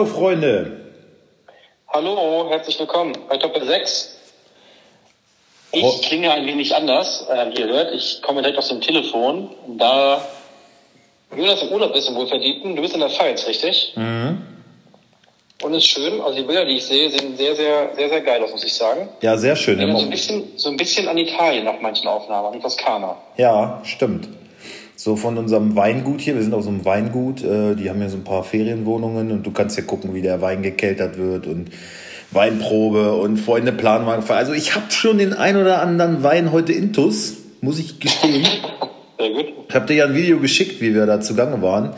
Hallo 0.00 0.08
Freunde. 0.10 0.80
Hallo, 1.88 2.46
herzlich 2.48 2.78
willkommen 2.78 3.12
bei 3.28 3.36
Doppel 3.36 3.66
6. 3.66 4.16
Ich 5.72 6.00
klinge 6.00 6.32
ein 6.32 6.46
wenig 6.46 6.74
anders, 6.74 7.26
äh, 7.28 7.50
wie 7.50 7.60
ihr 7.60 7.66
hört. 7.66 7.92
Ich 7.92 8.22
komme 8.22 8.40
direkt 8.40 8.56
aus 8.56 8.68
dem 8.68 8.80
Telefon. 8.80 9.50
Da 9.76 10.26
Jonas 11.36 11.60
im 11.60 11.68
Urlaub 11.68 11.94
ist 11.94 12.08
im 12.08 12.14
Wohlverdienten, 12.14 12.76
du 12.76 12.80
bist 12.80 12.94
in 12.94 13.00
der 13.00 13.10
Pfalz, 13.10 13.46
richtig? 13.46 13.92
Mhm. 13.94 14.40
Und 15.62 15.74
ist 15.74 15.84
schön. 15.84 16.18
Also 16.22 16.34
die 16.34 16.44
Bilder, 16.44 16.64
die 16.64 16.78
ich 16.78 16.86
sehe, 16.86 17.10
sehen 17.10 17.36
sehr, 17.36 17.54
sehr, 17.54 17.94
sehr, 17.94 18.08
sehr 18.08 18.20
geil 18.22 18.42
aus, 18.42 18.52
muss 18.52 18.64
ich 18.64 18.72
sagen. 18.72 19.10
Ja, 19.20 19.36
sehr 19.36 19.54
schön. 19.54 19.78
Ja, 19.78 19.94
so, 19.94 20.02
ein 20.02 20.08
bisschen, 20.08 20.44
so 20.56 20.70
ein 20.70 20.78
bisschen 20.78 21.08
an 21.08 21.18
Italien 21.18 21.66
nach 21.66 21.78
manchen 21.78 22.08
Aufnahmen, 22.08 22.54
an 22.54 22.62
Toskana. 22.62 23.18
Ja, 23.36 23.82
stimmt. 23.84 24.30
So 25.02 25.16
von 25.16 25.38
unserem 25.38 25.76
Weingut 25.76 26.20
hier, 26.20 26.34
wir 26.34 26.42
sind 26.42 26.52
auf 26.52 26.64
so 26.64 26.68
einem 26.68 26.84
Weingut, 26.84 27.42
äh, 27.42 27.74
die 27.74 27.88
haben 27.88 28.00
hier 28.00 28.10
so 28.10 28.18
ein 28.18 28.24
paar 28.24 28.44
Ferienwohnungen 28.44 29.32
und 29.32 29.46
du 29.46 29.50
kannst 29.50 29.78
ja 29.78 29.82
gucken, 29.82 30.12
wie 30.12 30.20
der 30.20 30.42
Wein 30.42 30.60
gekeltert 30.60 31.16
wird 31.16 31.46
und 31.46 31.70
Weinprobe 32.32 33.14
und 33.14 33.38
Freunde 33.38 33.72
Planwagen. 33.72 34.22
Also 34.28 34.52
ich 34.52 34.74
habe 34.74 34.90
schon 34.90 35.16
den 35.16 35.32
ein 35.32 35.56
oder 35.56 35.80
anderen 35.80 36.22
Wein 36.22 36.52
heute 36.52 36.74
intus, 36.74 37.38
muss 37.62 37.78
ich 37.78 37.98
gestehen. 37.98 38.46
Sehr 39.18 39.30
gut. 39.30 39.46
Ich 39.70 39.74
habe 39.74 39.86
dir 39.86 39.94
ja 39.94 40.04
ein 40.04 40.14
Video 40.14 40.38
geschickt, 40.38 40.82
wie 40.82 40.94
wir 40.94 41.06
da 41.06 41.18
zugange 41.22 41.62
waren. 41.62 41.94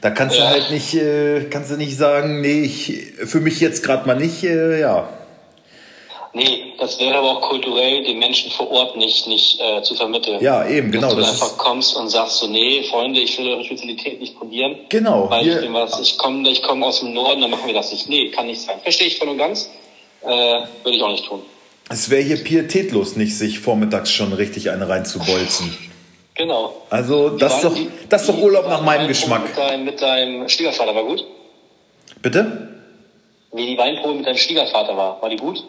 Da 0.00 0.08
kannst 0.08 0.38
Ja. 0.38 0.44
du 0.44 0.50
halt 0.52 0.70
nicht, 0.70 0.94
äh, 0.94 1.42
kannst 1.50 1.70
du 1.70 1.76
nicht 1.76 1.98
sagen, 1.98 2.40
nee, 2.40 2.62
ich, 2.62 3.12
für 3.26 3.40
mich 3.40 3.60
jetzt 3.60 3.82
gerade 3.82 4.06
mal 4.06 4.16
nicht, 4.16 4.44
äh, 4.44 4.80
ja. 4.80 5.10
Nee, 6.36 6.74
das 6.78 7.00
wäre 7.00 7.16
aber 7.16 7.30
auch 7.38 7.40
kulturell 7.40 8.04
den 8.04 8.18
Menschen 8.18 8.50
vor 8.50 8.70
Ort 8.70 8.94
nicht, 8.96 9.26
nicht 9.26 9.58
äh, 9.58 9.82
zu 9.82 9.94
vermitteln. 9.94 10.38
Ja, 10.42 10.68
eben, 10.68 10.90
genau, 10.92 11.06
Dass 11.06 11.14
du 11.14 11.20
das 11.22 11.30
einfach 11.30 11.46
ist- 11.52 11.58
kommst 11.58 11.96
und 11.96 12.08
sagst 12.10 12.38
so, 12.38 12.46
nee, 12.46 12.82
Freunde, 12.90 13.20
ich 13.20 13.38
will 13.38 13.48
eure 13.48 13.64
Spezialität 13.64 14.20
nicht 14.20 14.36
probieren. 14.38 14.76
Genau, 14.90 15.30
Weil 15.30 15.48
ich 15.48 15.60
bin 15.60 15.72
was, 15.72 15.98
ich 15.98 16.18
komme 16.18 16.46
ich 16.50 16.62
komm 16.62 16.82
aus 16.84 17.00
dem 17.00 17.14
Norden, 17.14 17.40
dann 17.40 17.50
machen 17.50 17.66
wir 17.66 17.72
das 17.74 17.90
nicht. 17.90 18.08
Nee, 18.10 18.28
kann 18.30 18.46
nicht 18.46 18.60
sein. 18.60 18.78
Verstehe 18.82 19.06
ich 19.06 19.16
voll 19.18 19.28
und 19.30 19.38
ganz. 19.38 19.70
Äh, 20.22 20.26
würde 20.28 20.96
ich 20.96 21.02
auch 21.02 21.10
nicht 21.10 21.24
tun. 21.24 21.40
Es 21.88 22.10
wäre 22.10 22.20
hier 22.22 22.36
pietätlos, 22.44 23.16
nicht 23.16 23.34
sich 23.38 23.58
vormittags 23.60 24.10
schon 24.10 24.32
richtig 24.34 24.68
eine 24.70 24.88
reinzubolzen. 24.88 25.74
Genau. 26.34 26.74
Also 26.90 27.30
das 27.30 27.56
ist 27.58 27.64
Waren 27.64 27.74
doch, 27.74 27.80
die- 27.80 27.88
das 28.10 28.22
ist 28.22 28.28
doch 28.28 28.38
Urlaub 28.42 28.68
nach 28.68 28.82
meinem 28.82 29.08
Geschmack. 29.08 29.44
Mit 29.48 29.56
deinem, 29.56 29.84
mit 29.86 30.02
deinem 30.02 30.48
Schwiegervater 30.50 30.94
war 30.94 31.04
gut? 31.04 31.24
Bitte? 32.20 32.68
Wie 33.52 33.66
die 33.68 33.78
Weinprobe 33.78 34.14
mit 34.16 34.26
deinem 34.26 34.36
Schwiegervater 34.36 34.94
war. 34.96 35.22
War 35.22 35.30
die 35.30 35.36
gut? 35.36 35.64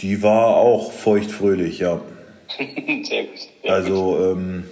Die 0.00 0.22
war 0.22 0.56
auch 0.56 0.92
feuchtfröhlich, 0.92 1.78
ja. 1.78 2.00
Sehr 2.58 2.66
gut. 2.66 3.06
Sehr 3.06 3.22
gut. 3.24 3.70
Also, 3.70 4.32
ähm, 4.32 4.64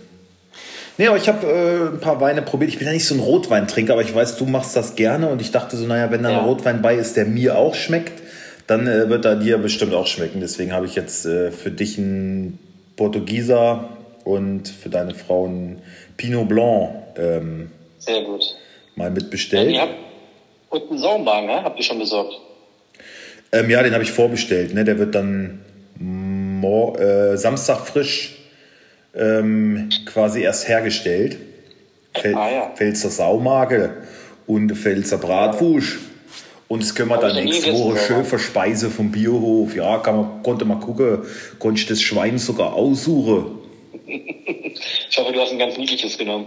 nee, 0.98 1.06
aber 1.06 1.16
ich 1.16 1.28
habe 1.28 1.46
äh, 1.46 1.94
ein 1.94 2.00
paar 2.00 2.20
Weine 2.20 2.42
probiert. 2.42 2.70
Ich 2.70 2.78
bin 2.78 2.86
ja 2.86 2.92
nicht 2.92 3.06
so 3.06 3.14
ein 3.14 3.20
Rotweintrinker, 3.20 3.92
aber 3.94 4.02
ich 4.02 4.14
weiß, 4.14 4.36
du 4.36 4.44
machst 4.46 4.76
das 4.76 4.94
gerne 4.96 5.28
und 5.28 5.40
ich 5.40 5.50
dachte 5.52 5.76
so, 5.76 5.86
naja, 5.86 6.10
wenn 6.10 6.22
da 6.22 6.28
ein 6.30 6.34
Ja. 6.36 6.44
Rotwein 6.44 6.82
bei 6.82 6.94
ist, 6.96 7.16
der 7.16 7.24
mir 7.26 7.56
auch 7.56 7.74
schmeckt, 7.74 8.22
dann 8.66 8.86
äh, 8.86 9.08
wird 9.08 9.24
er 9.24 9.36
dir 9.36 9.58
bestimmt 9.58 9.94
auch 9.94 10.06
schmecken. 10.06 10.40
Deswegen 10.40 10.72
habe 10.72 10.86
ich 10.86 10.94
jetzt 10.94 11.24
äh, 11.26 11.50
für 11.50 11.70
dich 11.70 11.98
einen 11.98 12.58
Portugieser 12.96 13.88
und 14.24 14.68
für 14.68 14.88
deine 14.88 15.14
Frau 15.14 15.46
einen 15.46 15.82
Pinot 16.16 16.48
Blanc 16.48 16.90
ähm, 17.16 17.70
Sehr 17.98 18.22
gut. 18.22 18.42
mal 18.96 19.04
Ja, 19.06 19.10
mitbestellt. 19.10 19.76
habt, 19.80 19.94
und 20.70 20.90
einen 20.90 20.98
Saumwagen, 20.98 21.46
ne? 21.46 21.62
habt 21.64 21.78
ihr 21.78 21.84
schon 21.84 21.98
besorgt? 21.98 22.34
Ähm, 23.52 23.70
ja, 23.70 23.82
den 23.82 23.92
habe 23.92 24.02
ich 24.02 24.12
vorbestellt. 24.12 24.74
Ne? 24.74 24.84
Der 24.84 24.98
wird 24.98 25.14
dann 25.14 25.60
äh, 26.98 27.36
Samstag 27.36 27.86
frisch 27.86 28.36
ähm, 29.14 29.88
quasi 30.06 30.42
erst 30.42 30.68
hergestellt. 30.68 31.38
Fel 32.14 32.34
Ah, 32.34 32.50
ja. 32.50 32.70
Pfälzer 32.74 33.10
Saumarke 33.10 33.96
und 34.46 34.72
Pfälzer 34.72 35.18
Bratwurst. 35.18 35.98
Und 36.68 36.82
das 36.82 36.94
können 36.94 37.10
wir 37.10 37.18
dann 37.18 37.34
nächste 37.34 37.72
Woche 37.74 37.98
schön 37.98 38.24
verspeisen 38.24 38.90
vom 38.90 39.10
Biohof. 39.10 39.74
Ja, 39.76 39.98
kann 39.98 40.16
man, 40.16 40.42
konnte 40.42 40.64
man 40.64 40.80
gucken, 40.80 41.18
konnte 41.58 41.80
ich 41.80 41.86
das 41.86 42.00
Schwein 42.00 42.38
sogar 42.38 42.72
aussuchen. 42.72 43.58
Ich 44.06 45.18
hoffe, 45.18 45.32
du 45.32 45.40
hast 45.40 45.52
ein 45.52 45.58
ganz 45.58 45.76
niedliches 45.76 46.16
genommen. 46.16 46.46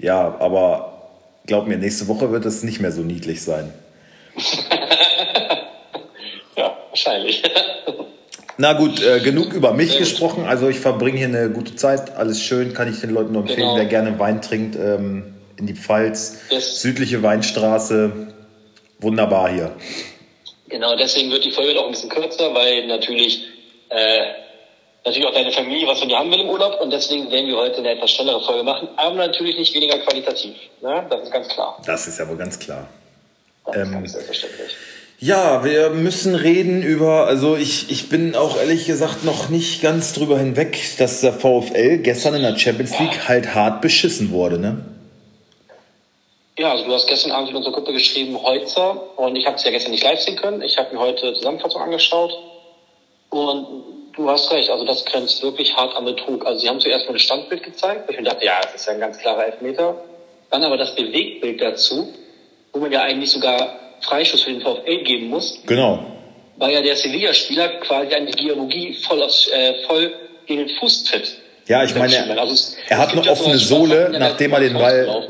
Ja, 0.00 0.36
aber 0.40 1.10
glaub 1.46 1.68
mir, 1.68 1.78
nächste 1.78 2.08
Woche 2.08 2.32
wird 2.32 2.44
es 2.44 2.64
nicht 2.64 2.80
mehr 2.80 2.90
so 2.90 3.02
niedlich 3.02 3.42
sein. 3.42 3.72
Wahrscheinlich. 7.04 7.42
Na 8.58 8.74
gut, 8.74 9.02
äh, 9.02 9.20
genug 9.20 9.54
über 9.54 9.72
mich 9.72 9.96
gesprochen. 9.96 10.44
Also 10.46 10.68
ich 10.68 10.80
verbringe 10.80 11.16
hier 11.16 11.28
eine 11.28 11.48
gute 11.50 11.76
Zeit, 11.76 12.14
alles 12.16 12.42
schön, 12.42 12.74
kann 12.74 12.92
ich 12.92 13.00
den 13.00 13.10
Leuten 13.10 13.32
nur 13.32 13.42
empfehlen, 13.42 13.60
Genau. 13.60 13.76
wer 13.76 13.86
gerne 13.86 14.18
Wein 14.18 14.42
trinkt, 14.42 14.76
ähm, 14.76 15.34
in 15.58 15.66
die 15.66 15.74
Pfalz, 15.74 16.40
Yes. 16.50 16.82
südliche 16.82 17.22
Weinstraße, 17.22 18.12
wunderbar 18.98 19.50
hier. 19.50 19.72
Genau, 20.68 20.94
deswegen 20.94 21.30
wird 21.30 21.44
die 21.44 21.52
Folge 21.52 21.78
auch 21.80 21.86
ein 21.86 21.92
bisschen 21.92 22.10
kürzer, 22.10 22.54
weil 22.54 22.86
natürlich, 22.86 23.46
äh, 23.88 24.20
natürlich 25.06 25.26
auch 25.26 25.34
deine 25.34 25.52
Familie 25.52 25.86
was 25.88 25.98
von 26.00 26.08
dir 26.10 26.18
haben 26.18 26.30
will 26.30 26.40
im 26.40 26.50
Urlaub 26.50 26.80
und 26.82 26.92
deswegen 26.92 27.30
werden 27.30 27.46
wir 27.46 27.56
heute 27.56 27.78
eine 27.78 27.92
etwas 27.92 28.10
schnellere 28.10 28.42
Folge 28.44 28.62
machen, 28.62 28.88
aber 28.96 29.14
natürlich 29.16 29.56
nicht 29.56 29.74
weniger 29.74 29.98
qualitativ. 30.00 30.54
Ne? 30.82 31.06
Das 31.08 31.22
ist 31.22 31.32
ganz 31.32 31.48
klar. 31.48 31.80
Das 31.86 32.06
ist 32.06 32.18
ja 32.18 32.28
wohl 32.28 32.36
ganz 32.36 32.58
klar. 32.58 32.86
Das 33.64 33.76
Ähm, 33.76 34.04
ist 34.04 34.12
selbstverständlich. 34.12 34.76
Ja, 35.22 35.64
wir 35.64 35.90
müssen 35.90 36.34
reden 36.34 36.82
über, 36.82 37.26
also 37.26 37.54
ich, 37.54 37.90
ich 37.90 38.08
bin 38.08 38.34
auch 38.34 38.56
ehrlich 38.56 38.86
gesagt 38.86 39.22
noch 39.22 39.50
nicht 39.50 39.82
ganz 39.82 40.14
drüber 40.14 40.38
hinweg, 40.38 40.78
dass 40.96 41.20
der 41.20 41.34
VfL 41.34 41.98
gestern 41.98 42.36
in 42.36 42.42
der 42.42 42.56
Champions 42.56 42.98
League 42.98 43.28
halt 43.28 43.54
hart 43.54 43.82
beschissen 43.82 44.30
wurde, 44.30 44.58
ne? 44.58 44.82
Ja, 46.58 46.70
also 46.72 46.84
du 46.84 46.92
hast 46.94 47.06
gestern 47.06 47.32
Abend 47.32 47.50
in 47.50 47.56
unserer 47.56 47.74
Gruppe 47.74 47.92
geschrieben, 47.92 48.42
Heutzer, 48.42 49.18
und 49.18 49.36
ich 49.36 49.46
habe 49.46 49.56
es 49.56 49.64
ja 49.64 49.70
gestern 49.70 49.90
nicht 49.90 50.04
live 50.04 50.20
sehen 50.20 50.36
können. 50.36 50.62
Ich 50.62 50.78
habe 50.78 50.94
mir 50.94 51.00
heute 51.00 51.34
Zusammenfassung 51.34 51.82
angeschaut 51.82 52.32
und 53.28 53.66
du 54.14 54.30
hast 54.30 54.50
recht, 54.52 54.70
also 54.70 54.86
das 54.86 55.04
grenzt 55.04 55.42
wirklich 55.42 55.76
hart 55.76 55.96
an 55.96 56.06
Betrug. 56.06 56.46
Also 56.46 56.60
sie 56.60 56.68
haben 56.70 56.80
zuerst 56.80 57.06
mal 57.06 57.12
ein 57.12 57.18
Standbild 57.18 57.62
gezeigt, 57.62 58.10
ich 58.10 58.24
dachte, 58.24 58.46
ja, 58.46 58.58
das 58.62 58.74
ist 58.74 58.86
ja 58.86 58.94
ein 58.94 59.00
ganz 59.00 59.18
klarer 59.18 59.44
Elfmeter. 59.44 60.02
Dann 60.50 60.64
aber 60.64 60.78
das 60.78 60.94
Bewegtbild 60.94 61.60
dazu, 61.60 62.08
wo 62.72 62.78
man 62.78 62.90
ja 62.90 63.02
eigentlich 63.02 63.30
sogar 63.30 63.89
Freischuss 64.02 64.42
für 64.42 64.52
den 64.52 64.60
VfL 64.62 65.02
geben 65.04 65.28
muss, 65.28 65.60
Genau. 65.66 66.04
weil 66.56 66.72
ja 66.72 66.82
der 66.82 66.96
Sevilla-Spieler 66.96 67.68
quasi 67.80 68.14
eine 68.14 68.30
Dialogie 68.30 68.94
voll, 69.06 69.22
aus, 69.22 69.48
äh, 69.52 69.74
voll 69.86 70.12
gegen 70.46 70.66
den 70.66 70.76
Fuß 70.78 71.04
tritt. 71.04 71.36
Ja, 71.68 71.84
ich 71.84 71.94
meine, 71.94 72.16
Also 72.40 72.54
es- 72.54 72.76
er 72.88 72.98
hat 72.98 73.12
eine 73.12 73.28
offene 73.30 73.56
Sohle, 73.58 74.10
nachdem 74.18 74.52
er 74.52 74.60
den 74.60 74.74
Ball-. 74.74 75.28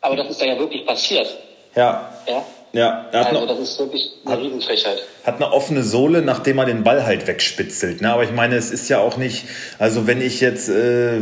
Aber 0.00 0.16
das 0.16 0.30
ist 0.30 0.40
da 0.40 0.46
ja 0.46 0.58
wirklich 0.58 0.84
passiert. 0.86 1.26
Ja, 1.74 2.12
Ja? 2.28 2.44
ja, 2.72 3.06
er 3.12 3.20
hat 3.20 3.26
Also 3.28 3.40
noch, 3.40 3.46
das 3.48 3.58
ist 3.60 3.78
wirklich 3.78 4.10
eine 4.24 4.40
Riesenfrechheit. 4.40 5.02
hat 5.24 5.36
eine 5.36 5.52
offene 5.52 5.82
Sohle, 5.82 6.22
nachdem 6.22 6.58
er 6.58 6.64
den 6.64 6.82
Ball 6.84 7.04
halt 7.04 7.26
wegspitzelt. 7.26 8.00
Ne? 8.00 8.12
Aber 8.12 8.24
ich 8.24 8.32
meine, 8.32 8.56
es 8.56 8.70
ist 8.70 8.88
ja 8.88 8.98
auch 9.00 9.16
nicht, 9.16 9.44
also 9.78 10.06
wenn 10.06 10.20
ich 10.20 10.40
jetzt, 10.40 10.68
äh, 10.68 11.20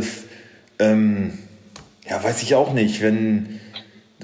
ähm, 0.79 1.37
ja, 2.09 2.23
weiß 2.23 2.41
ich 2.43 2.55
auch 2.55 2.73
nicht, 2.73 3.01
wenn, 3.01 3.59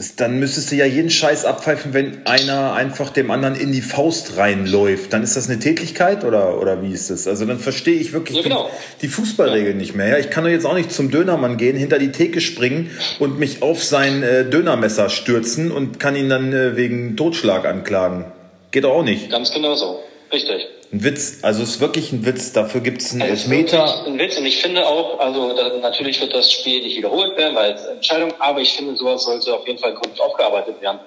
das, 0.02 0.16
dann 0.16 0.40
müsstest 0.40 0.72
du 0.72 0.76
ja 0.76 0.86
jeden 0.86 1.12
Scheiß 1.12 1.46
abpfeifen, 1.46 1.94
wenn 1.94 2.26
einer 2.26 2.74
einfach 2.74 3.12
dem 3.12 3.30
anderen 3.30 3.56
in 3.56 3.72
die 3.72 3.82
Faust 3.82 4.36
reinläuft. 4.36 5.14
Dann 5.14 5.22
ist 5.22 5.38
das 5.38 5.48
eine 5.48 5.60
Tätigkeit 5.60 6.24
oder, 6.24 6.60
oder 6.60 6.82
wie 6.82 6.92
ist 6.92 7.12
das? 7.12 7.28
Also 7.28 7.46
dann 7.46 7.60
verstehe 7.60 8.00
ich 8.00 8.12
wirklich 8.12 8.38
Ja, 8.38 8.44
genau. 8.44 8.70
die, 8.98 9.06
die 9.06 9.08
Fußballregeln 9.10 9.78
nicht 9.78 9.94
mehr. 9.94 10.08
Ja, 10.08 10.18
ich 10.18 10.32
kann 10.32 10.44
doch 10.44 10.50
jetzt 10.50 10.66
auch 10.66 10.74
nicht 10.74 10.92
zum 10.92 11.12
Dönermann 11.12 11.58
gehen, 11.58 11.78
hinter 11.78 12.00
die 12.00 12.12
Theke 12.12 12.42
springen 12.42 12.90
und 13.20 13.38
mich 13.38 13.62
auf 13.62 13.84
sein 13.84 14.24
äh, 14.24 14.50
Dönermesser 14.50 15.10
stürzen 15.10 15.72
und 15.72 16.00
kann 16.00 16.16
ihn 16.16 16.30
dann 16.30 16.52
äh, 16.52 16.76
wegen 16.76 17.16
Totschlag 17.16 17.66
anklagen. 17.68 18.26
Geht 18.72 18.86
doch 18.86 18.94
auch 18.94 19.04
nicht. 19.04 19.30
Ganz 19.30 19.54
genau 19.54 19.76
so. 19.76 20.00
Richtig. 20.34 20.68
Ein 20.92 21.04
Witz, 21.04 21.40
also 21.42 21.64
es 21.64 21.70
ist 21.70 21.80
wirklich 21.80 22.12
ein 22.12 22.26
Witz. 22.26 22.52
Dafür 22.52 22.82
gibt 22.82 23.02
es 23.02 23.14
einen 23.14 23.22
Elfmeter. 23.22 24.06
Ein 24.06 24.20
Witz. 24.20 24.38
Und 24.38 24.46
ich 24.46 24.62
finde 24.62 24.86
auch, 24.86 25.20
also 25.20 25.56
da, 25.56 25.78
natürlich 25.78 26.20
wird 26.20 26.34
das 26.34 26.52
Spiel 26.52 26.82
nicht 26.82 26.98
wiederholt 26.98 27.38
werden, 27.38 27.56
weil 27.56 27.74
es 27.74 27.86
Entscheidung, 27.86 28.34
aber 28.40 28.60
ich 28.60 28.74
finde, 28.74 28.96
sowas 28.98 29.24
sollte 29.24 29.54
auf 29.54 29.66
jeden 29.66 29.80
Fall 29.80 29.94
gründlich 29.94 30.20
aufgearbeitet 30.20 30.82
werden. 30.82 31.00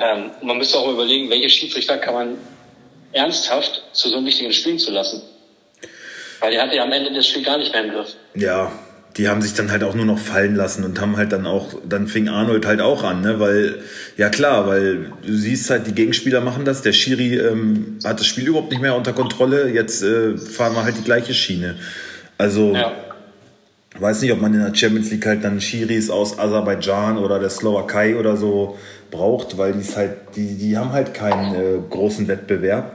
Ähm, 0.00 0.30
man 0.42 0.58
müsste 0.58 0.78
auch 0.78 0.90
überlegen, 0.90 1.30
welche 1.30 1.48
Schiedsrichter 1.48 1.98
kann 1.98 2.14
man 2.14 2.38
ernsthaft 3.12 3.82
zu 3.92 4.08
so 4.08 4.16
einem 4.16 4.26
wichtigen 4.26 4.52
Spiel 4.52 4.76
zu 4.78 4.90
lassen. 4.90 5.22
Weil 6.40 6.50
der 6.50 6.62
hatte 6.62 6.76
ja 6.76 6.82
am 6.82 6.90
Ende 6.90 7.12
das 7.12 7.28
Spiel 7.28 7.44
gar 7.44 7.58
nicht 7.58 7.72
mehr 7.72 7.84
im 7.84 7.92
Griff. 7.92 8.16
Ja, 8.34 8.72
die 9.16 9.28
haben 9.28 9.42
sich 9.42 9.52
dann 9.54 9.70
halt 9.70 9.84
auch 9.84 9.94
nur 9.94 10.06
noch 10.06 10.18
fallen 10.18 10.54
lassen 10.54 10.84
und 10.84 10.98
haben 11.00 11.16
halt 11.18 11.32
dann 11.32 11.46
auch, 11.46 11.74
dann 11.86 12.06
fing 12.08 12.28
Arnold 12.28 12.64
halt 12.64 12.80
auch 12.80 13.04
an, 13.04 13.20
ne? 13.20 13.38
Weil, 13.38 13.80
ja 14.16 14.30
klar, 14.30 14.66
weil 14.66 15.12
du 15.26 15.34
siehst 15.34 15.68
halt, 15.68 15.86
die 15.86 15.92
Gegenspieler 15.92 16.40
machen 16.40 16.64
das, 16.64 16.80
der 16.80 16.92
Schiri 16.94 17.36
ähm, 17.38 17.98
hat 18.04 18.20
das 18.20 18.26
Spiel 18.26 18.46
überhaupt 18.48 18.70
nicht 18.70 18.80
mehr 18.80 18.94
unter 18.96 19.12
Kontrolle, 19.12 19.68
jetzt 19.68 20.02
äh, 20.02 20.38
fahren 20.38 20.74
wir 20.74 20.84
halt 20.84 20.96
die 20.96 21.04
gleiche 21.04 21.34
Schiene. 21.34 21.76
Also, 22.38 22.72
Ja. 22.74 22.92
weiß 23.98 24.22
nicht, 24.22 24.32
ob 24.32 24.40
man 24.40 24.54
in 24.54 24.60
der 24.60 24.74
Champions 24.74 25.10
League 25.10 25.26
halt 25.26 25.44
dann 25.44 25.60
Schiris 25.60 26.08
aus 26.08 26.38
Aserbaidschan 26.38 27.18
oder 27.18 27.38
der 27.38 27.50
Slowakei 27.50 28.16
oder 28.16 28.38
so 28.38 28.78
braucht, 29.10 29.58
weil 29.58 29.74
die 29.74 29.84
halt, 29.94 30.12
die, 30.36 30.54
die 30.56 30.78
haben 30.78 30.92
halt 30.92 31.12
keinen 31.12 31.54
äh, 31.54 31.78
großen 31.90 32.26
Wettbewerb. 32.28 32.94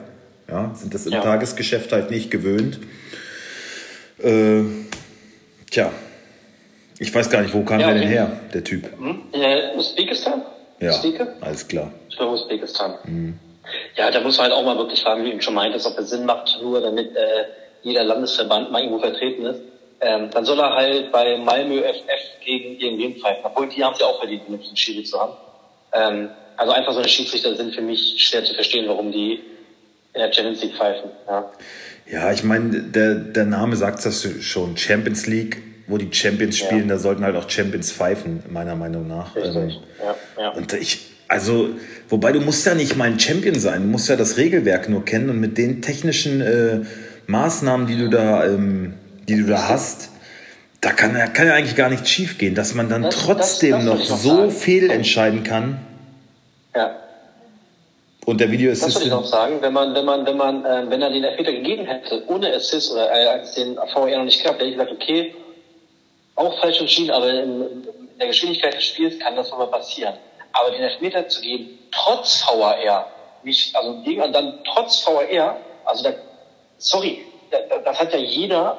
Ja, 0.49 0.71
sind 0.73 0.93
das 0.95 1.05
im 1.05 1.13
Ja. 1.13 1.21
Tagesgeschäft 1.21 1.91
halt 1.91 2.09
nicht 2.09 2.31
gewöhnt. 2.31 2.79
Äh, 4.23 4.61
tja, 5.69 5.91
ich 6.99 7.13
weiß 7.13 7.29
gar 7.29 7.41
nicht, 7.41 7.53
wo 7.53 7.61
kam 7.63 7.79
Ja, 7.79 7.87
der 7.87 7.99
denn 7.99 8.07
her, 8.07 8.39
der 8.53 8.63
Typ? 8.63 8.89
Hm? 8.97 9.23
Äh, 9.33 9.75
Usbekistan? 9.75 10.41
Ja, 10.79 10.93
alles 11.41 11.67
klar. 11.67 11.91
Ich 12.09 12.17
glaube 12.17 12.33
Usbekistan. 12.33 12.95
Mhm. 13.03 13.39
Ja, 13.95 14.11
da 14.11 14.21
muss 14.21 14.37
man 14.37 14.45
halt 14.45 14.53
auch 14.53 14.63
mal 14.63 14.77
wirklich 14.77 15.01
fragen, 15.01 15.25
wie 15.25 15.31
du 15.31 15.41
schon 15.41 15.55
meintest, 15.55 15.85
ob 15.87 15.97
es 15.99 16.09
Sinn 16.09 16.25
macht, 16.25 16.57
nur 16.61 16.81
damit 16.81 17.15
äh, 17.15 17.45
jeder 17.83 18.03
Landesverband 18.03 18.71
mal 18.71 18.81
irgendwo 18.81 18.99
vertreten 18.99 19.45
ist. 19.45 19.61
Ähm, 19.99 20.29
dann 20.31 20.45
soll 20.45 20.59
er 20.59 20.75
halt 20.75 21.11
bei 21.11 21.37
Malmö 21.37 21.81
FF 21.81 22.45
gegen 22.45 22.79
irgendwen 22.79 23.19
pfeifen. 23.19 23.41
Obwohl 23.43 23.67
die 23.67 23.83
haben 23.83 23.93
es 23.93 23.99
ja 23.99 24.05
auch 24.05 24.19
verdient, 24.19 24.43
einen 24.47 24.77
Schiri 24.77 25.03
zu 25.03 25.19
haben. 25.19 25.33
Ähm, 25.93 26.29
also 26.55 26.73
einfach 26.73 26.93
so 26.93 26.99
eine 26.99 27.07
Schiedsrichter 27.07 27.55
sind 27.55 27.73
für 27.73 27.81
mich 27.81 28.15
schwer 28.17 28.43
zu 28.43 28.53
verstehen, 28.53 28.85
warum 28.87 29.11
die 29.11 29.39
in 30.13 30.21
der 30.21 30.31
Champions 30.31 30.61
League 30.63 30.75
pfeifen. 30.75 31.11
Ja, 31.27 31.51
ja 32.11 32.31
ich 32.31 32.43
meine, 32.43 32.81
der, 32.83 33.15
der 33.15 33.45
Name 33.45 33.75
sagt 33.75 34.05
das 34.05 34.27
schon. 34.41 34.77
Champions 34.77 35.27
League, 35.27 35.61
wo 35.87 35.97
die 35.97 36.09
Champions 36.11 36.57
spielen, 36.57 36.89
ja. 36.89 36.95
da 36.95 36.99
sollten 36.99 37.23
halt 37.23 37.35
auch 37.35 37.49
Champions 37.49 37.91
pfeifen, 37.91 38.43
meiner 38.49 38.75
Meinung 38.75 39.07
nach. 39.07 39.35
Richtig. 39.35 39.55
Ähm, 39.55 39.71
ja, 40.37 40.43
ja. 40.43 40.49
Und 40.51 40.73
ich, 40.73 41.11
also, 41.27 41.69
wobei 42.09 42.31
du 42.33 42.41
musst 42.41 42.65
ja 42.65 42.75
nicht 42.75 42.95
mal 42.95 43.05
ein 43.05 43.19
Champion 43.19 43.55
sein, 43.55 43.83
du 43.83 43.87
musst 43.87 44.09
ja 44.09 44.15
das 44.15 44.37
Regelwerk 44.37 44.89
nur 44.89 45.05
kennen 45.05 45.29
und 45.29 45.39
mit 45.39 45.57
den 45.57 45.81
technischen 45.81 46.41
äh, 46.41 46.81
Maßnahmen, 47.27 47.87
die 47.87 47.97
du 47.97 48.09
da, 48.09 48.45
ähm, 48.45 48.95
die 49.27 49.37
du 49.37 49.45
da 49.45 49.69
hast, 49.69 50.11
da 50.81 50.91
kann, 50.91 51.13
kann 51.33 51.47
ja 51.47 51.53
eigentlich 51.53 51.75
gar 51.75 51.89
nichts 51.89 52.09
schief 52.09 52.37
gehen, 52.37 52.53
dass 52.53 52.73
man 52.75 52.89
dann 52.89 53.03
das, 53.03 53.15
trotzdem 53.15 53.85
das, 53.85 53.85
das 53.85 54.09
noch 54.09 54.17
so 54.17 54.49
fehlentscheiden 54.49 55.43
kann. 55.43 55.79
Ja. 56.75 56.95
Und 58.25 58.41
der 58.41 58.51
Video 58.51 58.71
ist. 58.71 58.85
Das 58.85 58.95
würde 58.95 59.07
ich 59.07 59.13
auch 59.13 59.25
sagen, 59.25 59.61
wenn 59.61 59.73
man, 59.73 59.95
wenn 59.95 60.05
man, 60.05 60.25
wenn 60.25 60.37
man, 60.37 60.65
äh, 60.65 60.89
wenn 60.89 61.01
er 61.01 61.09
den 61.09 61.23
Elfmeter 61.23 61.53
gegeben 61.53 61.85
hätte, 61.85 62.23
ohne 62.27 62.53
Assist 62.53 62.91
oder 62.91 63.09
äh, 63.09 63.25
als 63.27 63.53
den 63.53 63.75
VR 63.75 64.17
noch 64.17 64.25
nicht 64.25 64.41
klappt, 64.41 64.59
hätte 64.59 64.69
ich 64.69 64.77
gesagt, 64.77 64.91
okay, 64.91 65.33
auch 66.37 66.59
falsch 66.59 66.79
entschieden, 66.79 67.11
aber 67.11 67.29
in, 67.29 67.61
in 67.61 68.17
der 68.17 68.27
Geschwindigkeit 68.27 68.73
des 68.73 68.85
Spiels 68.85 69.19
kann 69.19 69.35
das 69.35 69.49
nochmal 69.49 69.67
passieren. 69.67 70.13
Aber 70.53 70.71
den 70.71 70.81
Elfmeter 70.81 71.27
zu 71.27 71.41
geben, 71.41 71.77
trotz 71.91 72.45
VAR, 72.47 73.07
nicht, 73.43 73.75
also 73.75 73.95
gegen 74.03 74.21
und 74.21 74.33
dann 74.33 74.59
trotz 74.63 75.05
VAR, 75.05 75.57
also 75.85 76.03
da, 76.03 76.13
sorry, 76.77 77.25
das 77.83 77.99
hat 77.99 78.13
ja 78.13 78.19
jeder, 78.19 78.77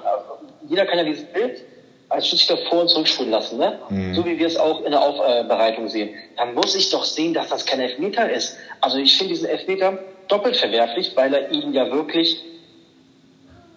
jeder 0.68 0.86
kann 0.86 0.98
ja 0.98 1.04
dieses 1.04 1.24
Bild 1.24 1.62
als 2.08 2.26
Schiedsrichter 2.26 2.58
vor- 2.68 2.80
und 2.80 2.88
zurückspulen 2.88 3.30
lassen, 3.30 3.58
ne? 3.58 3.78
Mhm. 3.90 4.14
So 4.14 4.24
wie 4.24 4.38
wir 4.38 4.46
es 4.46 4.56
auch 4.56 4.82
in 4.82 4.92
der 4.92 5.02
Aufbereitung 5.02 5.88
sehen. 5.88 6.14
Dann 6.36 6.54
muss 6.54 6.74
ich 6.74 6.90
doch 6.90 7.04
sehen, 7.04 7.34
dass 7.34 7.48
das 7.48 7.66
kein 7.66 7.80
Elfmeter 7.80 8.30
ist. 8.30 8.56
Also 8.80 8.98
ich 8.98 9.16
finde 9.16 9.34
diesen 9.34 9.48
Elfmeter 9.48 9.98
doppelt 10.28 10.56
verwerflich, 10.56 11.12
weil 11.16 11.34
er 11.34 11.50
ihn 11.50 11.74
ja 11.74 11.90
wirklich, 11.90 12.42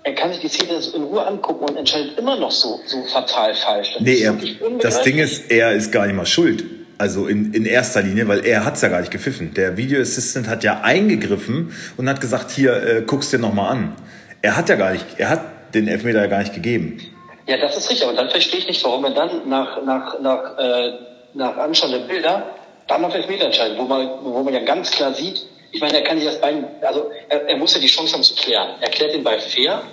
er 0.04 0.16
kann 0.16 0.32
sich 0.32 0.42
die 0.42 0.48
Szene 0.48 0.80
in 0.96 1.04
Ruhe 1.04 1.26
angucken 1.26 1.66
und 1.66 1.78
entscheidet 1.78 2.18
immer 2.18 2.36
noch 2.36 2.52
so, 2.52 2.80
so 2.86 3.04
fatal 3.04 3.54
falsch. 3.54 3.94
Das 3.94 4.02
nee, 4.02 4.22
er, 4.22 4.36
das 4.80 5.04
Ding 5.04 5.20
ist, 5.20 5.52
er 5.52 5.74
ist 5.74 5.92
gar 5.92 6.08
nicht 6.08 6.16
mal 6.16 6.26
schuld. 6.26 6.64
Also 6.98 7.28
in, 7.28 7.54
in 7.54 7.66
erster 7.66 8.02
Linie, 8.02 8.28
weil 8.28 8.46
er 8.46 8.66
hat 8.66 8.76
es 8.76 8.82
ja 8.82 8.90
gar 8.90 9.00
nicht 9.00 9.12
gepfiffen. 9.12 9.54
Der 9.56 9.78
Video 9.78 10.02
Assistant 10.02 10.48
hat 10.48 10.64
ja 10.64 10.82
eingegriffen 10.82 11.74
und 11.98 12.10
hat 12.10 12.22
gesagt, 12.22 12.52
hier, 12.52 12.74
äh, 12.74 13.04
guck's 13.06 13.30
dir 13.32 13.40
nochmal 13.40 13.72
an. 13.72 13.96
Er 14.42 14.56
hat 14.56 14.70
ja 14.70 14.76
gar 14.76 14.92
nicht, 14.92 15.06
er 15.18 15.30
hat 15.30 15.74
den 15.74 15.88
Elfmeter 15.88 16.20
ja 16.20 16.28
gar 16.28 16.40
nicht 16.40 16.54
gegeben. 16.54 17.00
Ja, 17.48 17.58
das 17.58 17.78
ist 17.78 17.90
richtig. 17.90 18.08
Aber 18.08 18.16
dann 18.16 18.30
verstehe 18.30 18.60
ich 18.60 18.68
nicht, 18.68 18.84
warum 18.84 19.04
er 19.06 19.12
dann 19.12 19.50
nach, 19.50 19.84
nach, 19.84 20.20
nach, 20.20 20.58
äh, 20.58 20.94
nach 21.34 21.58
Anschauen 21.58 21.92
der 21.92 22.00
Bilder 22.00 22.56
dann 22.88 23.06
auf 23.06 23.14
Elfmeter 23.14 23.46
entscheidet, 23.46 23.78
wo 23.78 23.84
man, 23.84 24.10
wo 24.24 24.44
man 24.44 24.54
ja 24.54 24.64
ganz 24.64 24.92
klar 24.92 25.14
sieht, 25.14 25.46
ich 25.72 25.82
meine, 25.82 25.98
er 25.98 26.04
kann 26.04 26.18
sich 26.18 26.28
das 26.28 26.40
Bein, 26.40 26.66
also 26.82 27.12
er, 27.30 27.48
er 27.48 27.58
muss 27.58 27.74
ja 27.74 27.80
die 27.80 27.88
Chance 27.88 28.14
haben 28.14 28.24
zu 28.24 28.36
klären. 28.36 28.70
Er 28.82 28.90
klärt 28.90 29.14
den 29.14 29.24
Ball 29.24 29.40
fair 29.40 29.84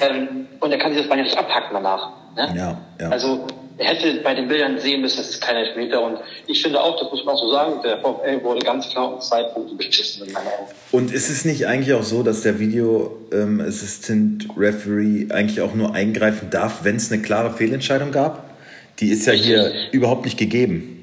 ähm, 0.00 0.46
und 0.60 0.72
er 0.72 0.78
kann 0.78 0.92
sich 0.92 1.00
das 1.00 1.08
Bein 1.08 1.18
ja 1.18 1.24
nicht 1.24 1.38
abhacken 1.38 1.70
danach. 1.72 2.10
Ne? 2.36 2.54
Ja, 2.56 2.80
ja. 3.00 3.08
Also 3.10 3.46
er 3.80 3.86
hätte 3.86 4.20
bei 4.22 4.34
den 4.34 4.46
Bildern 4.46 4.78
sehen 4.78 5.00
müssen, 5.00 5.18
das 5.18 5.30
ist 5.30 5.40
kein 5.40 5.56
Elfmeter. 5.56 6.02
Und 6.02 6.18
ich 6.46 6.62
finde 6.62 6.82
auch, 6.82 6.98
das 7.00 7.10
muss 7.10 7.24
man 7.24 7.34
auch 7.34 7.40
so 7.40 7.50
sagen, 7.50 7.80
der 7.82 7.98
VfL 7.98 8.42
wurde 8.44 8.64
ganz 8.64 8.88
klar 8.90 9.14
um 9.14 9.20
zwei 9.20 9.42
Punkte 9.42 9.74
beschissen 9.74 10.26
in 10.26 10.32
meinen 10.32 10.48
Augen. 10.48 10.70
Und 10.92 11.12
ist 11.12 11.30
es 11.30 11.44
nicht 11.46 11.66
eigentlich 11.66 11.94
auch 11.94 12.02
so, 12.02 12.22
dass 12.22 12.42
der 12.42 12.58
Video 12.58 13.18
ähm, 13.32 13.60
Assistant 13.60 14.46
Referee 14.56 15.28
eigentlich 15.30 15.62
auch 15.62 15.74
nur 15.74 15.94
eingreifen 15.94 16.50
darf, 16.50 16.84
wenn 16.84 16.96
es 16.96 17.10
eine 17.10 17.22
klare 17.22 17.52
Fehlentscheidung 17.52 18.12
gab? 18.12 18.50
Die 18.98 19.08
ist 19.08 19.26
ja 19.26 19.32
hier 19.32 19.72
überhaupt 19.92 20.26
nicht 20.26 20.38
gegeben. 20.38 20.99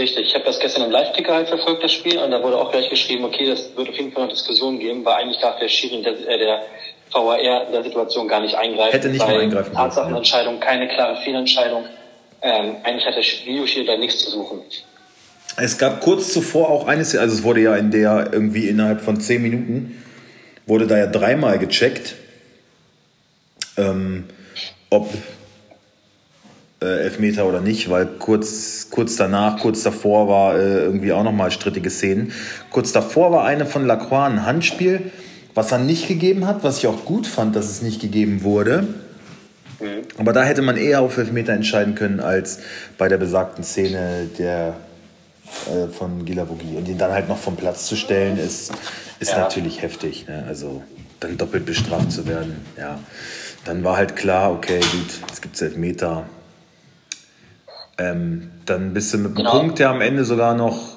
Richtig, 0.00 0.28
ich 0.28 0.34
habe 0.34 0.44
das 0.44 0.58
gestern 0.58 0.84
im 0.84 0.90
Live-Ticker 0.90 1.34
halt 1.34 1.48
verfolgt, 1.48 1.84
das 1.84 1.92
Spiel, 1.92 2.18
und 2.18 2.30
da 2.30 2.42
wurde 2.42 2.56
auch 2.56 2.72
gleich 2.72 2.88
geschrieben, 2.88 3.22
okay, 3.24 3.46
das 3.46 3.76
wird 3.76 3.90
auf 3.90 3.94
jeden 3.94 4.12
Fall 4.12 4.22
noch 4.22 4.30
Diskussionen 4.30 4.78
geben, 4.78 5.04
weil 5.04 5.14
eigentlich 5.14 5.38
darf 5.40 5.58
der 5.58 5.68
Schiri, 5.68 6.00
der, 6.02 6.14
äh, 6.26 6.38
der 6.38 6.62
VAR 7.12 7.66
in 7.66 7.72
der 7.72 7.82
Situation 7.84 8.26
gar 8.26 8.40
nicht 8.40 8.54
eingreifen. 8.54 8.92
Hätte 8.92 9.08
nicht 9.10 9.26
mehr 9.26 9.40
eingreifen 9.40 9.74
Tatsachenentscheidung, 9.74 10.54
ja. 10.54 10.60
keine 10.60 10.88
klare 10.88 11.22
Fehlentscheidung. 11.22 11.84
Ähm, 12.40 12.76
eigentlich 12.82 13.04
hat 13.04 13.14
der 13.16 13.22
Videoschiri 13.22 13.84
da 13.84 13.98
nichts 13.98 14.24
zu 14.24 14.30
suchen. 14.30 14.62
Es 15.58 15.76
gab 15.76 16.00
kurz 16.00 16.32
zuvor 16.32 16.70
auch 16.70 16.86
eines, 16.86 17.14
also 17.14 17.34
es 17.34 17.42
wurde 17.42 17.60
ja 17.60 17.76
in 17.76 17.90
der 17.90 18.30
irgendwie 18.32 18.68
innerhalb 18.68 19.02
von 19.02 19.20
zehn 19.20 19.42
Minuten, 19.42 20.02
wurde 20.64 20.86
da 20.86 20.96
ja 20.96 21.08
dreimal 21.08 21.58
gecheckt, 21.58 22.14
ähm, 23.76 24.24
ob 24.88 25.12
äh, 26.82 27.02
Elfmeter 27.04 27.46
oder 27.46 27.60
nicht, 27.60 27.90
weil 27.90 28.06
kurz, 28.06 28.88
kurz 28.90 29.16
danach, 29.16 29.60
kurz 29.60 29.82
davor 29.82 30.28
war 30.28 30.56
äh, 30.56 30.84
irgendwie 30.84 31.12
auch 31.12 31.24
nochmal 31.24 31.50
strittige 31.50 31.90
Szenen. 31.90 32.32
Kurz 32.70 32.92
davor 32.92 33.32
war 33.32 33.44
eine 33.44 33.66
von 33.66 33.86
Lacroix 33.86 34.30
ein 34.30 34.46
Handspiel 34.46 35.10
was 35.54 35.72
er 35.72 35.78
nicht 35.78 36.08
gegeben 36.08 36.46
hat, 36.46 36.62
was 36.62 36.78
ich 36.78 36.86
auch 36.86 37.04
gut 37.04 37.26
fand, 37.26 37.56
dass 37.56 37.66
es 37.66 37.82
nicht 37.82 38.00
gegeben 38.00 38.42
wurde. 38.42 38.82
Mhm. 39.80 40.02
Aber 40.18 40.32
da 40.32 40.42
hätte 40.42 40.62
man 40.62 40.76
eher 40.76 41.00
auf 41.00 41.16
Elfmeter 41.16 41.52
entscheiden 41.52 41.94
können, 41.94 42.20
als 42.20 42.60
bei 42.98 43.08
der 43.08 43.18
besagten 43.18 43.64
Szene 43.64 44.28
der, 44.38 44.76
äh, 45.66 45.88
von 45.88 46.24
Gilavogi. 46.24 46.76
Und 46.76 46.88
ihn 46.88 46.98
dann 46.98 47.12
halt 47.12 47.28
noch 47.28 47.38
vom 47.38 47.56
Platz 47.56 47.86
zu 47.86 47.96
stellen, 47.96 48.38
ist, 48.38 48.72
ist 49.18 49.32
ja. 49.32 49.40
natürlich 49.40 49.82
heftig. 49.82 50.26
Ne? 50.28 50.44
Also 50.46 50.82
dann 51.18 51.36
doppelt 51.36 51.66
bestraft 51.66 52.12
zu 52.12 52.26
werden. 52.26 52.64
Ja. 52.78 52.98
Dann 53.64 53.84
war 53.84 53.96
halt 53.96 54.16
klar, 54.16 54.52
okay, 54.52 54.80
gut, 54.80 55.28
jetzt 55.28 55.42
gibt 55.42 55.56
es 55.56 55.62
Elfmeter. 55.62 56.24
Ähm, 58.00 58.50
dann 58.64 58.94
bist 58.94 59.12
du 59.12 59.18
mit 59.18 59.26
einem 59.26 59.36
genau. 59.36 59.50
Punkt, 59.50 59.78
der 59.78 59.90
am 59.90 60.00
Ende 60.00 60.24
sogar 60.24 60.54
noch, 60.54 60.96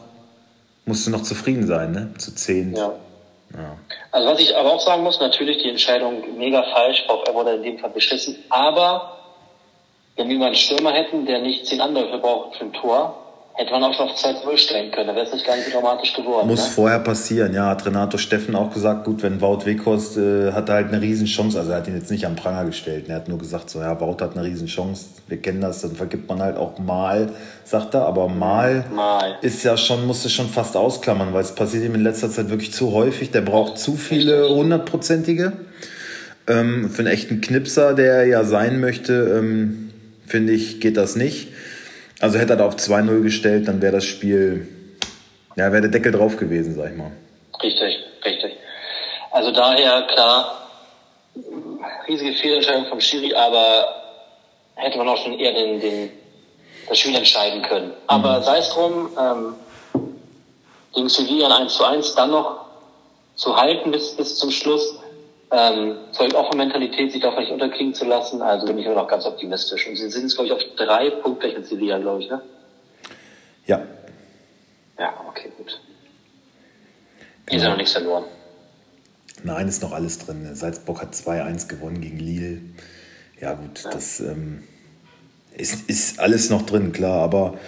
musst 0.85 1.05
du 1.05 1.11
noch 1.11 1.21
zufrieden 1.21 1.67
sein, 1.67 1.91
ne? 1.91 2.13
Zu 2.17 2.33
zehn. 2.33 2.73
Ja. 2.73 2.93
Ja. 3.53 3.77
Also 4.11 4.29
was 4.29 4.39
ich 4.39 4.55
aber 4.55 4.71
auch 4.71 4.79
sagen 4.79 5.03
muss, 5.03 5.19
natürlich 5.19 5.57
die 5.57 5.69
Entscheidung 5.69 6.23
mega 6.37 6.63
falsch, 6.63 7.03
VfL 7.05 7.33
wurde 7.33 7.55
in 7.55 7.63
dem 7.63 7.79
Fall 7.79 7.89
beschissen, 7.89 8.37
aber 8.49 9.17
wenn 10.15 10.29
wir 10.29 10.37
mal 10.37 10.47
einen 10.47 10.55
Stürmer 10.55 10.91
hätten, 10.91 11.25
der 11.25 11.41
nicht 11.41 11.65
zehn 11.67 11.81
Anläufe 11.81 12.17
braucht 12.19 12.55
für 12.55 12.65
ein 12.65 12.73
Tor, 12.73 13.22
hätte 13.55 13.71
man 13.71 13.83
auch 13.83 13.93
schon 13.93 14.09
auf 14.09 14.15
2-0 14.15 14.57
stellen 14.57 14.91
können. 14.91 15.07
Da 15.07 15.15
wäre 15.15 15.27
es 15.27 15.33
nicht 15.33 15.45
gar 15.45 15.55
nicht 15.55 15.65
so 15.65 15.71
dramatisch 15.71 16.13
geworden. 16.13 16.47
Muss 16.47 16.63
ne? 16.63 16.71
vorher 16.73 16.99
passieren, 16.99 17.53
ja. 17.53 17.67
Hat 17.67 17.85
Renato 17.85 18.17
Steffen 18.17 18.55
auch 18.55 18.73
gesagt, 18.73 19.05
gut, 19.05 19.21
wenn 19.21 19.41
Wout 19.41 19.65
Weghorst 19.65 20.17
äh, 20.17 20.51
hat 20.53 20.69
halt 20.69 20.87
eine 20.87 21.01
Riesenchance, 21.01 21.57
also 21.59 21.71
er 21.71 21.77
hat 21.77 21.87
ihn 21.87 21.95
jetzt 21.95 22.09
nicht 22.09 22.25
am 22.25 22.35
Pranger 22.35 22.65
gestellt. 22.65 23.05
Er 23.09 23.15
hat 23.17 23.27
nur 23.27 23.37
gesagt, 23.37 23.69
so 23.69 23.79
ja, 23.79 23.99
Wout 23.99 24.17
hat 24.21 24.35
eine 24.35 24.43
Riesenchance, 24.43 25.05
wir 25.27 25.37
kennen 25.37 25.61
das, 25.61 25.81
dann 25.81 25.95
vergibt 25.95 26.27
man 26.27 26.41
halt 26.41 26.57
auch 26.57 26.79
mal, 26.79 27.31
sagt 27.63 27.93
er, 27.93 28.05
aber 28.05 28.27
mal, 28.27 28.85
mal. 28.93 29.37
ist 29.41 29.63
ja 29.63 29.77
schon, 29.77 30.07
musste 30.07 30.29
schon 30.29 30.49
fast 30.49 30.75
ausklammern, 30.75 31.33
weil 31.33 31.41
es 31.41 31.53
passiert 31.53 31.83
ihm 31.83 31.95
in 31.95 32.03
letzter 32.03 32.31
Zeit 32.31 32.49
wirklich 32.49 32.73
zu 32.73 32.91
häufig. 32.91 33.29
Der 33.31 33.41
braucht 33.41 33.77
zu 33.77 33.95
viele 33.95 34.49
hundertprozentige. 34.49 35.53
Ähm, 36.47 36.89
für 36.89 37.03
einen 37.03 37.13
echten 37.13 37.39
Knipser, 37.39 37.93
der 37.93 38.13
er 38.13 38.25
ja 38.25 38.43
sein 38.43 38.81
möchte, 38.81 39.13
ähm, 39.39 39.91
finde 40.25 40.53
ich, 40.53 40.81
geht 40.81 40.97
das 40.97 41.15
nicht. 41.15 41.52
Also 42.23 42.39
hätte 42.39 42.53
er 42.53 42.55
da 42.55 42.67
auf 42.67 42.77
2-0 42.77 43.21
gestellt, 43.21 43.67
dann 43.67 43.81
wäre 43.81 43.91
das 43.91 44.05
Spiel, 44.05 44.65
ja, 45.57 45.69
wäre 45.73 45.81
der 45.81 45.91
Deckel 45.91 46.13
drauf 46.13 46.37
gewesen, 46.37 46.73
sag 46.73 46.91
ich 46.91 46.97
mal. 46.97 47.11
Richtig, 47.61 47.97
richtig. 48.23 48.53
Also 49.29 49.51
daher, 49.51 50.03
klar, 50.03 50.69
riesige 52.07 52.33
Fehlentscheidung 52.35 52.85
vom 52.85 53.01
Schiri, 53.01 53.33
aber 53.33 53.87
hätte 54.75 54.97
man 54.99 55.09
auch 55.09 55.17
schon 55.17 55.37
eher 55.37 55.51
den, 55.51 55.81
den, 55.81 56.11
das 56.87 56.97
Spiel 56.97 57.13
entscheiden 57.13 57.61
können. 57.61 57.91
Aber 58.07 58.39
mhm. 58.39 58.43
sei 58.43 58.57
es 58.59 58.69
drum, 58.69 59.09
ähm, 59.19 59.55
gegen 60.93 61.09
Sevilla 61.09 61.47
ein 61.47 61.63
1 61.63 61.73
zu 61.73 61.83
1 61.83 62.15
dann 62.15 62.31
noch 62.31 62.61
zu 63.35 63.57
halten 63.57 63.91
bis, 63.91 64.15
bis 64.15 64.37
zum 64.37 64.49
Schluss, 64.49 64.97
ähm, 65.53 65.97
zeugt 66.11 66.35
auch 66.35 66.47
von 66.47 66.57
Mentalität, 66.57 67.11
sich 67.11 67.21
davon 67.21 67.43
nicht 67.43 67.51
unterkriegen 67.51 67.93
zu 67.93 68.05
lassen. 68.05 68.41
Also 68.41 68.65
bin 68.65 68.79
ich 68.79 68.85
immer 68.85 68.95
noch 68.95 69.07
ganz 69.07 69.25
optimistisch. 69.25 69.87
Und 69.87 69.95
sie 69.95 70.09
sind 70.09 70.23
jetzt, 70.23 70.35
glaube 70.35 70.47
ich, 70.47 70.53
auf 70.53 70.61
drei 70.75 71.11
Punkte 71.11 71.47
mit 71.47 71.67
Sevilla, 71.67 71.99
glaube 71.99 72.23
ich, 72.23 72.29
ne? 72.29 72.41
Ja. 73.67 73.81
Ja, 74.97 75.13
okay, 75.27 75.51
gut. 75.55 75.79
Die 77.51 77.59
sind 77.59 77.69
noch 77.69 77.77
nichts 77.77 77.93
verloren. 77.93 78.23
Nein, 79.43 79.67
ist 79.67 79.83
noch 79.83 79.91
alles 79.91 80.19
drin. 80.19 80.55
Salzburg 80.55 81.01
hat 81.01 81.13
2-1 81.13 81.67
gewonnen 81.67 82.01
gegen 82.01 82.19
Lille. 82.19 82.61
Ja, 83.39 83.53
gut, 83.53 83.83
ja. 83.83 83.91
das 83.91 84.21
ähm, 84.21 84.63
ist, 85.55 85.89
ist 85.89 86.19
alles 86.19 86.49
noch 86.49 86.63
drin, 86.63 86.93
klar, 86.93 87.21
aber 87.21 87.59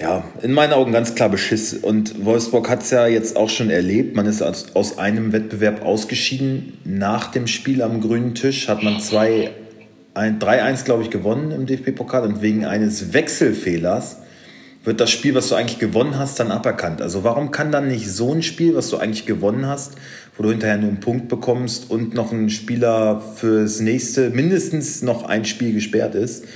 ja, 0.00 0.24
in 0.40 0.52
meinen 0.52 0.72
Augen 0.72 0.92
ganz 0.92 1.14
klar 1.14 1.28
Beschiss. 1.28 1.74
Und 1.74 2.24
Wolfsburg 2.24 2.70
hat 2.70 2.82
es 2.82 2.90
ja 2.90 3.06
jetzt 3.06 3.36
auch 3.36 3.50
schon 3.50 3.68
erlebt. 3.68 4.16
Man 4.16 4.24
ist 4.24 4.40
aus, 4.40 4.74
aus 4.74 4.98
einem 4.98 5.32
Wettbewerb 5.32 5.84
ausgeschieden. 5.84 6.78
Nach 6.84 7.30
dem 7.30 7.46
Spiel 7.46 7.82
am 7.82 8.00
grünen 8.00 8.34
Tisch 8.34 8.68
hat 8.68 8.82
man 8.82 8.98
3-1, 8.98 10.84
glaube 10.84 11.02
ich, 11.02 11.10
gewonnen 11.10 11.50
im 11.50 11.66
DFB-Pokal. 11.66 12.24
Und 12.24 12.40
wegen 12.40 12.64
eines 12.64 13.12
Wechselfehlers 13.12 14.16
wird 14.84 15.00
das 15.00 15.10
Spiel, 15.10 15.34
was 15.34 15.48
du 15.48 15.54
eigentlich 15.54 15.78
gewonnen 15.78 16.18
hast, 16.18 16.40
dann 16.40 16.50
aberkannt. 16.50 17.02
Also 17.02 17.22
warum 17.22 17.50
kann 17.50 17.70
dann 17.70 17.88
nicht 17.88 18.08
so 18.08 18.32
ein 18.32 18.42
Spiel, 18.42 18.74
was 18.74 18.88
du 18.88 18.96
eigentlich 18.96 19.26
gewonnen 19.26 19.66
hast, 19.66 19.96
wo 20.34 20.42
du 20.42 20.48
hinterher 20.48 20.78
nur 20.78 20.88
einen 20.88 21.00
Punkt 21.00 21.28
bekommst 21.28 21.90
und 21.90 22.14
noch 22.14 22.32
ein 22.32 22.48
Spieler 22.48 23.20
fürs 23.36 23.80
nächste 23.80 24.30
mindestens 24.30 25.02
noch 25.02 25.24
ein 25.24 25.44
Spiel 25.44 25.74
gesperrt 25.74 26.14
ist, 26.14 26.46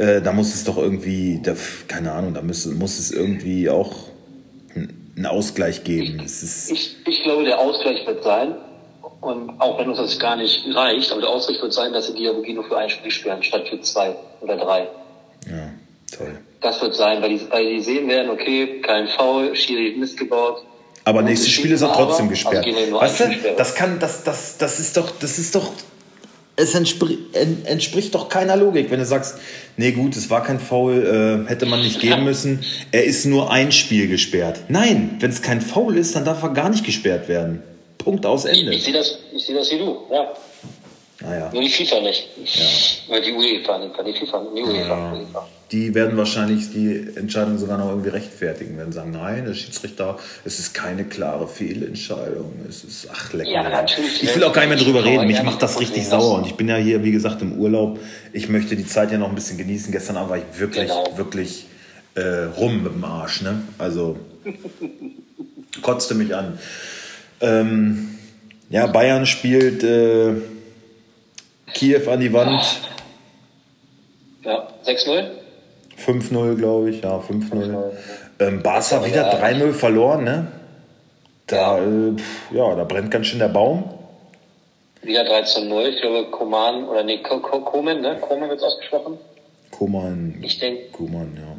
äh, 0.00 0.22
da 0.22 0.32
muss 0.32 0.54
es 0.54 0.64
doch 0.64 0.78
irgendwie, 0.78 1.40
da, 1.42 1.54
keine 1.86 2.12
Ahnung, 2.12 2.32
da 2.32 2.40
muss, 2.40 2.64
muss 2.64 2.98
es 2.98 3.10
irgendwie 3.10 3.68
auch 3.68 3.92
einen 4.74 5.26
Ausgleich 5.26 5.84
geben. 5.84 6.22
Ich, 6.24 6.72
ich, 6.72 6.96
ich 7.06 7.22
glaube, 7.22 7.44
der 7.44 7.58
Ausgleich 7.58 8.06
wird 8.06 8.24
sein, 8.24 8.54
und 9.20 9.60
auch 9.60 9.78
wenn 9.78 9.90
uns 9.90 9.98
das 9.98 10.18
gar 10.18 10.36
nicht 10.36 10.64
reicht, 10.74 11.12
aber 11.12 11.20
der 11.20 11.28
Ausgleich 11.28 11.60
wird 11.60 11.74
sein, 11.74 11.92
dass 11.92 12.06
sie 12.06 12.14
Diabogie 12.14 12.54
nur 12.54 12.64
für 12.64 12.78
ein 12.78 12.88
Spiel 12.88 13.10
sperren, 13.10 13.42
statt 13.42 13.68
für 13.68 13.78
zwei 13.82 14.16
oder 14.40 14.56
drei. 14.56 14.88
Ja, 15.46 15.70
toll. 16.16 16.38
Das 16.62 16.80
wird 16.80 16.94
sein, 16.94 17.20
weil 17.20 17.36
die, 17.36 17.50
weil 17.50 17.66
die 17.66 17.82
sehen 17.82 18.08
werden, 18.08 18.30
okay, 18.30 18.80
kein 18.80 19.06
Foul, 19.08 19.54
Schiri 19.54 19.94
Mist 19.98 20.16
gebaut. 20.16 20.64
Aber 21.04 21.20
nächstes 21.20 21.50
Spiel 21.50 21.72
ist 21.72 21.82
er 21.82 21.92
trotzdem 21.92 22.30
gesperrt. 22.30 22.66
Also 22.66 23.00
weißt 23.00 23.20
du, 23.20 23.54
das 23.56 23.74
kann, 23.74 23.98
das, 23.98 24.24
das, 24.24 24.56
das 24.56 24.80
ist 24.80 24.96
doch, 24.96 25.10
das 25.18 25.38
ist 25.38 25.54
doch, 25.54 25.70
es 26.56 26.74
entspricht, 26.74 27.18
entspricht 27.64 28.14
doch 28.14 28.28
keiner 28.28 28.56
Logik, 28.56 28.90
wenn 28.90 28.98
du 28.98 29.06
sagst, 29.06 29.36
nee 29.76 29.92
gut, 29.92 30.16
es 30.16 30.28
war 30.30 30.42
kein 30.42 30.60
Foul, 30.60 31.44
äh, 31.46 31.48
hätte 31.48 31.66
man 31.66 31.80
nicht 31.80 32.00
geben 32.00 32.24
müssen, 32.24 32.64
er 32.92 33.04
ist 33.04 33.24
nur 33.26 33.50
ein 33.50 33.72
Spiel 33.72 34.08
gesperrt. 34.08 34.60
Nein, 34.68 35.16
wenn 35.20 35.30
es 35.30 35.42
kein 35.42 35.60
Foul 35.60 35.96
ist, 35.96 36.14
dann 36.16 36.24
darf 36.24 36.42
er 36.42 36.50
gar 36.50 36.68
nicht 36.68 36.84
gesperrt 36.84 37.28
werden. 37.28 37.62
Punkt 37.98 38.24
aus 38.26 38.44
Ende. 38.44 38.72
Ich, 38.72 38.78
ich 38.78 38.84
sehe 38.84 38.94
das, 38.94 39.18
ich 39.34 39.44
seh 39.44 39.54
das 39.54 39.70
wie 39.70 39.78
du, 39.78 39.98
ja. 40.10 40.32
Naja. 41.22 41.50
Nur 41.52 41.62
die 41.62 41.68
FIFA 41.68 42.00
nicht. 42.00 42.28
Ja. 42.44 42.64
Oder 43.08 43.20
die 43.20 43.32
UEFA, 43.32 43.78
nicht 43.78 43.94
die 44.06 44.12
FIFA, 44.14 44.46
die 44.56 44.62
UEFA. 44.62 44.88
Ja. 44.88 45.14
Die 45.14 45.59
werden 45.72 46.16
wahrscheinlich 46.16 46.72
die 46.72 47.06
Entscheidung 47.14 47.56
sogar 47.58 47.78
noch 47.78 47.88
irgendwie 47.90 48.08
rechtfertigen, 48.08 48.76
werden 48.76 48.92
sagen, 48.92 49.12
nein, 49.12 49.44
der 49.44 49.54
Schiedsrichter, 49.54 50.18
es 50.44 50.58
ist 50.58 50.74
keine 50.74 51.04
klare 51.04 51.46
Fehlentscheidung. 51.46 52.52
Es 52.68 52.82
ist, 52.82 53.08
ach, 53.12 53.32
lecker. 53.32 53.50
Ja. 53.50 53.86
Ich 54.20 54.34
will 54.34 54.42
auch 54.44 54.52
gar 54.52 54.66
nicht 54.66 54.70
mehr 54.70 54.84
drüber 54.84 55.04
reden. 55.04 55.26
Mich 55.26 55.42
macht 55.42 55.62
das 55.62 55.80
richtig 55.80 56.06
sauer. 56.06 56.38
Und 56.38 56.46
ich 56.46 56.54
bin 56.54 56.68
ja 56.68 56.76
hier, 56.76 57.04
wie 57.04 57.12
gesagt, 57.12 57.40
im 57.42 57.52
Urlaub. 57.52 58.00
Ich 58.32 58.48
möchte 58.48 58.74
die 58.74 58.86
Zeit 58.86 59.12
ja 59.12 59.18
noch 59.18 59.28
ein 59.28 59.34
bisschen 59.34 59.58
genießen. 59.58 59.92
Gestern 59.92 60.16
Abend 60.16 60.30
war 60.30 60.38
ich 60.38 60.58
wirklich, 60.58 60.88
genau. 60.88 61.16
wirklich 61.16 61.66
äh, 62.14 62.44
rum 62.56 62.82
mit 62.82 62.92
dem 62.92 63.04
Arsch. 63.04 63.42
Ne? 63.42 63.62
Also 63.78 64.18
kotzte 65.82 66.14
mich 66.14 66.34
an. 66.34 66.58
Ähm, 67.40 68.18
ja, 68.70 68.86
Bayern 68.86 69.24
spielt 69.26 69.84
äh, 69.84 70.34
Kiew 71.72 72.10
an 72.10 72.20
die 72.20 72.32
Wand. 72.32 72.80
Ja, 74.42 74.68
6-0? 74.84 75.39
5-0, 76.06 76.56
glaube 76.56 76.90
ich, 76.90 77.02
ja, 77.02 77.18
5-0. 77.18 77.92
Ähm, 78.38 78.62
Barca 78.62 79.04
wieder 79.04 79.32
3-0 79.32 79.72
verloren, 79.72 80.24
ne? 80.24 80.46
Da, 81.46 81.78
ja. 81.78 81.84
Äh, 81.84 82.16
ja, 82.52 82.74
da 82.74 82.84
brennt 82.84 83.10
ganz 83.10 83.26
schön 83.26 83.38
der 83.38 83.48
Baum. 83.48 83.84
Wieder 85.02 85.24
3 85.24 85.64
0. 85.64 85.86
Ich 85.86 86.00
glaube, 86.00 86.30
Koman, 86.30 86.88
oder 86.88 87.02
nee, 87.02 87.22
Koman, 87.22 88.00
ne? 88.00 88.16
Koman 88.20 88.50
wird 88.50 88.62
ausgesprochen. 88.62 89.18
Koman. 89.70 90.38
Ich 90.42 90.58
denke. 90.58 90.90
Koman, 90.92 91.36
ja 91.36 91.56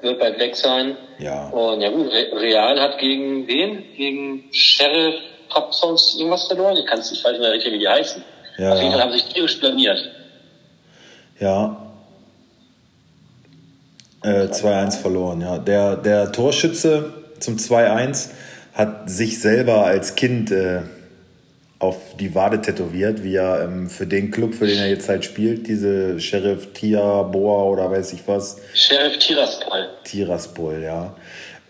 wird 0.00 0.18
bald 0.18 0.38
weg 0.38 0.56
sein. 0.56 0.96
Ja. 1.18 1.48
Und 1.48 1.80
ja 1.80 1.90
gut, 1.90 2.10
Real 2.12 2.80
hat 2.80 2.98
gegen 2.98 3.46
wen? 3.46 3.84
Gegen 3.96 4.44
Sheriff 4.52 5.16
Popsons 5.48 6.16
irgendwas 6.18 6.46
verloren. 6.46 6.76
Ich 6.76 6.86
kann 6.86 7.00
es 7.00 7.10
nicht 7.10 7.24
weiß 7.24 7.38
mehr 7.38 7.52
richtig, 7.52 7.72
wie 7.72 7.78
die 7.78 7.88
heißen. 7.88 8.22
Ja, 8.58 8.72
Auf 8.72 8.80
jeden 8.80 8.92
Fall 8.92 9.02
haben 9.02 9.12
sich 9.12 9.24
tierisch 9.24 9.58
blamiert. 9.60 10.10
Ja. 11.40 11.87
Äh, 14.22 14.46
2-1 14.46 14.98
verloren, 14.98 15.40
ja. 15.40 15.58
Der, 15.58 15.96
der 15.96 16.32
Torschütze 16.32 17.12
zum 17.38 17.56
2-1 17.56 18.30
hat 18.74 19.10
sich 19.10 19.40
selber 19.40 19.84
als 19.84 20.14
Kind 20.16 20.50
äh, 20.50 20.80
auf 21.78 22.16
die 22.18 22.34
Wade 22.34 22.60
tätowiert, 22.60 23.22
wie 23.22 23.36
er 23.36 23.62
ähm, 23.62 23.88
für 23.88 24.06
den 24.06 24.30
Club, 24.30 24.54
für 24.54 24.66
den 24.66 24.78
er 24.78 24.88
jetzt 24.88 25.08
halt 25.08 25.24
spielt, 25.24 25.68
diese 25.68 26.18
Sheriff 26.18 26.72
Tia 26.72 27.22
Boa 27.22 27.64
oder 27.64 27.90
weiß 27.90 28.12
ich 28.12 28.26
was. 28.26 28.58
Sheriff 28.74 29.18
Tiraspol. 29.18 29.88
Tiraspol, 30.04 30.82
ja. 30.82 31.14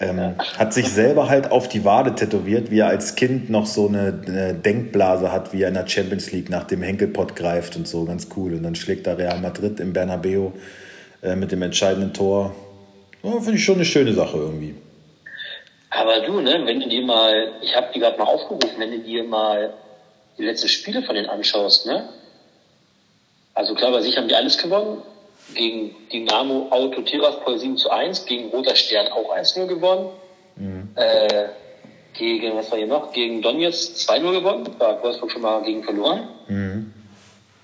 Ähm, 0.00 0.18
ja. 0.18 0.34
Hat 0.56 0.72
sich 0.72 0.88
selber 0.88 1.28
halt 1.28 1.50
auf 1.50 1.68
die 1.68 1.84
Wade 1.84 2.14
tätowiert, 2.14 2.70
wie 2.70 2.78
er 2.78 2.86
als 2.86 3.16
Kind 3.16 3.50
noch 3.50 3.66
so 3.66 3.88
eine, 3.88 4.22
eine, 4.26 4.54
Denkblase 4.54 5.32
hat, 5.32 5.52
wie 5.52 5.62
er 5.62 5.68
in 5.68 5.74
der 5.74 5.88
Champions 5.88 6.30
League 6.30 6.48
nach 6.48 6.64
dem 6.64 6.82
Henkelpott 6.82 7.34
greift 7.34 7.76
und 7.76 7.86
so, 7.86 8.04
ganz 8.04 8.28
cool. 8.36 8.54
Und 8.54 8.62
dann 8.62 8.76
schlägt 8.76 9.06
er 9.06 9.18
Real 9.18 9.40
Madrid 9.40 9.80
im 9.80 9.92
Bernabeu 9.92 10.52
äh, 11.22 11.34
mit 11.34 11.52
dem 11.52 11.62
entscheidenden 11.62 12.12
Tor. 12.12 12.54
Ja, 13.22 13.32
Finde 13.32 13.54
ich 13.54 13.64
schon 13.64 13.76
eine 13.76 13.84
schöne 13.84 14.12
Sache 14.12 14.36
irgendwie. 14.36 14.74
Aber 15.90 16.20
du, 16.20 16.40
ne, 16.40 16.62
wenn 16.64 16.80
du 16.80 16.88
dir 16.88 17.02
mal, 17.02 17.52
ich 17.62 17.74
habe 17.74 17.88
die 17.94 17.98
gerade 17.98 18.18
mal 18.18 18.24
aufgerufen, 18.24 18.78
wenn 18.78 18.90
du 18.90 18.98
dir 18.98 19.24
mal 19.24 19.72
die 20.36 20.44
letzten 20.44 20.68
Spiele 20.68 21.02
von 21.02 21.14
denen 21.14 21.28
anschaust, 21.28 21.86
ne? 21.86 22.08
Also 23.54 23.74
klar, 23.74 23.90
bei 23.90 24.00
sich 24.02 24.16
haben 24.16 24.28
die 24.28 24.34
alles 24.34 24.58
gewonnen. 24.58 25.02
Gegen 25.54 25.96
Dynamo 26.12 26.68
Auto 26.70 27.00
Tiraspol 27.02 27.58
7 27.58 27.76
zu 27.76 27.90
1, 27.90 28.26
gegen 28.26 28.50
Roter 28.50 28.76
Stern 28.76 29.08
auch 29.08 29.34
1-0 29.34 29.66
gewonnen. 29.66 30.10
Mhm. 30.56 30.90
Äh, 30.94 31.46
gegen, 32.14 32.56
was 32.56 32.70
war 32.70 32.78
hier 32.78 32.86
noch? 32.86 33.12
Gegen 33.12 33.42
Donetsk 33.42 34.10
2-0 34.10 34.32
gewonnen. 34.32 34.68
Da 34.78 34.88
hat 34.88 35.02
Wolfsburg 35.02 35.30
schon 35.32 35.42
mal 35.42 35.62
gegen 35.62 35.82
verloren. 35.82 36.28
Mhm. 36.48 36.92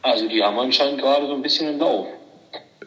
Also 0.03 0.29
die 0.29 0.43
haben 0.43 0.59
anscheinend 0.59 1.01
gerade 1.01 1.27
so 1.27 1.35
ein 1.35 1.43
bisschen 1.43 1.69
im 1.69 1.79
Lauf. 1.79 2.07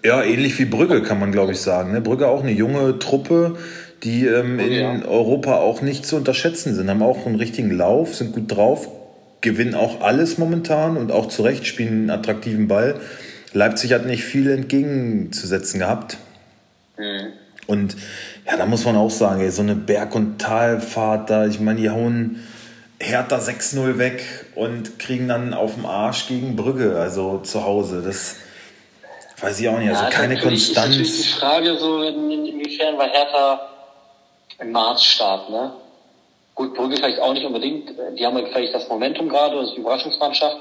Ja, 0.04 0.24
ähnlich 0.24 0.58
wie 0.60 0.66
Brügge 0.66 1.01
kann 1.01 1.20
man 1.20 1.32
glaube 1.32 1.54
ich 1.54 1.60
sagen. 1.60 1.92
Ne? 1.92 2.01
Brügge 2.01 2.27
auch 2.27 2.44
eine 2.44 2.51
junge 2.51 3.00
Truppe, 3.00 3.58
die 4.04 4.25
ähm, 4.25 4.60
in 4.60 4.72
ja. 4.74 5.06
Europa 5.06 5.56
auch 5.56 5.82
nicht 5.82 6.06
zu 6.06 6.16
unterschätzen 6.16 6.75
sind, 6.75 6.89
haben 6.89 7.01
auch 7.01 7.25
einen 7.25 7.36
richtigen 7.36 7.72
Lauf, 7.72 8.16
sind 8.16 8.34
gut 8.34 8.51
drauf, 8.51 8.89
gewinnen 9.42 9.75
auch 9.75 10.01
alles 10.01 10.38
momentan 10.38 10.98
und 10.98 11.12
auch 11.12 11.27
zu 11.27 11.42
Recht 11.42 11.66
spielen 11.66 11.89
einen 11.89 12.10
attraktiven 12.12 12.68
Ball. 12.68 12.96
Leipzig 13.54 13.94
hat 13.94 14.06
nicht 14.06 14.24
viel 14.24 14.50
entgegenzusetzen 14.51 15.80
gehabt. 15.80 16.18
Mhm. 16.98 17.34
Und 17.66 17.98
ja, 18.46 18.56
da 18.56 18.66
muss 18.66 18.86
man 18.86 18.96
auch 18.96 19.12
sagen, 19.12 19.42
ey, 19.42 19.51
so 19.51 19.62
eine 19.62 19.75
Berg- 19.75 20.16
und 20.16 20.39
Talfahrt 20.39 21.30
da, 21.30 21.46
ich 21.48 21.60
meine, 21.60 21.82
die 21.82 21.89
hauen 21.89 22.38
Hertha 23.00 23.38
6-0 23.38 23.98
weg 23.98 24.24
und 24.56 25.00
kriegen 25.00 25.27
dann 25.27 25.54
auf 25.54 25.75
dem 25.75 25.86
Arsch 25.86 26.27
gegen 26.27 26.56
Brügge, 26.56 26.98
also 26.98 27.39
zu 27.39 27.63
Hause. 27.63 28.01
Das 28.04 28.38
weiß 29.41 29.60
ich 29.60 29.70
auch 29.70 29.77
nicht, 29.77 29.89
also 29.89 30.03
ja, 30.03 30.10
keine 30.10 30.39
Konstanz. 30.39 30.62
Ist 30.62 30.75
natürlich 30.75 31.22
die 31.22 31.39
Frage 31.39 31.77
so, 31.77 32.01
inwiefern 32.03 32.98
war 32.98 33.10
Hertha 33.10 33.70
im 34.60 34.72
Maßstab, 34.72 35.50
ne? 35.50 35.74
Gut, 36.56 36.74
Brügge 36.74 36.98
vielleicht 36.98 37.20
auch 37.20 37.34
nicht 37.34 37.46
unbedingt. 37.46 37.91
Die 38.17 38.25
haben 38.25 38.36
halt 38.36 38.48
vielleicht 38.48 38.74
das 38.74 38.88
Momentum 38.89 39.29
gerade, 39.29 39.58
das 39.58 39.67
ist 39.70 39.75
die 39.75 39.82
Überraschungsmannschaft. 39.82 40.58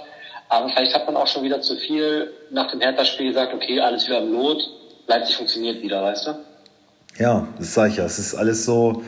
Aber 0.48 0.68
vielleicht 0.68 0.94
hat 0.94 1.06
man 1.06 1.16
auch 1.16 1.26
schon 1.26 1.42
wieder 1.42 1.60
zu 1.62 1.74
viel 1.76 2.32
nach 2.50 2.70
dem 2.70 2.80
Hertha-Spiel 2.80 3.28
gesagt, 3.28 3.54
okay, 3.54 3.80
alles 3.80 4.06
wieder 4.06 4.18
im 4.18 4.32
Lot, 4.32 4.62
Leipzig 5.06 5.36
funktioniert 5.36 5.82
wieder, 5.82 6.02
weißt 6.02 6.26
du? 6.26 6.34
Ja, 7.18 7.48
das 7.58 7.72
sage 7.72 7.90
ich 7.90 7.96
ja. 7.96 8.04
Es 8.04 8.18
ist 8.18 8.34
alles 8.34 8.66
so, 8.66 9.02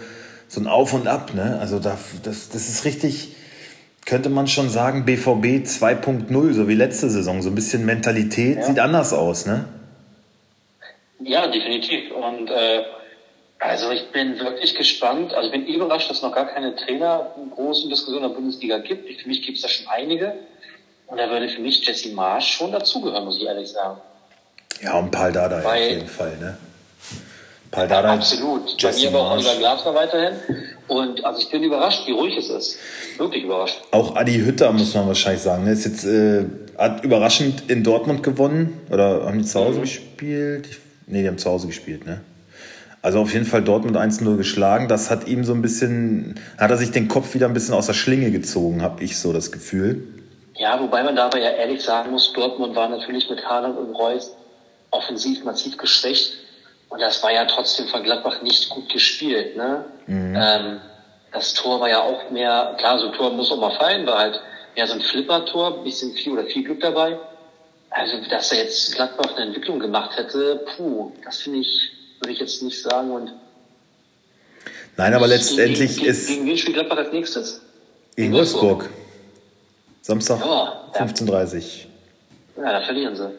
so 0.49 0.61
ein 0.61 0.67
Auf 0.67 0.95
und 0.95 1.07
Ab, 1.07 1.35
ne? 1.35 1.59
Also 1.61 1.79
da, 1.79 1.99
das, 2.23 2.49
das 2.49 2.69
ist 2.69 2.85
richtig, 2.87 3.37
könnte 4.09 4.31
man 4.31 4.47
schon 4.47 4.71
sagen, 4.71 5.05
BVB 5.05 5.67
2.0, 5.69 6.53
so 6.55 6.67
wie 6.67 6.75
letzte 6.75 7.11
Saison. 7.11 7.43
So 7.43 7.51
ein 7.51 7.55
bisschen 7.55 7.85
Mentalität 7.85 8.57
ja. 8.57 8.63
sieht 8.63 8.79
anders 8.79 9.13
aus, 9.13 9.45
ne? 9.45 9.67
Ja, 11.21 11.47
definitiv. 11.47 12.11
Und 12.13 12.49
äh, 12.49 12.85
also 13.59 13.91
ich 13.91 14.11
bin 14.11 14.41
wirklich 14.41 14.75
gespannt. 14.75 15.35
Also 15.35 15.51
ich 15.51 15.53
bin 15.53 15.67
überrascht, 15.67 16.09
dass 16.09 16.19
es 16.19 16.23
noch 16.23 16.35
gar 16.35 16.47
keine 16.47 16.75
Trainer 16.75 17.35
großen 17.55 17.91
Diskussionen 17.91 18.25
in 18.25 18.31
der 18.31 18.37
Bundesliga 18.37 18.79
gibt. 18.79 19.21
Für 19.21 19.29
mich 19.29 19.43
gibt 19.43 19.59
es 19.59 19.63
da 19.63 19.69
schon 19.69 19.87
einige. 19.89 20.33
Und 21.07 21.19
da 21.19 21.29
würde 21.29 21.51
für 21.51 21.61
mich 21.61 21.87
Jesse 21.87 22.09
Marsch 22.15 22.57
schon 22.57 22.73
dazugehören, 22.73 23.27
muss 23.27 23.37
ich 23.37 23.45
ehrlich 23.45 23.69
sagen. 23.69 24.01
Ja, 24.81 24.99
und 24.99 25.11
Paul 25.11 25.33
Dada 25.33 25.59
auf 25.59 25.77
jeden 25.77 26.09
Fall, 26.09 26.35
ne? 26.39 26.57
Paul 27.71 27.89
Dada. 27.89 28.09
Ja, 28.09 28.15
absolut. 28.15 28.81
Jesse 28.81 29.05
Bei 29.05 29.11
mir 29.11 29.19
aber 29.19 29.27
auch 29.27 29.37
Oliver 29.37 29.57
Glasner 29.57 29.95
weiterhin. 29.95 30.39
Und 30.89 31.25
also 31.25 31.41
ich 31.41 31.51
bin 31.51 31.63
überrascht, 31.63 32.07
wie 32.07 32.13
ruhig 32.13 32.37
es 32.37 32.49
ist. 32.49 32.79
Wirklich 33.19 33.45
überrascht. 33.45 33.81
Auch 33.91 34.17
Adi 34.17 34.39
Hütter 34.39 34.73
muss 34.73 34.95
man 34.95 35.07
wahrscheinlich 35.07 35.43
sagen. 35.43 35.65
Ne? 35.65 35.73
Ist 35.73 35.85
jetzt 35.85 36.05
äh, 36.05 36.45
hat 36.79 37.05
überraschend 37.05 37.71
in 37.71 37.85
Dortmund 37.85 38.23
gewonnen. 38.23 38.81
Oder 38.91 39.27
haben 39.27 39.39
die 39.39 39.45
zu 39.45 39.61
Hause 39.61 39.79
mhm. 39.79 39.83
gespielt? 39.83 40.69
Ich, 40.71 40.79
nee, 41.07 41.23
die 41.23 41.29
haben 41.29 41.39
zu 41.39 41.51
Hause 41.51 41.67
gespielt, 41.67 42.07
ne? 42.07 42.21
Also 43.01 43.21
auf 43.21 43.33
jeden 43.33 43.45
Fall 43.45 43.63
Dortmund 43.63 43.97
1-0 43.97 44.37
geschlagen. 44.37 44.89
Das 44.89 45.09
hat 45.09 45.29
ihm 45.29 45.45
so 45.45 45.53
ein 45.53 45.63
bisschen, 45.63 46.35
hat 46.59 46.71
er 46.71 46.77
sich 46.77 46.91
den 46.91 47.07
Kopf 47.07 47.33
wieder 47.35 47.47
ein 47.47 47.55
bisschen 47.55 47.75
aus 47.75 47.87
der 47.87 47.95
Schlinge 47.95 48.33
gezogen, 48.33 48.83
habe 48.83 49.05
ich 49.05 49.19
so 49.19 49.33
das 49.33 49.53
Gefühl. 49.53 50.03
Ja, 50.57 50.81
wobei 50.81 51.05
man 51.05 51.15
dabei 51.15 51.41
ja 51.41 51.51
ehrlich 51.51 51.81
sagen 51.83 52.11
muss, 52.11 52.33
Dortmund 52.33 52.75
war 52.75 52.89
natürlich 52.89 53.31
mit 53.31 53.45
Haaland 53.45 53.79
und 53.79 53.95
Reus 53.95 54.35
offensiv 54.91 55.45
massiv 55.45 55.77
geschwächt. 55.77 56.33
Und 56.89 57.01
das 57.01 57.23
war 57.23 57.33
ja 57.33 57.45
trotzdem 57.45 57.87
von 57.89 58.03
Gladbach 58.03 58.43
nicht 58.43 58.69
gut 58.71 58.89
gespielt. 58.89 59.57
Ne? 59.57 59.85
Mhm. 60.07 60.37
Ähm, 60.37 60.81
das 61.33 61.55
Tor 61.55 61.81
war 61.81 61.89
ja 61.89 62.01
auch 62.01 62.31
mehr, 62.31 62.75
klar, 62.79 62.99
so 62.99 63.09
ein 63.09 63.13
Tor 63.13 63.31
muss 63.31 63.53
auch 63.53 63.59
mal 63.59 63.77
fallen, 63.77 64.07
war 64.07 64.19
halt 64.19 64.41
mehr 64.75 64.87
so 64.87 64.95
ein 64.95 65.01
Flipper-Tor, 65.01 65.85
bisschen 65.85 66.13
viel 66.15 66.33
oder 66.33 66.45
viel 66.45 66.65
Glück 66.65 66.81
dabei. 66.81 67.19
Also, 67.91 68.17
dass 68.31 68.53
er 68.53 68.65
jetzt 68.65 68.95
Gladbach 68.95 69.37
eine 69.37 69.47
Entwicklung 69.47 69.79
gemacht 69.79 70.17
hätte, 70.17 70.65
puh, 70.77 71.13
das 71.25 71.39
finde 71.39 71.61
ich 71.61 71.93
würde 72.21 72.33
ich 72.33 72.41
jetzt 72.41 72.63
nicht 72.63 72.81
sagen. 72.81 73.11
Und 73.11 73.33
Nein, 74.97 75.15
aber 75.15 75.27
letztendlich 75.27 75.97
gegen, 75.97 76.07
ist 76.07 76.29
Gegen 76.29 76.47
wen 76.47 76.59
spielt 76.59 76.75
Gladbach 76.75 76.99
als 76.99 77.13
nächstes? 77.13 77.61
gegen 78.17 78.33
Wolfsburg. 78.33 78.89
Samstag 80.03 80.41
Ja, 80.41 80.91
ja. 80.95 81.05
15.30 81.05 81.57
Uhr. 82.57 82.65
Ja, 82.65 82.73
da 82.73 82.81
verlieren 82.81 83.15
sie. 83.15 83.31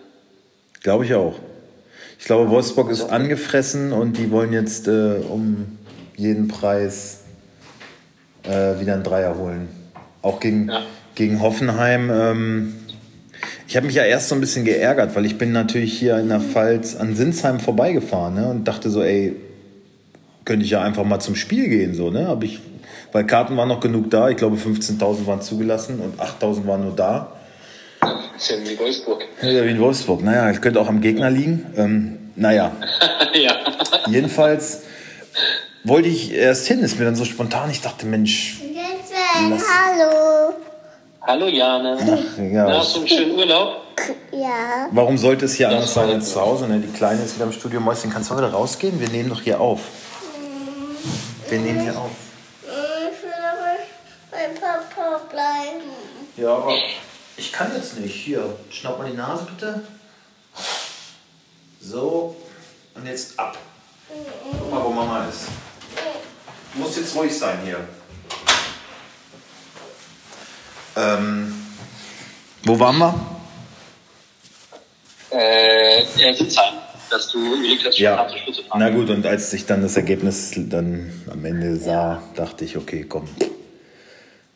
Glaube 0.81 1.05
ich 1.05 1.13
auch. 1.13 1.35
Ich 2.19 2.25
glaube, 2.25 2.49
Wolfsburg 2.49 2.91
ist 2.91 3.09
angefressen 3.09 3.93
und 3.93 4.17
die 4.17 4.29
wollen 4.29 4.51
jetzt 4.51 4.87
äh, 4.89 5.15
um 5.29 5.77
jeden 6.17 6.49
Preis 6.49 7.21
äh, 8.43 8.79
wieder 8.79 8.93
einen 8.95 9.03
Dreier 9.03 9.37
holen. 9.37 9.69
Auch 10.21 10.41
gegen, 10.41 10.67
Ja. 10.67 10.81
gegen 11.15 11.41
Hoffenheim. 11.41 12.11
Ähm, 12.13 12.73
ich 13.69 13.77
habe 13.77 13.85
mich 13.87 13.95
ja 13.95 14.03
erst 14.03 14.27
so 14.27 14.35
ein 14.35 14.41
bisschen 14.41 14.65
geärgert, 14.65 15.15
weil 15.15 15.25
ich 15.25 15.37
bin 15.37 15.53
natürlich 15.53 15.97
hier 15.97 16.19
in 16.19 16.27
der 16.27 16.41
Pfalz 16.41 16.97
an 16.97 17.15
Sinsheim 17.15 17.61
vorbeigefahren 17.61 18.35
ne, 18.35 18.49
und 18.49 18.67
dachte 18.67 18.89
so, 18.89 19.01
ey, 19.01 19.35
könnte 20.43 20.65
ich 20.65 20.71
ja 20.71 20.81
einfach 20.81 21.05
mal 21.05 21.19
zum 21.21 21.35
Spiel 21.35 21.69
gehen. 21.69 21.93
So, 21.93 22.11
ne? 22.11 22.27
Hab 22.27 22.43
ich, 22.43 22.59
weil 23.13 23.25
Karten 23.25 23.55
waren 23.55 23.69
noch 23.69 23.79
genug 23.79 24.09
da. 24.09 24.29
Ich 24.29 24.35
glaube, 24.35 24.57
15.000 24.57 25.25
waren 25.25 25.41
zugelassen 25.41 25.99
und 26.01 26.19
8.000 26.19 26.67
waren 26.67 26.81
nur 26.81 26.95
da. 26.95 27.31
Das 28.39 28.49
ist 28.49 28.57
ja 28.57 28.69
wie 28.69 28.79
Wolfsburg. 28.79 29.25
Ja, 29.41 29.65
wie 29.65 29.69
in 29.69 29.79
Wolfsburg. 29.81 30.23
Naja, 30.23 30.53
könnte 30.53 30.79
auch 30.79 30.87
am 30.87 31.01
Gegner 31.01 31.29
liegen. 31.29 31.65
Ähm, 31.75 32.31
naja, 32.37 32.71
ja. 33.33 33.51
jedenfalls 34.07 34.83
wollte 35.83 36.07
ich 36.07 36.31
erst 36.31 36.65
hin. 36.65 36.79
Ist 36.79 36.97
mir 36.97 37.03
dann 37.03 37.17
so 37.17 37.25
spontan. 37.25 37.69
Ich 37.69 37.81
dachte, 37.81 38.05
Mensch, 38.05 38.61
Deswegen, 38.61 39.61
hallo. 39.61 40.53
Hallo 41.21 41.47
Jane. 41.47 41.97
Na, 42.37 42.43
ja, 42.43 42.77
hast 42.79 42.95
du 42.95 42.99
einen 42.99 43.09
schönen 43.09 43.37
Urlaub? 43.37 43.81
Ja. 44.31 44.87
warum 44.91 45.17
sollte 45.17 45.43
es 45.43 45.55
hier 45.55 45.67
anders 45.67 45.93
sein 45.93 46.09
als 46.09 46.31
zu 46.31 46.39
Hause? 46.39 46.69
Ne? 46.69 46.79
Die 46.79 46.93
Kleine 46.93 47.21
ist 47.21 47.35
wieder 47.35 47.45
im 47.45 47.51
Studio. 47.51 47.81
Mäuschen, 47.81 48.09
kannst 48.09 48.31
du 48.31 48.35
heute 48.35 48.49
rausgehen? 48.53 49.01
Wir 49.01 49.09
nehmen 49.09 49.29
doch 49.29 49.41
hier 49.41 49.59
auf. 49.59 49.81
Wir 51.49 51.59
nehmen 51.59 51.81
hier 51.81 51.97
auf. 51.97 52.11
Ich 52.63 53.21
will 53.21 53.33
aber 53.33 53.75
bei 54.31 54.59
Papa 54.61 55.21
bleiben. 55.29 55.83
Ja, 56.37 56.55
aber 56.55 56.73
ich 57.39 57.51
kann 57.53 57.73
jetzt 57.73 57.97
nicht. 57.97 58.13
Hier, 58.13 58.55
schnapp 58.69 58.99
mal 58.99 59.09
die 59.09 59.15
Nase 59.17 59.47
bitte. 59.49 59.81
So, 61.81 62.35
und 62.95 63.05
jetzt 63.07 63.39
ab. 63.39 63.57
Guck 64.51 64.71
mal, 64.71 64.83
wo 64.83 64.89
Mama 64.89 65.25
ist. 65.27 65.45
Du 66.73 66.79
musst 66.79 66.97
jetzt 66.97 67.15
ruhig 67.15 67.35
sein 67.35 67.59
hier. 67.63 67.79
Ähm, 70.97 71.53
wo 72.63 72.77
waren 72.77 72.97
wir? 72.97 73.15
Äh, 75.31 76.03
ja, 76.17 76.33
Sitzheim. 76.33 76.73
Dass 77.09 77.29
du 77.29 77.39
überlegt 77.55 77.85
hast, 77.85 77.97
Ja. 77.97 78.17
nach 78.17 78.31
der 78.31 78.39
fahren. 78.53 78.79
Na 78.79 78.89
gut, 78.89 79.09
und 79.09 79.25
als 79.25 79.51
ich 79.53 79.65
dann 79.65 79.81
das 79.81 79.95
Ergebnis 79.95 80.51
dann 80.55 81.11
am 81.31 81.43
Ende 81.43 81.75
sah, 81.77 82.21
dachte 82.35 82.65
ich, 82.65 82.77
okay, 82.77 83.05
komm. 83.07 83.27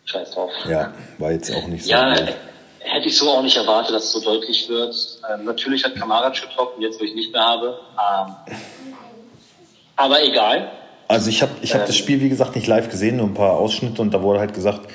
Scheiß 0.06 0.32
drauf. 0.32 0.52
Ja, 0.70 0.94
war 1.18 1.32
jetzt 1.32 1.52
auch 1.52 1.66
nicht 1.68 1.86
so. 1.86 1.90
Ja, 1.92 2.14
gut. 2.14 2.36
Hätte 2.84 3.08
ich 3.08 3.18
so 3.18 3.30
auch 3.30 3.42
nicht 3.42 3.58
erwartet, 3.58 3.96
dass 3.96 4.06
es 4.06 4.12
so 4.12 4.22
deutlich 4.22 4.68
wird. 4.70 4.96
Ähm, 5.32 5.46
natürlich 5.46 5.84
hat 5.84 5.96
Kamarac 5.96 6.34
getroffen, 6.40 6.82
jetzt 6.82 7.00
wo 7.00 7.04
ich 7.04 7.16
nicht 7.16 7.32
mehr 7.32 7.44
habe. 7.44 7.80
Ähm, 7.98 8.36
aber 9.96 10.24
egal. 10.24 10.72
Also 11.08 11.30
ich 11.30 11.42
habe 11.42 11.52
ich 11.62 11.74
hab 11.74 11.86
das 11.86 11.96
Spiel, 11.96 12.22
wie 12.22 12.30
gesagt, 12.30 12.56
nicht 12.56 12.68
live 12.68 12.90
gesehen, 12.90 13.18
nur 13.18 13.28
ein 13.28 13.34
paar 13.34 13.54
Ausschnitte 13.54 14.02
und 14.02 14.14
da 14.14 14.22
wurde 14.22 14.40
halt 14.40 14.54
gesagt, 14.54 14.90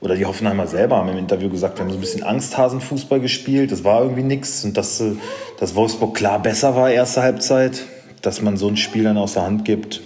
oder 0.00 0.14
die 0.14 0.24
Hoffenheimer 0.24 0.66
selber 0.66 0.96
haben 0.96 1.08
im 1.10 1.18
Interview 1.18 1.50
gesagt, 1.50 1.76
wir 1.78 1.84
haben 1.84 1.90
so 1.90 1.98
ein 1.98 2.00
bisschen 2.00 2.22
Angsthasenfußball 2.22 3.20
gespielt, 3.20 3.70
das 3.70 3.84
war 3.84 4.02
irgendwie 4.02 4.22
nix 4.22 4.64
und 4.64 4.76
dass, 4.76 5.00
äh, 5.00 5.16
dass 5.58 5.74
Wolfsburg 5.74 6.16
klar 6.16 6.40
besser 6.40 6.74
war 6.76 6.90
erste 6.90 7.22
Halbzeit, 7.22 7.82
dass 8.22 8.40
man 8.40 8.56
so 8.56 8.68
ein 8.68 8.76
Spiel 8.76 9.04
dann 9.04 9.18
aus 9.18 9.34
der 9.34 9.42
Hand 9.42 9.64
gibt. 9.64 10.00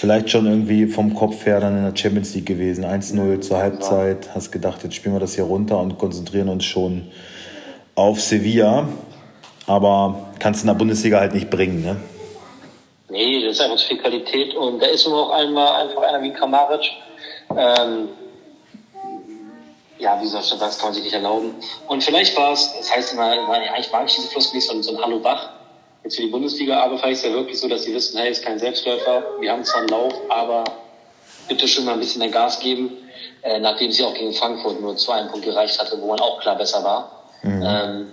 Vielleicht 0.00 0.30
schon 0.30 0.46
irgendwie 0.46 0.86
vom 0.86 1.12
Kopf 1.12 1.44
her 1.44 1.60
dann 1.60 1.76
in 1.76 1.84
der 1.84 1.94
Champions 1.94 2.34
League 2.34 2.46
gewesen, 2.46 2.86
1-0 2.86 3.42
zur 3.42 3.58
Halbzeit, 3.58 4.34
hast 4.34 4.50
gedacht, 4.50 4.82
jetzt 4.82 4.94
spielen 4.94 5.14
wir 5.14 5.20
das 5.20 5.34
hier 5.34 5.44
runter 5.44 5.78
und 5.78 5.98
konzentrieren 5.98 6.48
uns 6.48 6.64
schon 6.64 7.10
auf 7.96 8.18
Sevilla, 8.18 8.88
aber 9.66 10.30
kannst 10.38 10.62
in 10.62 10.68
der 10.68 10.74
Bundesliga 10.74 11.20
halt 11.20 11.34
nicht 11.34 11.50
bringen, 11.50 11.82
ne? 11.82 11.96
Nee, 13.10 13.44
das 13.44 13.56
ist 13.56 13.60
einfach 13.60 13.76
zu 13.76 13.88
viel 13.88 13.98
Qualität 13.98 14.54
und 14.54 14.80
da 14.80 14.86
ist 14.86 15.06
nur 15.06 15.26
noch 15.26 15.32
einmal 15.32 15.82
einfach 15.82 16.00
einer 16.00 16.22
wie 16.22 16.32
Kamaric. 16.32 16.92
Ähm, 17.54 18.08
ja, 19.98 20.18
wie 20.22 20.26
soll 20.28 20.40
ich 20.40 20.46
schon 20.46 20.58
das 20.58 20.78
kann 20.78 20.86
man 20.86 20.94
sich 20.94 21.04
nicht 21.04 21.12
erlauben. 21.12 21.56
Und 21.88 22.02
vielleicht 22.02 22.34
war 22.38 22.54
es, 22.54 22.72
das 22.74 22.90
heißt 22.96 23.12
immer, 23.12 23.32
eigentlich 23.32 23.92
mag 23.92 24.06
ich 24.06 24.16
diese 24.16 24.28
Floskel 24.28 24.56
nicht, 24.56 24.66
so 24.66 24.96
ein 24.96 25.04
Hallo 25.04 25.18
Bach. 25.18 25.59
Jetzt 26.02 26.16
für 26.16 26.22
die 26.22 26.28
Bundesliga, 26.28 26.80
aber 26.80 26.98
vielleicht 26.98 27.22
ist 27.22 27.28
ja 27.28 27.34
wirklich 27.34 27.60
so, 27.60 27.68
dass 27.68 27.82
die 27.82 27.94
wissen, 27.94 28.18
hey, 28.18 28.30
ist 28.30 28.42
kein 28.42 28.58
Selbstläufer, 28.58 29.22
wir 29.38 29.52
haben 29.52 29.64
zwar 29.64 29.80
einen 29.80 29.88
Lauf, 29.88 30.14
aber 30.28 30.64
bitte 31.48 31.68
schon 31.68 31.84
mal 31.84 31.92
ein 31.92 32.00
bisschen 32.00 32.20
mehr 32.20 32.30
Gas 32.30 32.58
geben, 32.60 32.96
äh, 33.42 33.58
nachdem 33.58 33.92
sie 33.92 34.02
auch 34.04 34.14
gegen 34.14 34.32
Frankfurt 34.32 34.80
nur 34.80 34.96
zwei 34.96 35.22
Punkt 35.24 35.44
gereicht 35.44 35.78
hatte, 35.78 36.00
wo 36.00 36.06
man 36.06 36.20
auch 36.20 36.40
klar 36.40 36.56
besser 36.56 36.82
war. 36.82 37.24
Ähm, 37.42 38.12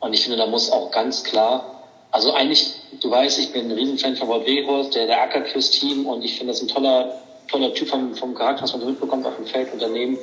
und 0.00 0.14
ich 0.14 0.22
finde, 0.22 0.36
da 0.38 0.46
muss 0.46 0.70
auch 0.70 0.90
ganz 0.90 1.22
klar, 1.24 1.78
also 2.10 2.32
eigentlich, 2.32 2.74
du 3.00 3.10
weißt, 3.10 3.38
ich 3.38 3.52
bin 3.52 3.66
ein 3.66 3.72
Riesenfan 3.72 4.16
von 4.16 4.28
Wout 4.28 4.46
Weghorst, 4.46 4.94
der, 4.94 5.06
der 5.06 5.20
ackert 5.20 5.48
fürs 5.48 5.70
Team 5.70 6.06
und 6.06 6.24
ich 6.24 6.38
finde 6.38 6.52
das 6.52 6.62
ein 6.62 6.68
toller, 6.68 7.20
toller 7.48 7.74
Typ 7.74 7.88
vom, 7.88 8.14
vom 8.14 8.34
Charakter, 8.34 8.62
was 8.62 8.72
man 8.72 8.80
so 8.80 8.86
mitbekommt 8.86 9.26
auf 9.26 9.36
dem 9.36 9.46
Feld, 9.46 9.72
Unternehmen. 9.72 10.18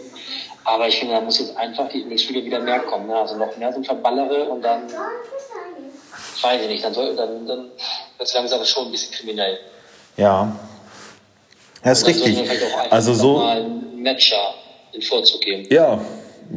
Aber 0.63 0.87
ich 0.87 0.97
finde, 0.97 1.13
da 1.13 1.21
muss 1.21 1.39
jetzt 1.39 1.55
einfach 1.57 1.89
die, 1.89 2.03
die 2.03 2.17
Spieler 2.17 2.43
wieder 2.43 2.59
mehr 2.59 2.79
kommen, 2.79 3.07
ne? 3.07 3.15
also 3.15 3.37
noch 3.37 3.55
mehr 3.57 3.71
so 3.71 3.79
ein 3.79 3.83
Verballere 3.83 4.45
und 4.49 4.63
dann, 4.63 4.87
weiß 6.41 6.61
ich 6.61 6.67
nicht, 6.67 6.83
dann 6.83 6.93
soll, 6.93 7.15
dann, 7.15 7.47
dann 7.47 7.59
wird 8.17 8.27
es 8.27 8.33
langsam 8.33 8.63
schon 8.65 8.85
ein 8.85 8.91
bisschen 8.91 9.13
kriminell. 9.13 9.59
Ja. 10.17 10.55
Ja, 11.83 11.91
ist 11.91 12.07
richtig. 12.07 12.39
einfach 12.39 12.91
Also 12.91 13.13
so, 13.13 13.43
Matcher 13.97 14.55
den 14.93 15.01
Vorzug 15.01 15.41
geben. 15.41 15.67
ja, 15.69 15.99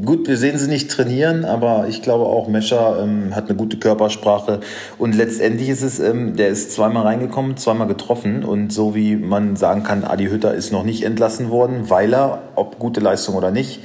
gut, 0.04 0.28
wir 0.28 0.36
sehen 0.36 0.58
sie 0.58 0.68
nicht 0.68 0.90
trainieren, 0.90 1.44
aber 1.44 1.86
ich 1.88 2.02
glaube 2.02 2.24
auch, 2.24 2.48
Mescher 2.48 3.00
ähm, 3.02 3.34
hat 3.34 3.46
eine 3.46 3.56
gute 3.56 3.78
Körpersprache 3.78 4.60
und 4.98 5.14
letztendlich 5.14 5.68
ist 5.68 5.82
es, 5.82 5.98
ähm, 5.98 6.36
der 6.36 6.48
ist 6.48 6.72
zweimal 6.72 7.04
reingekommen, 7.04 7.56
zweimal 7.56 7.88
getroffen 7.88 8.44
und 8.44 8.72
so 8.72 8.94
wie 8.94 9.16
man 9.16 9.56
sagen 9.56 9.82
kann, 9.82 10.04
Adi 10.04 10.26
Hütter 10.26 10.54
ist 10.54 10.72
noch 10.72 10.84
nicht 10.84 11.02
entlassen 11.04 11.50
worden, 11.50 11.90
weil 11.90 12.14
er, 12.14 12.42
ob 12.54 12.78
gute 12.78 13.00
Leistung 13.00 13.34
oder 13.34 13.50
nicht, 13.50 13.80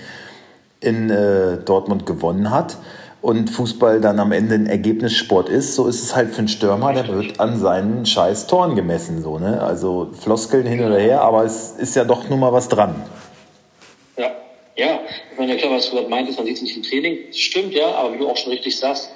in 0.79 1.09
äh, 1.09 1.57
Dortmund 1.57 2.05
gewonnen 2.05 2.51
hat 2.51 2.77
und 3.23 3.49
Fußball 3.49 4.01
dann 4.01 4.19
am 4.19 4.33
Ende 4.33 4.55
ein 4.55 4.65
Ergebnissport 4.67 5.47
ist, 5.47 5.75
so 5.75 5.87
ist 5.87 6.03
es 6.03 6.13
halt 6.13 6.31
für 6.31 6.39
einen 6.39 6.49
Stürmer, 6.49 6.91
der 6.91 7.07
wird 7.07 7.39
an 7.39 7.57
seinen 7.57 8.05
scheiß 8.05 8.47
Toren 8.47 8.75
gemessen, 8.75 9.23
so, 9.23 9.39
ne? 9.39 9.61
Also 9.61 10.09
Floskeln 10.11 10.67
hin 10.67 10.83
oder 10.83 10.99
her, 10.99 11.21
aber 11.21 11.45
es 11.45 11.71
ist 11.71 11.95
ja 11.95 12.03
doch 12.03 12.27
nun 12.27 12.41
mal 12.41 12.51
was 12.51 12.67
dran. 12.67 13.01
Ja, 14.17 14.29
ja. 14.75 14.99
Ich 15.31 15.39
meine, 15.39 15.55
klar, 15.55 15.71
was 15.71 15.89
du 15.89 15.95
gerade 15.95 16.09
meintest, 16.09 16.37
man 16.37 16.45
sieht 16.45 16.57
es 16.57 16.63
nicht 16.63 16.75
im 16.75 16.83
Training. 16.83 17.17
Das 17.27 17.37
stimmt, 17.37 17.73
ja, 17.73 17.95
aber 17.95 18.13
wie 18.13 18.17
du 18.17 18.27
auch 18.27 18.35
schon 18.35 18.51
richtig 18.51 18.77
sagst, 18.77 19.09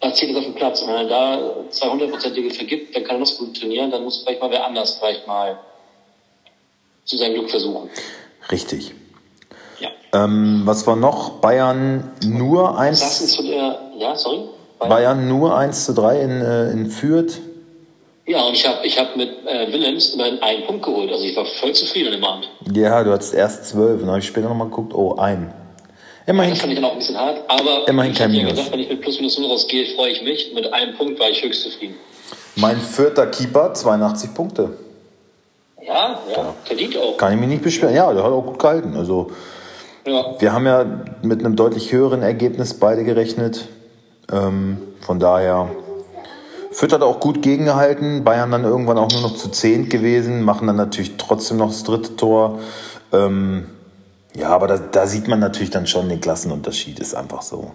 da 0.00 0.14
zählt 0.14 0.30
es 0.30 0.38
auf 0.38 0.44
dem 0.44 0.54
Platz. 0.54 0.80
Und 0.80 0.88
wenn 0.88 0.96
er 0.96 1.08
da 1.08 1.54
200-prozentige 1.70 2.54
vergibt, 2.54 2.96
dann 2.96 3.04
kann 3.04 3.16
er 3.16 3.20
noch 3.20 3.26
so 3.26 3.44
gut 3.44 3.60
trainieren, 3.60 3.90
dann 3.90 4.02
muss 4.02 4.22
vielleicht 4.22 4.40
mal 4.40 4.50
wer 4.50 4.64
anders 4.64 4.96
vielleicht 4.98 5.26
mal 5.26 5.58
zu 7.04 7.18
seinem 7.18 7.34
Glück 7.34 7.50
versuchen. 7.50 7.90
Richtig. 8.50 8.94
Ja. 9.82 10.24
Ähm, 10.24 10.62
was 10.64 10.86
war 10.86 10.96
noch? 10.96 11.40
Bayern 11.40 12.10
nur 12.24 12.74
Was 12.76 13.00
sagst 13.00 13.20
du 13.20 13.24
1, 13.24 13.32
zu 13.36 13.42
der, 13.42 13.78
ja, 13.98 14.14
sorry? 14.16 14.40
Bayern 14.78 15.28
nur 15.28 15.56
1 15.56 15.84
zu 15.86 15.94
3 15.94 16.20
in, 16.20 16.40
äh, 16.40 16.70
in 16.72 16.86
Fürth. 16.90 17.38
Ja, 18.26 18.42
und 18.44 18.54
ich 18.54 18.66
habe 18.66 18.86
ich 18.86 18.98
hab 18.98 19.16
mit 19.16 19.28
äh, 19.46 19.72
Willems 19.72 20.10
immerhin 20.10 20.40
einen 20.42 20.64
Punkt 20.64 20.84
geholt. 20.84 21.10
Also 21.10 21.24
ich 21.24 21.36
war 21.36 21.44
voll 21.44 21.72
zufrieden 21.72 22.12
im 22.12 22.24
Abend. 22.24 22.48
Ja, 22.72 23.02
du 23.02 23.12
hattest 23.12 23.34
erst 23.34 23.66
12 23.70 23.92
und 23.94 23.98
dann 24.00 24.08
habe 24.10 24.18
ich 24.20 24.26
später 24.26 24.48
nochmal 24.48 24.68
geguckt, 24.68 24.94
oh, 24.94 25.16
ein. 25.16 25.52
Immerhin, 26.26 26.52
Das 26.52 26.60
fand 26.60 26.72
ich 26.72 26.78
dann 26.78 26.84
auch 26.88 26.92
ein 26.92 26.98
bisschen 26.98 27.18
hart, 27.18 27.38
aber 27.48 27.88
Immerhin 27.88 28.12
ich 28.12 28.18
kein 28.18 28.28
hab 28.28 28.32
dir 28.32 28.38
Minus. 28.42 28.52
gesagt, 28.52 28.72
wenn 28.72 28.80
ich 28.80 28.88
mit 28.88 29.00
plus 29.00 29.18
minus 29.18 29.38
null 29.38 29.48
rausgehe, 29.50 29.86
freue 29.96 30.10
ich 30.12 30.22
mich. 30.22 30.52
Mit 30.54 30.72
einem 30.72 30.96
Punkt 30.96 31.18
war 31.18 31.28
ich 31.28 31.42
höchst 31.42 31.62
zufrieden. 31.64 31.96
mein 32.54 32.78
vierter 32.80 33.26
Keeper, 33.26 33.74
82 33.74 34.32
Punkte. 34.34 34.70
Ja, 35.84 36.20
ja, 36.32 36.54
verdient 36.64 36.96
auch. 36.96 37.16
Kann 37.16 37.32
ich 37.34 37.40
mich 37.40 37.48
nicht 37.48 37.62
beschweren. 37.62 37.92
Ja, 37.94 38.12
der 38.12 38.22
hat 38.22 38.30
auch 38.30 38.42
gut 38.42 38.58
gehalten. 38.60 38.94
Also, 38.96 39.32
Ja. 40.06 40.34
wir 40.40 40.52
haben 40.52 40.66
ja 40.66 40.84
mit 41.22 41.40
einem 41.40 41.54
deutlich 41.56 41.92
höheren 41.92 42.22
Ergebnis 42.22 42.74
beide 42.74 43.04
gerechnet. 43.04 43.68
Ähm, 44.32 44.78
von 45.00 45.20
daher, 45.20 45.68
Fürth 46.72 46.92
hat 46.92 47.02
auch 47.02 47.20
gut 47.20 47.42
gegengehalten. 47.42 48.24
Bayern 48.24 48.50
dann 48.50 48.64
irgendwann 48.64 48.98
auch 48.98 49.10
nur 49.12 49.20
noch 49.20 49.36
zu 49.36 49.48
zehnt 49.50 49.90
gewesen, 49.90 50.42
machen 50.42 50.66
dann 50.66 50.76
natürlich 50.76 51.16
trotzdem 51.18 51.58
noch 51.58 51.68
das 51.68 51.84
dritte 51.84 52.16
Tor. 52.16 52.58
Ähm, 53.12 53.66
ja, 54.34 54.48
aber 54.48 54.66
da, 54.66 54.78
da 54.78 55.06
sieht 55.06 55.28
man 55.28 55.38
natürlich 55.40 55.70
dann 55.70 55.86
schon 55.86 56.08
den 56.08 56.20
Klassenunterschied, 56.20 56.98
ist 56.98 57.14
einfach 57.14 57.42
so. 57.42 57.72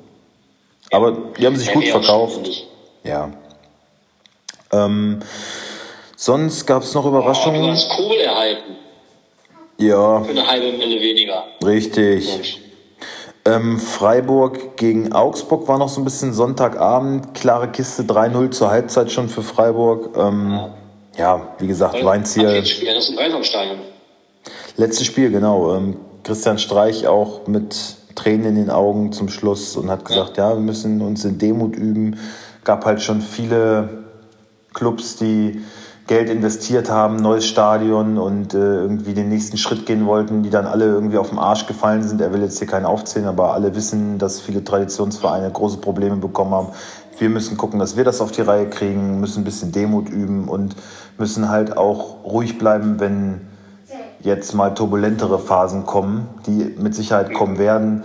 Aber 0.92 1.12
die 1.38 1.46
haben 1.46 1.56
sich 1.56 1.68
Ja, 1.68 1.74
gut 1.74 1.86
verkauft. 1.88 2.50
Ja. 3.04 3.30
Ähm, 4.72 5.20
sonst 6.16 6.66
gab 6.66 6.82
es 6.84 6.94
noch 6.94 7.06
Oh, 7.06 7.10
du 7.12 7.18
Überraschungen. 7.18 7.72
hast 7.72 7.90
Kohl 7.90 8.16
erhalten. 8.18 8.76
Ja, 9.78 10.24
Für 10.24 10.32
eine 10.32 10.48
halbe 10.48 10.78
Mille 10.78 11.00
weniger. 11.00 11.44
richtig. 11.64 12.28
Mensch. 12.34 12.60
Ähm, 13.46 13.80
Freiburg 13.80 14.76
gegen 14.76 15.14
Augsburg 15.14 15.68
war 15.68 15.78
noch 15.78 15.88
so 15.88 16.02
ein 16.02 16.04
bisschen 16.04 16.34
Sonntagabend. 16.34 17.34
Klare 17.34 17.70
Kiste 17.70 18.04
3-0 18.04 18.52
zur 18.52 18.70
Halbzeit 18.72 19.10
schon 19.12 19.30
für 19.30 19.42
Freiburg. 19.42 20.18
Ähm, 20.18 20.60
ja, 21.18 21.48
wie 21.60 21.68
gesagt, 21.68 22.04
Weinziel. 22.04 22.66
Spiel, 22.66 22.94
das 22.94 23.06
ist 23.06 23.10
ein 23.12 23.16
Dreisamstadion. 23.16 23.78
Letztes 24.76 25.08
Spiel, 25.08 25.32
genau. 25.32 25.76
Ähm, 25.76 25.96
Christian 26.24 26.60
Streich 26.60 27.08
auch 27.08 27.48
mit 27.48 27.76
Tränen 28.16 28.48
in 28.48 28.56
den 28.56 28.70
Augen 28.70 29.14
zum 29.14 29.30
Schluss 29.30 29.78
und 29.78 29.90
hat 29.90 30.04
gesagt, 30.04 30.38
ja, 30.38 30.50
wir 30.54 30.60
müssen 30.60 31.02
uns 31.02 31.24
in 31.24 31.38
Demut 31.38 31.76
üben. 31.78 32.20
Gab 32.66 32.84
halt 32.84 33.02
schon 33.02 33.22
viele 33.22 34.04
Clubs, 34.74 35.16
die 35.16 35.62
Geld 36.08 36.30
investiert 36.30 36.90
haben, 36.90 37.18
neues 37.18 37.46
Stadion 37.46 38.18
und 38.18 38.54
äh, 38.54 38.58
irgendwie 38.58 39.14
den 39.14 39.28
nächsten 39.28 39.58
Schritt 39.58 39.86
gehen 39.86 40.06
wollten, 40.06 40.42
die 40.42 40.50
dann 40.50 40.66
alle 40.66 40.86
irgendwie 40.86 41.18
auf 41.18 41.30
den 41.30 41.38
Arsch 41.38 41.68
gefallen 41.68 42.02
sind. 42.02 42.22
Er 42.22 42.32
will 42.32 42.42
jetzt 42.42 42.58
hier 42.60 42.68
keinen 42.68 42.86
aufzählen, 42.86 43.28
aber 43.28 43.54
alle 43.54 43.76
wissen, 43.76 44.18
dass 44.18 44.40
viele 44.40 44.64
Traditionsvereine 44.64 45.52
große 45.52 45.78
Probleme 45.78 46.16
bekommen 46.16 46.52
haben. 46.52 46.68
Wir 47.20 47.30
müssen 47.30 47.58
gucken, 47.58 47.78
dass 47.80 47.98
wir 47.98 48.06
das 48.06 48.22
auf 48.22 48.32
die 48.32 48.42
Reihe 48.42 48.70
kriegen, 48.70 49.20
müssen 49.20 49.42
ein 49.42 49.44
bisschen 49.44 49.74
Demut 49.74 50.08
üben 50.08 50.48
und 50.48 50.78
müssen 51.18 51.50
halt 51.50 51.76
auch 51.76 52.24
ruhig 52.24 52.58
bleiben, 52.58 53.02
wenn 53.02 53.42
jetzt 54.22 54.54
mal 54.54 54.74
turbulentere 54.74 55.40
Phasen 55.40 55.86
kommen, 55.86 56.30
die 56.46 56.76
mit 56.80 56.96
Sicherheit 56.96 57.34
kommen 57.34 57.58
werden. 57.58 58.04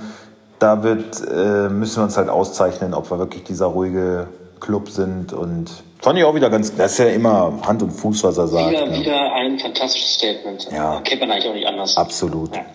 Da 0.59 0.83
wird, 0.83 1.23
äh, 1.29 1.69
müssen 1.69 1.99
wir 1.99 2.05
uns 2.05 2.17
halt 2.17 2.29
auszeichnen, 2.29 2.95
ob 2.95 3.11
wir 3.13 3.19
wirklich 3.19 3.45
dieser 3.45 3.67
ruhige 3.67 4.27
Club 4.61 4.91
sind 4.91 5.33
und 5.33 5.85
Fand 6.03 6.19
ich 6.19 6.25
auch 6.25 6.35
wieder 6.35 6.51
ganz, 6.51 6.75
das 6.75 6.93
ist 6.93 6.99
ja 6.99 7.07
immer 7.07 7.61
Hand 7.65 7.81
und 7.81 7.93
Fuß, 7.93 8.25
was 8.25 8.37
er 8.37 8.49
sagt. 8.49 8.71
Wieder, 8.71 8.87
ne? 8.87 8.99
wieder 8.99 9.33
ein 9.35 9.57
fantastisches 9.57 10.15
Statement. 10.15 10.69
Ja. 10.73 11.01
Kennt 11.03 11.21
man 11.21 11.31
eigentlich 11.31 11.49
auch 11.49 11.55
nicht 11.55 11.67
anders. 11.67 11.97
Absolut. 11.97 12.57
Ja. 12.57 12.67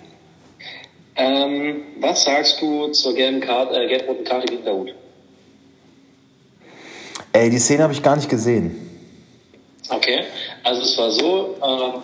Ähm, 1.18 1.82
was 2.00 2.24
sagst 2.24 2.62
du 2.62 2.88
zur 2.88 3.14
gelben 3.14 3.42
Karte, 3.42 3.84
äh, 3.84 3.88
gelb-roten 3.90 4.24
Karte 4.24 4.48
gegen 4.48 4.64
Daoud? 4.64 4.94
Ey, 7.34 7.50
die 7.50 7.60
Szene 7.60 7.84
habe 7.84 7.92
ich 7.92 8.02
gar 8.02 8.16
nicht 8.16 8.30
gesehen. 8.30 9.12
Okay, 9.90 10.24
also 10.64 10.82
es 10.82 10.98
war 10.98 11.12
so, 11.12 11.56
äh, 11.62 12.00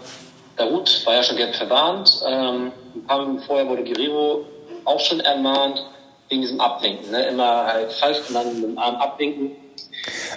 Daoud 0.58 1.06
war 1.06 1.16
ja 1.16 1.24
schon 1.24 1.38
gelb 1.38 1.56
verwarnt. 1.56 2.22
Ähm, 2.28 2.72
ein 2.96 3.04
paar 3.08 3.26
Minuten 3.26 3.44
vorher 3.46 3.70
wurde 3.70 3.84
Guerrero 3.86 4.46
auch 4.84 5.00
schon 5.00 5.22
ermahnt 5.22 5.86
wegen 6.28 6.42
diesem 6.42 6.60
Abwinken. 6.60 7.12
Ne? 7.12 7.28
Immer 7.28 7.66
halt 7.66 7.94
falsch 7.94 8.28
genannt, 8.28 8.56
mit 8.56 8.64
dem 8.64 8.78
Arm 8.78 8.96
abwinken. 8.96 9.52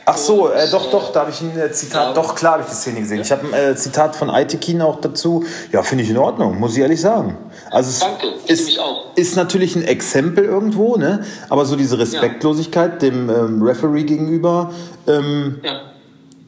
Ach 0.04 0.16
so, 0.16 0.50
äh, 0.50 0.70
doch, 0.70 0.90
doch, 0.90 1.12
da 1.12 1.20
habe 1.20 1.30
ich 1.30 1.40
ein 1.40 1.56
äh, 1.58 1.72
Zitat, 1.72 2.08
Ja. 2.08 2.12
doch, 2.12 2.34
klar 2.34 2.54
habe 2.54 2.62
ich 2.62 2.68
die 2.68 2.74
Szene 2.74 3.00
gesehen. 3.00 3.20
Ich 3.20 3.32
habe 3.32 3.46
ein 3.46 3.72
äh, 3.72 3.76
Zitat 3.76 4.14
von 4.16 4.30
Aitekin 4.30 4.82
auch 4.82 5.00
dazu. 5.00 5.44
Ja, 5.72 5.82
finde 5.82 6.04
ich 6.04 6.10
in 6.10 6.18
Ordnung, 6.18 6.58
muss 6.58 6.74
ich 6.76 6.82
ehrlich 6.82 7.00
sagen. 7.00 7.36
Also 7.70 7.90
es 7.90 8.00
Danke, 8.00 8.26
ist, 8.46 8.78
ist 9.16 9.36
natürlich 9.36 9.76
ein 9.76 9.82
Exempel 9.84 10.44
irgendwo, 10.44 10.96
ne? 10.96 11.24
aber 11.48 11.64
so 11.64 11.76
diese 11.76 11.98
Respektlosigkeit 11.98 13.02
dem 13.02 13.30
ähm, 13.30 13.62
Referee 13.62 14.04
gegenüber, 14.04 14.72
ähm, 15.06 15.60
Ja, 15.62 15.80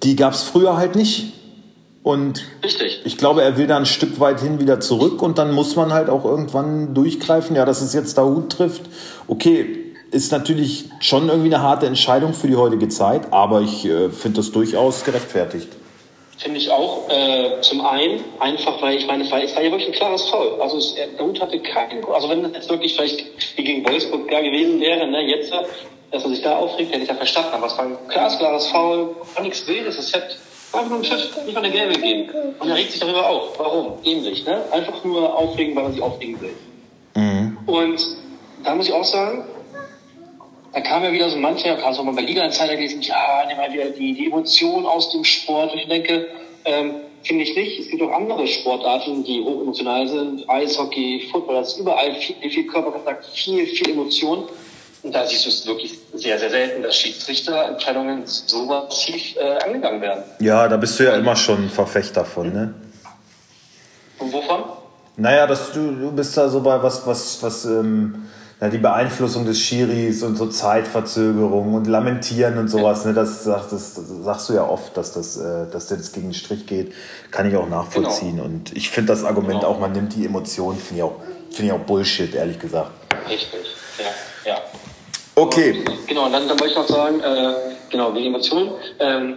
die 0.02 0.14
gab 0.16 0.34
es 0.34 0.42
früher 0.42 0.76
halt 0.76 0.94
nicht. 0.94 1.34
Und 2.04 2.42
richtig. 2.64 3.02
ich 3.04 3.18
glaube, 3.18 3.42
er 3.42 3.58
will 3.58 3.66
da 3.66 3.76
ein 3.76 3.84
Stück 3.84 4.18
weit 4.18 4.40
hin 4.40 4.60
wieder 4.60 4.80
zurück 4.80 5.20
und 5.20 5.36
dann 5.36 5.52
muss 5.52 5.76
man 5.76 5.92
halt 5.92 6.08
auch 6.08 6.24
irgendwann 6.24 6.94
durchgreifen. 6.94 7.54
Ja, 7.54 7.66
dass 7.66 7.82
es 7.82 7.92
jetzt 7.92 8.16
Dahut 8.16 8.50
trifft, 8.50 8.82
okay, 9.26 9.87
ist 10.10 10.32
natürlich 10.32 10.86
schon 11.00 11.28
irgendwie 11.28 11.52
eine 11.54 11.62
harte 11.62 11.86
Entscheidung 11.86 12.32
für 12.34 12.46
die 12.46 12.56
heutige 12.56 12.88
Zeit, 12.88 13.32
aber 13.32 13.60
ich 13.60 13.84
äh, 13.84 14.10
finde 14.10 14.38
das 14.38 14.50
durchaus 14.52 15.04
gerechtfertigt. 15.04 15.68
Finde 16.38 16.58
ich 16.58 16.70
auch. 16.70 17.08
Äh, 17.10 17.60
zum 17.62 17.84
einen, 17.84 18.20
einfach 18.38 18.80
weil 18.80 18.96
ich 18.96 19.06
meine, 19.06 19.24
es 19.24 19.30
war, 19.30 19.42
es 19.42 19.54
war 19.56 19.62
ja 19.62 19.70
wirklich 19.70 19.88
ein 19.88 19.94
klares 19.94 20.22
Foul. 20.28 20.60
Also 20.60 20.76
es, 20.78 20.92
er- 20.92 21.08
der 21.08 21.26
Hut 21.26 21.40
hatte 21.40 21.58
keinen, 21.60 22.04
also 22.04 22.28
wenn 22.28 22.42
das 22.44 22.52
jetzt 22.52 22.70
wirklich 22.70 22.94
vielleicht 22.94 23.56
gegen 23.56 23.86
Wolfsburg 23.88 24.30
da 24.30 24.40
gewesen 24.40 24.80
wäre, 24.80 25.06
ne, 25.10 25.20
jetzt, 25.22 25.52
äh, 25.52 25.56
dass 26.10 26.22
er 26.24 26.30
sich 26.30 26.42
da 26.42 26.56
aufregt, 26.56 26.92
hätte 26.92 27.02
ich 27.02 27.08
ja 27.08 27.14
verstanden. 27.14 27.50
Aber 27.52 27.66
es 27.66 27.76
war 27.76 27.84
ein 27.86 27.96
klares, 28.08 28.38
klares 28.38 28.66
Foul, 28.68 29.16
war 29.34 29.42
nichts 29.42 29.66
Wildes, 29.66 29.98
es 29.98 30.12
hätte 30.14 30.36
einfach 30.72 30.88
nur 30.88 30.96
einen 30.98 31.04
Pfiff, 31.04 31.36
nicht 31.44 31.54
mal 31.54 31.64
eine 31.64 31.72
gelbe 31.72 31.94
gegeben. 31.94 32.30
Und 32.60 32.68
er 32.68 32.76
regt 32.76 32.92
sich 32.92 33.00
darüber 33.00 33.28
auf. 33.28 33.58
Warum? 33.58 33.94
Ähnlich, 34.04 34.44
ne? 34.46 34.62
Einfach 34.70 35.02
nur 35.04 35.36
aufregen, 35.36 35.74
weil 35.76 35.82
man 35.84 35.92
sich 35.92 36.00
aufregen 36.02 36.40
will. 36.40 36.54
Und 37.66 38.00
da 38.64 38.74
muss 38.74 38.86
ich 38.88 38.92
auch 38.94 39.04
sagen, 39.04 39.44
da 40.78 40.84
kam 40.84 41.02
ja 41.02 41.12
wieder 41.12 41.28
so 41.28 41.36
manche, 41.36 41.76
kannst 41.82 41.98
du 41.98 42.02
auch 42.02 42.06
mal 42.06 42.14
bei 42.14 42.22
Liga 42.22 42.44
Insider 42.44 42.76
gelesen, 42.76 43.02
ja, 43.02 43.44
nimm 43.48 43.56
mal 43.56 43.72
wieder 43.72 43.86
die, 43.86 44.14
die 44.14 44.26
Emotionen 44.26 44.86
aus 44.86 45.10
dem 45.10 45.24
Sport. 45.24 45.72
Und 45.72 45.80
ich 45.80 45.88
denke, 45.88 46.28
ähm, 46.64 46.94
finde 47.24 47.42
ich 47.42 47.56
nicht. 47.56 47.80
Es 47.80 47.88
gibt 47.88 48.00
auch 48.00 48.12
andere 48.12 48.46
Sportarten, 48.46 49.24
die 49.24 49.42
hochemotional 49.42 50.06
sind. 50.06 50.48
Eishockey, 50.48 51.28
Football, 51.32 51.56
das 51.56 51.72
ist 51.72 51.78
überall 51.78 52.14
viel, 52.14 52.36
viel 52.48 52.66
Körperkontakt, 52.68 53.24
viel, 53.26 53.66
viel 53.66 53.90
Emotion. 53.90 54.44
Und 55.02 55.12
da 55.12 55.26
siehst 55.26 55.46
du 55.46 55.48
es 55.48 55.66
wirklich 55.66 55.98
sehr, 56.14 56.38
sehr 56.38 56.50
selten, 56.50 56.82
dass 56.84 56.94
Schiedsrichterentscheidungen 56.96 58.22
so 58.24 58.64
massiv 58.66 59.36
äh, 59.36 59.64
angegangen 59.64 60.00
werden. 60.00 60.22
Ja, 60.38 60.68
da 60.68 60.76
bist 60.76 61.00
du 61.00 61.04
ja 61.04 61.16
immer 61.16 61.34
schon 61.34 61.70
Verfechter 61.70 62.24
von, 62.24 62.52
ne? 62.52 62.74
Und 64.20 64.32
wovon? 64.32 64.62
Naja, 65.16 65.48
dass 65.48 65.72
du, 65.72 65.90
du 65.90 66.12
bist 66.12 66.36
da 66.36 66.48
so 66.48 66.60
bei 66.60 66.80
was, 66.80 67.04
was, 67.04 67.42
was, 67.42 67.64
ähm, 67.64 68.28
ja, 68.60 68.68
die 68.68 68.78
Beeinflussung 68.78 69.46
des 69.46 69.60
Schiris 69.60 70.22
und 70.22 70.36
so 70.36 70.46
Zeitverzögerung 70.46 71.74
und 71.74 71.86
Lamentieren 71.86 72.58
und 72.58 72.68
sowas, 72.68 73.04
ne, 73.04 73.14
das, 73.14 73.44
das, 73.44 73.68
das 73.70 73.94
sagst 74.22 74.48
du 74.48 74.54
ja 74.54 74.68
oft, 74.68 74.96
dass 74.96 75.12
das, 75.12 75.36
äh, 75.36 75.70
dass 75.70 75.86
dir 75.86 75.96
das 75.96 76.12
gegen 76.12 76.28
den 76.28 76.34
Strich 76.34 76.66
geht, 76.66 76.92
kann 77.30 77.48
ich 77.48 77.56
auch 77.56 77.68
nachvollziehen. 77.68 78.40
Und 78.40 78.76
ich 78.76 78.90
finde 78.90 79.12
das 79.12 79.24
Argument 79.24 79.60
Genau. 79.60 79.72
auch, 79.72 79.78
man 79.78 79.92
nimmt 79.92 80.14
die 80.16 80.24
Emotionen, 80.24 80.78
finde 80.78 80.96
ich 80.96 81.02
auch, 81.04 81.16
finde 81.50 81.66
ich 81.66 81.72
auch 81.72 81.86
Bullshit, 81.86 82.34
ehrlich 82.34 82.58
gesagt. 82.58 82.90
Richtig, 83.28 83.60
ja, 83.98 84.50
ja. 84.52 84.58
Okay. 85.36 85.84
Genau, 86.08 86.26
und 86.26 86.32
dann, 86.32 86.48
dann 86.48 86.58
wollte 86.58 86.72
ich 86.72 86.76
noch 86.76 86.88
sagen, 86.88 87.20
äh, 87.20 87.54
genau, 87.90 88.12
wegen 88.14 88.26
Emotionen. 88.26 88.72
Ähm, 88.98 89.34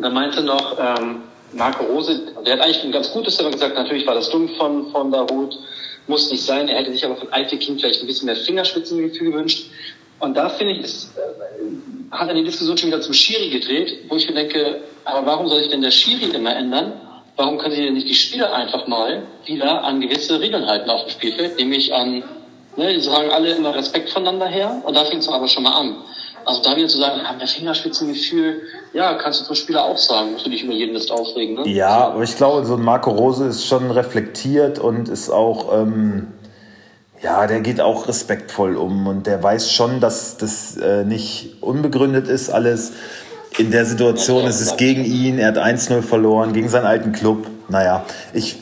da 0.00 0.10
meinte 0.10 0.42
noch 0.42 0.76
ähm, 0.80 1.22
Marco 1.52 1.84
Rose, 1.84 2.22
der 2.44 2.54
hat 2.54 2.60
eigentlich 2.60 2.82
ein 2.82 2.92
ganz 2.92 3.12
gutes 3.12 3.38
aber 3.38 3.50
gesagt, 3.50 3.76
natürlich 3.76 4.06
war 4.06 4.14
das 4.14 4.30
dumm 4.30 4.48
von, 4.58 4.90
von 4.90 5.12
Darut, 5.12 5.56
muss 6.08 6.30
nicht 6.30 6.42
sein. 6.42 6.68
Er 6.68 6.78
hätte 6.78 6.92
sich 6.92 7.04
aber 7.04 7.16
von 7.16 7.32
Altekin 7.32 7.78
vielleicht 7.78 8.00
ein 8.00 8.06
bisschen 8.06 8.26
mehr 8.26 8.36
Fingerspitzengefühl 8.36 9.32
gewünscht. 9.32 9.70
Und 10.18 10.36
da 10.36 10.48
finde 10.48 10.74
ich, 10.74 10.80
ist, 10.80 11.12
äh, 11.16 12.14
hat 12.14 12.28
er 12.28 12.34
die 12.34 12.44
Diskussion 12.44 12.78
schon 12.78 12.88
wieder 12.88 13.00
zum 13.00 13.12
Schiri 13.12 13.50
gedreht, 13.50 13.98
wo 14.08 14.16
ich 14.16 14.28
mir 14.28 14.34
denke, 14.34 14.82
aber 15.04 15.26
warum 15.26 15.48
soll 15.48 15.60
sich 15.60 15.70
denn 15.70 15.82
der 15.82 15.90
Schiri 15.90 16.26
immer 16.34 16.54
ändern? 16.54 17.00
Warum 17.36 17.58
können 17.58 17.74
sich 17.74 17.84
denn 17.84 17.94
nicht 17.94 18.08
die 18.08 18.14
Spieler 18.14 18.54
einfach 18.54 18.86
mal 18.86 19.22
wieder 19.44 19.84
an 19.84 20.00
gewisse 20.00 20.40
Regeln 20.40 20.66
halten 20.66 20.88
auf 20.88 21.02
dem 21.04 21.10
Spielfeld, 21.10 21.58
nämlich 21.58 21.92
an 21.92 22.22
Ne, 22.76 22.92
die 22.92 23.00
sagen 23.00 23.30
alle 23.30 23.52
immer 23.52 23.74
Respekt 23.74 24.10
voneinander 24.10 24.46
her 24.46 24.82
und 24.84 24.94
da 24.94 25.04
fängt 25.06 25.22
es 25.22 25.28
aber 25.28 25.48
schon 25.48 25.62
mal 25.62 25.72
an. 25.72 25.96
Also 26.46 26.62
da 26.62 26.76
wieder 26.76 26.86
zu 26.86 26.98
sagen, 26.98 27.22
haben 27.22 27.40
wir 27.40 27.48
Fingerspitzengefühl, 27.48 28.62
ja, 28.92 29.14
kannst 29.14 29.40
du 29.40 29.44
zum 29.44 29.56
Spieler 29.56 29.84
auch 29.84 29.98
sagen, 29.98 30.30
musst 30.30 30.46
du 30.46 30.50
dich 30.50 30.62
über 30.62 30.72
jeden 30.72 30.92
Mist 30.92 31.10
aufregen. 31.10 31.56
Ne? 31.56 31.68
Ja, 31.68 32.06
aber 32.10 32.22
ich 32.22 32.36
glaube, 32.36 32.64
so 32.64 32.76
ein 32.76 32.82
Marco 32.82 33.10
Rose 33.10 33.46
ist 33.46 33.66
schon 33.66 33.90
reflektiert 33.90 34.78
und 34.78 35.08
ist 35.08 35.28
auch, 35.28 35.76
ähm, 35.76 36.28
ja, 37.20 37.48
der 37.48 37.60
geht 37.62 37.80
auch 37.80 38.06
respektvoll 38.06 38.76
um 38.76 39.08
und 39.08 39.26
der 39.26 39.42
weiß 39.42 39.72
schon, 39.72 39.98
dass 39.98 40.36
das 40.36 40.76
äh, 40.76 41.02
nicht 41.02 41.62
unbegründet 41.62 42.28
ist 42.28 42.48
alles. 42.50 42.92
In 43.58 43.72
der 43.72 43.84
Situation 43.84 44.46
ist 44.46 44.60
es 44.60 44.76
gegen 44.76 45.04
ihn, 45.04 45.40
er 45.40 45.48
hat 45.48 45.58
1-0 45.58 46.00
verloren, 46.02 46.52
gegen 46.52 46.68
seinen 46.68 46.86
alten 46.86 47.10
Club. 47.10 47.48
Naja, 47.68 48.04
ich, 48.32 48.58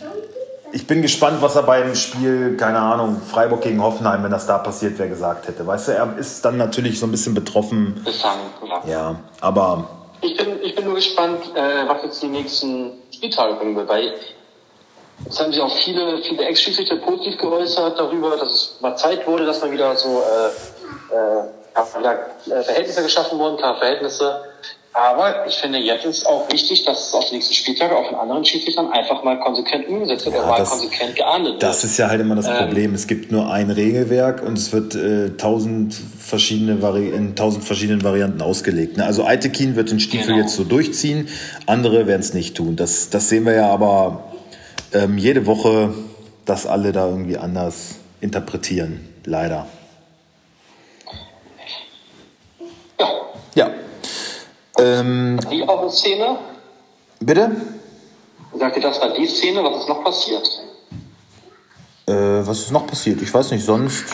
ich 0.74 0.88
bin 0.88 1.02
gespannt, 1.02 1.40
was 1.40 1.54
er 1.54 1.62
beim 1.62 1.94
Spiel, 1.94 2.56
keine 2.56 2.80
Ahnung, 2.80 3.22
Freiburg 3.30 3.60
gegen 3.60 3.80
Hoffenheim, 3.80 4.24
wenn 4.24 4.32
das 4.32 4.46
da 4.46 4.58
passiert 4.58 4.98
wäre, 4.98 5.08
gesagt 5.08 5.46
hätte. 5.46 5.64
Weißt 5.64 5.86
du, 5.86 5.92
er 5.92 6.18
ist 6.18 6.44
dann 6.44 6.56
natürlich 6.56 6.98
so 6.98 7.06
ein 7.06 7.12
bisschen 7.12 7.32
betroffen. 7.32 8.02
Befangen, 8.04 8.40
ja. 8.68 8.82
Ja, 8.90 9.16
aber 9.40 9.88
Ich 10.20 10.36
bin, 10.36 10.60
ich 10.62 10.74
bin 10.74 10.84
nur 10.84 10.96
gespannt, 10.96 11.52
äh, 11.54 11.88
was 11.88 12.02
jetzt 12.02 12.22
die 12.22 12.26
nächsten 12.26 12.90
Spieltage 13.14 13.54
bringen 13.54 13.76
wird, 13.76 13.88
weil 13.88 14.14
es 15.28 15.38
haben 15.38 15.52
sich 15.52 15.62
auch 15.62 15.74
viele, 15.76 16.18
viele 16.22 16.44
Ex-Schiedsrichter 16.44 16.96
positiv 16.96 17.38
geäußert 17.38 17.96
darüber, 17.96 18.36
dass 18.36 18.52
es 18.52 18.78
mal 18.80 18.96
Zeit 18.96 19.24
wurde, 19.28 19.46
dass 19.46 19.60
man 19.60 19.70
wieder 19.70 19.94
so 19.94 20.22
äh, 20.22 21.14
äh, 21.14 21.44
ja, 21.76 21.98
wieder, 22.00 22.58
äh, 22.58 22.62
Verhältnisse 22.64 23.02
geschaffen 23.04 23.38
wurden, 23.38 23.58
klare 23.58 23.78
Verhältnisse. 23.78 24.42
Aber 24.96 25.44
ich 25.48 25.56
finde, 25.56 25.78
jetzt 25.78 26.04
ist 26.04 26.24
auch 26.24 26.48
wichtig, 26.52 26.84
dass 26.84 27.08
es 27.08 27.14
auf 27.14 27.24
die 27.28 27.34
nächsten 27.34 27.52
Spieltage 27.52 27.96
auch 27.96 28.06
von 28.06 28.14
anderen 28.14 28.44
Schiedsrichtern 28.44 28.92
einfach 28.92 29.24
mal 29.24 29.40
konsequent 29.40 29.88
umgesetzt 29.88 30.24
wird, 30.24 30.36
Ja, 30.36 30.42
oder 30.42 30.50
mal 30.52 30.58
das- 30.58 30.70
konsequent 30.70 31.16
geahndet 31.16 31.52
wird. 31.54 31.62
Das 31.64 31.82
ist 31.82 31.98
ja 31.98 32.08
halt 32.08 32.20
immer 32.20 32.36
das 32.36 32.46
Ähm. 32.46 32.54
Problem. 32.58 32.94
Es 32.94 33.08
gibt 33.08 33.32
nur 33.32 33.50
ein 33.50 33.70
Regelwerk 33.72 34.40
und 34.44 34.56
es 34.56 34.72
wird 34.72 34.94
äh, 34.94 35.30
tausend 35.36 35.96
verschiedene 36.18 36.80
Vari 36.80 37.08
in 37.08 37.34
tausend 37.34 37.64
verschiedenen 37.64 38.04
Varianten 38.04 38.40
ausgelegt. 38.40 38.96
Ne? 38.96 39.04
Also 39.04 39.24
Eitekin 39.24 39.74
wird 39.74 39.90
den 39.90 39.98
Stiefel 39.98 40.26
Genau. 40.28 40.38
jetzt 40.42 40.54
so 40.54 40.62
durchziehen, 40.62 41.28
andere 41.66 42.06
werden 42.06 42.20
es 42.20 42.32
nicht 42.32 42.56
tun. 42.56 42.76
Das, 42.76 43.10
das 43.10 43.28
sehen 43.28 43.46
wir 43.46 43.54
ja 43.54 43.68
aber 43.70 44.22
ähm, 44.92 45.18
jede 45.18 45.44
Woche, 45.46 45.92
dass 46.44 46.66
alle 46.66 46.92
da 46.92 47.08
irgendwie 47.08 47.36
anders 47.36 47.96
interpretieren. 48.20 49.08
Leider. 49.24 49.66
ja, 53.00 53.08
Ja. 53.56 53.70
Ähm, 54.78 55.38
die 55.50 55.64
Szene. 55.90 56.38
bitte? 57.20 57.50
Sagt 58.58 58.76
ihr, 58.76 58.82
das 58.82 59.00
war 59.00 59.12
die 59.14 59.26
Szene? 59.26 59.62
Was 59.62 59.82
ist 59.82 59.88
noch 59.88 60.04
passiert? 60.04 60.48
Äh, 62.06 62.12
was 62.12 62.60
ist 62.60 62.70
noch 62.70 62.86
passiert? 62.86 63.22
Ich 63.22 63.32
weiß 63.32 63.50
nicht, 63.50 63.64
sonst. 63.64 64.04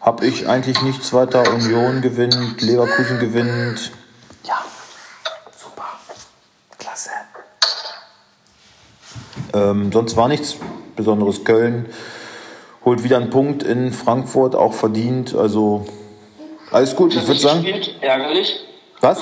Hab 0.00 0.22
ich 0.22 0.48
eigentlich 0.48 0.82
nichts 0.82 1.12
weiter. 1.12 1.44
Union 1.52 2.00
gewinnt, 2.00 2.60
Leverkusen 2.60 3.20
gewinnt. 3.20 3.92
Ja, 4.44 4.64
super. 5.56 5.84
Klasse. 6.78 7.10
Ähm, 9.54 9.92
sonst 9.92 10.16
war 10.16 10.28
nichts 10.28 10.56
Besonderes. 10.96 11.44
Köln 11.44 11.86
holt 12.84 13.04
wieder 13.04 13.18
einen 13.18 13.30
Punkt 13.30 13.62
in 13.62 13.92
Frankfurt, 13.92 14.56
auch 14.56 14.72
verdient. 14.72 15.34
Also 15.34 15.86
alles 16.72 16.96
gut. 16.96 17.14
Ich 17.14 17.26
würde 17.26 17.40
sagen. 17.40 17.64
Ärgerlich. 18.00 18.60
Was? 19.00 19.20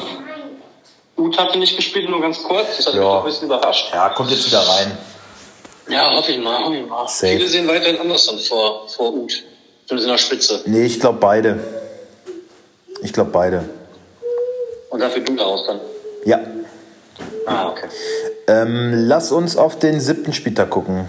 Uth 1.21 1.39
hatte 1.39 1.59
nicht 1.59 1.77
gespielt, 1.77 2.09
nur 2.09 2.21
ganz 2.21 2.43
kurz. 2.43 2.77
Das 2.77 2.87
hat 2.87 2.95
mich 2.95 3.03
Ja. 3.03 3.09
doch 3.09 3.19
ein 3.21 3.25
bisschen 3.25 3.47
überrascht. 3.47 3.91
Ja, 3.93 4.09
kommt 4.11 4.31
jetzt 4.31 4.47
wieder 4.47 4.61
rein. 4.61 4.97
Ja, 5.89 6.15
hoffe 6.17 6.33
ich 6.33 6.39
mal, 6.39 6.65
hoffe 6.65 6.77
ich 6.77 6.87
mal. 6.87 7.07
Safe. 7.09 7.33
Viele 7.37 7.49
sehen 7.49 7.69
weiterhin 7.69 7.99
Anderson 8.01 8.39
vor, 8.39 8.89
vor 8.89 9.13
Uth. 9.13 9.43
Zumindest 9.87 10.07
in 10.07 10.13
der 10.13 10.19
Spitze. 10.19 10.63
Nee, 10.67 10.85
ich 10.87 11.01
glaube 11.01 11.19
beide. 11.21 11.59
Ich 13.03 13.13
glaube 13.13 13.31
beide. 13.31 13.65
Und 14.91 15.01
dafür 15.01 15.23
du 15.23 15.35
daraus 15.35 15.67
dann. 15.67 15.81
Ja. 16.25 16.39
Ah, 17.47 17.69
okay. 17.71 17.87
Ähm, 18.47 18.93
lass 19.09 19.33
uns 19.33 19.57
auf 19.57 19.79
den 19.79 20.01
siebten 20.01 20.33
Spieltag 20.33 20.71
gucken. 20.71 21.09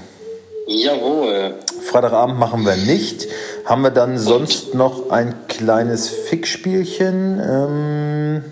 Jawohl. 0.68 1.56
Freitagabend 1.84 2.40
machen 2.40 2.66
wir 2.66 2.76
nicht. 2.76 3.28
Haben 3.66 3.84
wir 3.84 3.90
dann 3.92 4.18
sonst 4.18 4.74
noch 4.74 5.10
ein 5.10 5.48
kleines 5.48 6.10
Fickspielchen? 6.10 7.40
Ähm, 7.44 8.44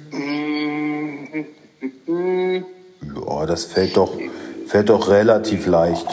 ja, 2.09 3.45
das 3.45 3.65
fällt 3.65 3.97
doch, 3.97 4.11
fällt 4.67 4.89
doch 4.89 5.07
relativ 5.09 5.67
leicht. 5.67 6.05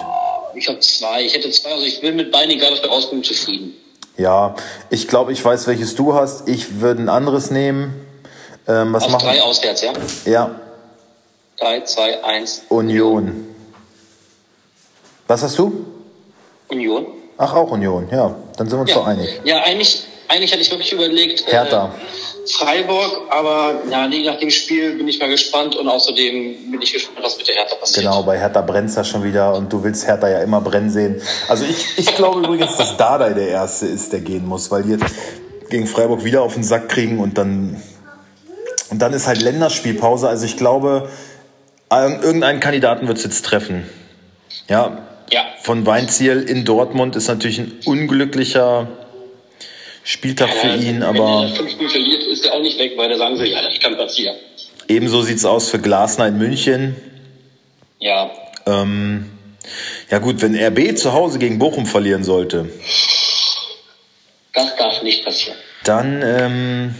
Ich 0.54 0.68
habe 0.68 0.80
zwei. 0.80 1.24
Ich 1.24 1.34
hätte 1.34 1.50
zwei. 1.50 1.72
Also 1.72 1.84
ich 1.84 2.00
bin 2.00 2.16
mit 2.16 2.32
beiden, 2.32 2.50
egal 2.50 2.72
was 2.72 2.82
wir 2.82 2.88
rauskommen, 2.88 3.24
zufrieden. 3.24 3.74
Ja, 4.16 4.54
ich 4.90 5.08
glaube, 5.08 5.32
ich 5.32 5.44
weiß, 5.44 5.66
welches 5.66 5.94
du 5.94 6.14
hast. 6.14 6.48
Ich 6.48 6.80
würde 6.80 7.02
ein 7.02 7.08
anderes 7.08 7.50
nehmen. 7.50 7.94
Ähm, 8.66 8.92
was 8.92 9.04
Auf 9.04 9.12
machen 9.12 9.26
drei 9.26 9.42
auswärts, 9.42 9.82
ja? 9.82 9.92
Ja, 10.24 10.60
Drei, 11.58 11.80
zwei, 11.82 12.22
eins. 12.22 12.62
Union. 12.68 13.46
Was 15.26 15.42
hast 15.42 15.58
du? 15.58 15.86
Union. 16.68 17.06
Ach, 17.38 17.54
auch 17.54 17.70
Union. 17.70 18.08
Ja, 18.10 18.34
dann 18.56 18.68
sind 18.68 18.78
wir 18.78 18.82
uns 18.82 18.92
doch 18.92 19.06
einig. 19.06 19.40
Ja, 19.44 19.62
eigentlich, 19.62 20.06
eigentlich 20.28 20.52
hatte 20.52 20.62
ich 20.62 20.70
wirklich 20.70 20.92
überlegt. 20.92 21.44
Hertha. 21.46 21.86
Äh, 21.94 22.48
Freiburg, 22.48 23.22
aber 23.30 23.82
ja, 23.90 24.06
nee, 24.06 24.22
nach 24.24 24.38
dem 24.38 24.50
Spiel 24.50 24.92
bin 24.96 25.08
ich 25.08 25.18
mal 25.18 25.28
gespannt 25.28 25.74
und 25.74 25.88
außerdem 25.88 26.70
bin 26.70 26.80
ich 26.80 26.92
gespannt, 26.92 27.18
was 27.22 27.36
mit 27.38 27.48
der 27.48 27.56
Hertha 27.56 27.74
passiert. 27.74 28.04
Genau, 28.04 28.22
bei 28.22 28.38
Hertha 28.38 28.60
brennt's 28.60 28.94
ja 28.94 29.02
schon 29.02 29.24
wieder 29.24 29.54
und 29.54 29.72
du 29.72 29.82
willst 29.82 30.06
Hertha 30.06 30.28
ja 30.28 30.40
immer 30.40 30.60
brennen 30.60 30.88
sehen. 30.90 31.20
Also 31.48 31.64
ich, 31.64 31.98
ich 31.98 32.14
glaube 32.14 32.40
übrigens, 32.40 32.76
dass 32.76 32.96
Dardai 32.96 33.32
der 33.32 33.48
Erste 33.48 33.86
ist, 33.86 34.12
der 34.12 34.20
gehen 34.20 34.46
muss, 34.46 34.70
weil 34.70 34.84
die 34.84 34.96
gegen 35.70 35.88
Freiburg 35.88 36.22
wieder 36.22 36.42
auf 36.42 36.54
den 36.54 36.62
Sack 36.62 36.88
kriegen 36.88 37.18
und 37.18 37.36
dann, 37.36 37.82
und 38.90 39.00
dann 39.02 39.12
ist 39.12 39.26
halt 39.26 39.42
Länderspielpause. 39.42 40.28
Also 40.28 40.44
ich 40.46 40.56
glaube, 40.56 41.08
ir- 41.90 42.22
irgendeinen 42.22 42.60
Kandidaten 42.60 43.08
wird's 43.08 43.24
jetzt 43.24 43.44
treffen. 43.44 43.88
Ja, 44.68 44.98
Ja. 45.32 45.40
von 45.62 45.84
Weinziel 45.84 46.42
in 46.42 46.64
Dortmund 46.64 47.16
ist 47.16 47.26
natürlich 47.26 47.58
ein 47.58 47.72
unglücklicher 47.86 48.86
Spieltag 50.06 50.50
für 50.50 50.68
ihn, 50.76 51.02
aber 51.02 51.42
Wenn 51.42 51.48
er 51.48 51.54
fünf 51.56 51.70
Spiele 51.72 51.90
verliert, 51.90 52.22
ist 52.24 52.46
er 52.46 52.52
auch 52.54 52.60
nicht 52.62 52.78
weg, 52.78 52.92
weil 52.96 53.08
da 53.08 53.18
sagen 53.18 53.36
sie, 53.38 53.46
ja, 53.46 53.60
das 53.60 53.80
kann 53.80 53.96
passieren. 53.96 54.36
ebenso 54.86 55.22
sieht's 55.22 55.44
aus 55.44 55.68
für 55.68 55.80
Glasner 55.80 56.28
in 56.28 56.38
München. 56.38 56.94
Ja. 57.98 58.30
Ähm, 58.66 59.28
ja 60.08 60.18
gut, 60.18 60.40
wenn 60.42 60.54
RB 60.54 60.96
zu 60.96 61.12
Hause 61.12 61.40
gegen 61.40 61.58
Bochum 61.58 61.86
verlieren 61.86 62.22
sollte, 62.22 62.68
Das 64.52 64.76
darf 64.76 65.02
nicht 65.02 65.24
passieren. 65.24 65.58
dann 65.82 66.22
ähm, 66.24 66.94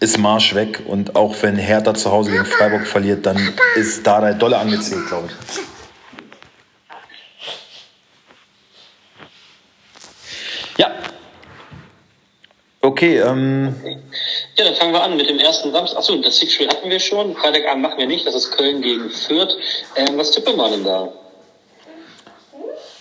ist 0.00 0.16
Marsch 0.16 0.54
weg. 0.54 0.80
Und 0.86 1.16
auch 1.16 1.34
wenn 1.42 1.56
Hertha 1.56 1.92
zu 1.92 2.10
Hause 2.10 2.30
gegen 2.30 2.46
Freiburg 2.46 2.86
verliert, 2.86 3.26
dann 3.26 3.52
ist 3.76 4.06
da 4.06 4.22
der 4.22 4.32
Dolle 4.34 4.56
angezählt, 4.56 5.06
glaube 5.08 5.28
ich. 5.28 5.60
Ja. 10.78 10.90
Okay, 12.82 13.18
ähm, 13.18 13.74
Ja, 14.56 14.64
dann 14.64 14.74
fangen 14.74 14.92
wir 14.92 15.02
an 15.02 15.16
mit 15.16 15.28
dem 15.28 15.38
ersten 15.38 15.70
Samstag. 15.70 15.98
Achso, 15.98 16.16
das 16.16 16.38
Six-Spiel 16.38 16.68
hatten 16.68 16.88
wir 16.88 16.98
schon. 16.98 17.36
Freitagabend 17.36 17.82
machen 17.82 17.98
wir 17.98 18.06
nicht. 18.06 18.26
Das 18.26 18.34
ist 18.34 18.52
Köln 18.52 18.80
gegen 18.80 19.10
Fürth. 19.10 19.54
Ähm, 19.96 20.16
was 20.16 20.30
tippen 20.30 20.56
wir 20.56 20.70
denn 20.70 20.84
da? 20.84 21.08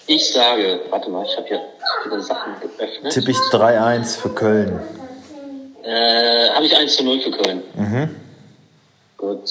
Ich 0.08 0.34
sage, 0.34 0.82
warte 0.90 1.10
mal, 1.10 1.26
ich 1.26 1.38
habe 1.38 1.48
hier 1.48 1.62
viele 2.04 2.22
Sachen 2.22 2.54
geöffnet. 2.60 3.14
tippe 3.14 3.32
ich 3.32 3.38
3-1 3.38 4.18
für 4.20 4.30
Köln. 4.30 4.82
Äh, 5.84 6.50
habe 6.50 6.66
ich 6.66 6.76
1 6.76 6.98
zu 6.98 7.04
0 7.04 7.22
für 7.22 7.32
Köln. 7.32 7.64
Mhm. 7.76 8.16
Gut. 9.18 9.50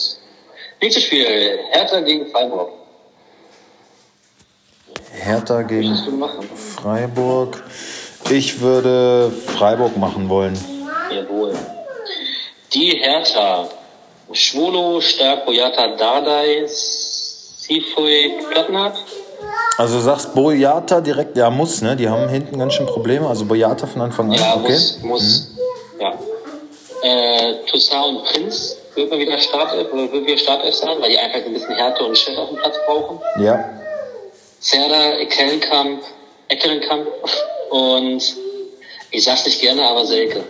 Nächstes 0.81 1.05
Spiel, 1.05 1.25
Hertha 1.71 2.01
gegen 2.01 2.27
Freiburg. 2.31 2.71
Hertha 5.12 5.62
gegen? 5.62 5.97
Freiburg. 6.55 7.62
Ich 8.31 8.61
würde 8.61 9.33
Freiburg 9.47 9.97
machen 9.97 10.29
wollen. 10.29 10.59
Jawohl. 11.11 11.55
Die 12.75 12.91
Hertha. 13.01 13.69
Schwolo, 14.31 15.01
Stark, 15.01 15.47
Boyata, 15.47 15.97
Dardai, 15.97 16.67
Sifoy, 16.67 18.33
Plattenhardt. 18.51 18.99
Also 19.79 19.97
du 19.97 20.03
sagst 20.03 20.35
Boyata 20.35 21.01
direkt, 21.01 21.35
ja 21.38 21.49
muss, 21.49 21.81
ne? 21.81 21.97
Die 21.97 22.07
haben 22.07 22.29
hinten 22.29 22.59
ganz 22.59 22.75
schön 22.75 22.85
Probleme. 22.85 23.27
Also 23.27 23.47
Boyata 23.47 23.87
von 23.87 24.03
Anfang 24.03 24.31
an, 24.31 24.38
Ja, 24.38 24.57
okay. 24.57 24.73
muss, 24.73 24.99
muss. 25.03 25.49
Ja. 25.99 26.12
Äh, 27.03 27.64
Toussaint 27.64 28.05
und 28.05 28.25
Prinz 28.25 28.77
wird 28.95 29.09
man 29.11 29.19
wieder 29.19 29.38
Startelf, 29.38 29.91
oder 29.91 30.12
wird 30.12 30.27
wieder 30.27 30.37
Startelf 30.37 30.75
sein, 30.75 30.97
weil 31.01 31.09
die 31.11 31.19
einfach 31.19 31.38
ein 31.38 31.53
bisschen 31.55 31.75
Härte 31.75 32.05
und 32.05 32.19
Chef 32.19 32.37
auf 32.37 32.51
dem 32.51 32.59
Platz 32.59 32.77
brauchen. 32.87 33.21
Ja. 33.41 33.64
Serda, 34.61 35.12
Eckelenkamp, 35.12 36.03
Eckelenkamp 36.49 37.07
und 37.71 38.37
ich 39.11 39.25
sag's 39.25 39.45
nicht 39.45 39.61
gerne, 39.61 39.83
aber 39.89 40.07
Selke. 40.07 40.45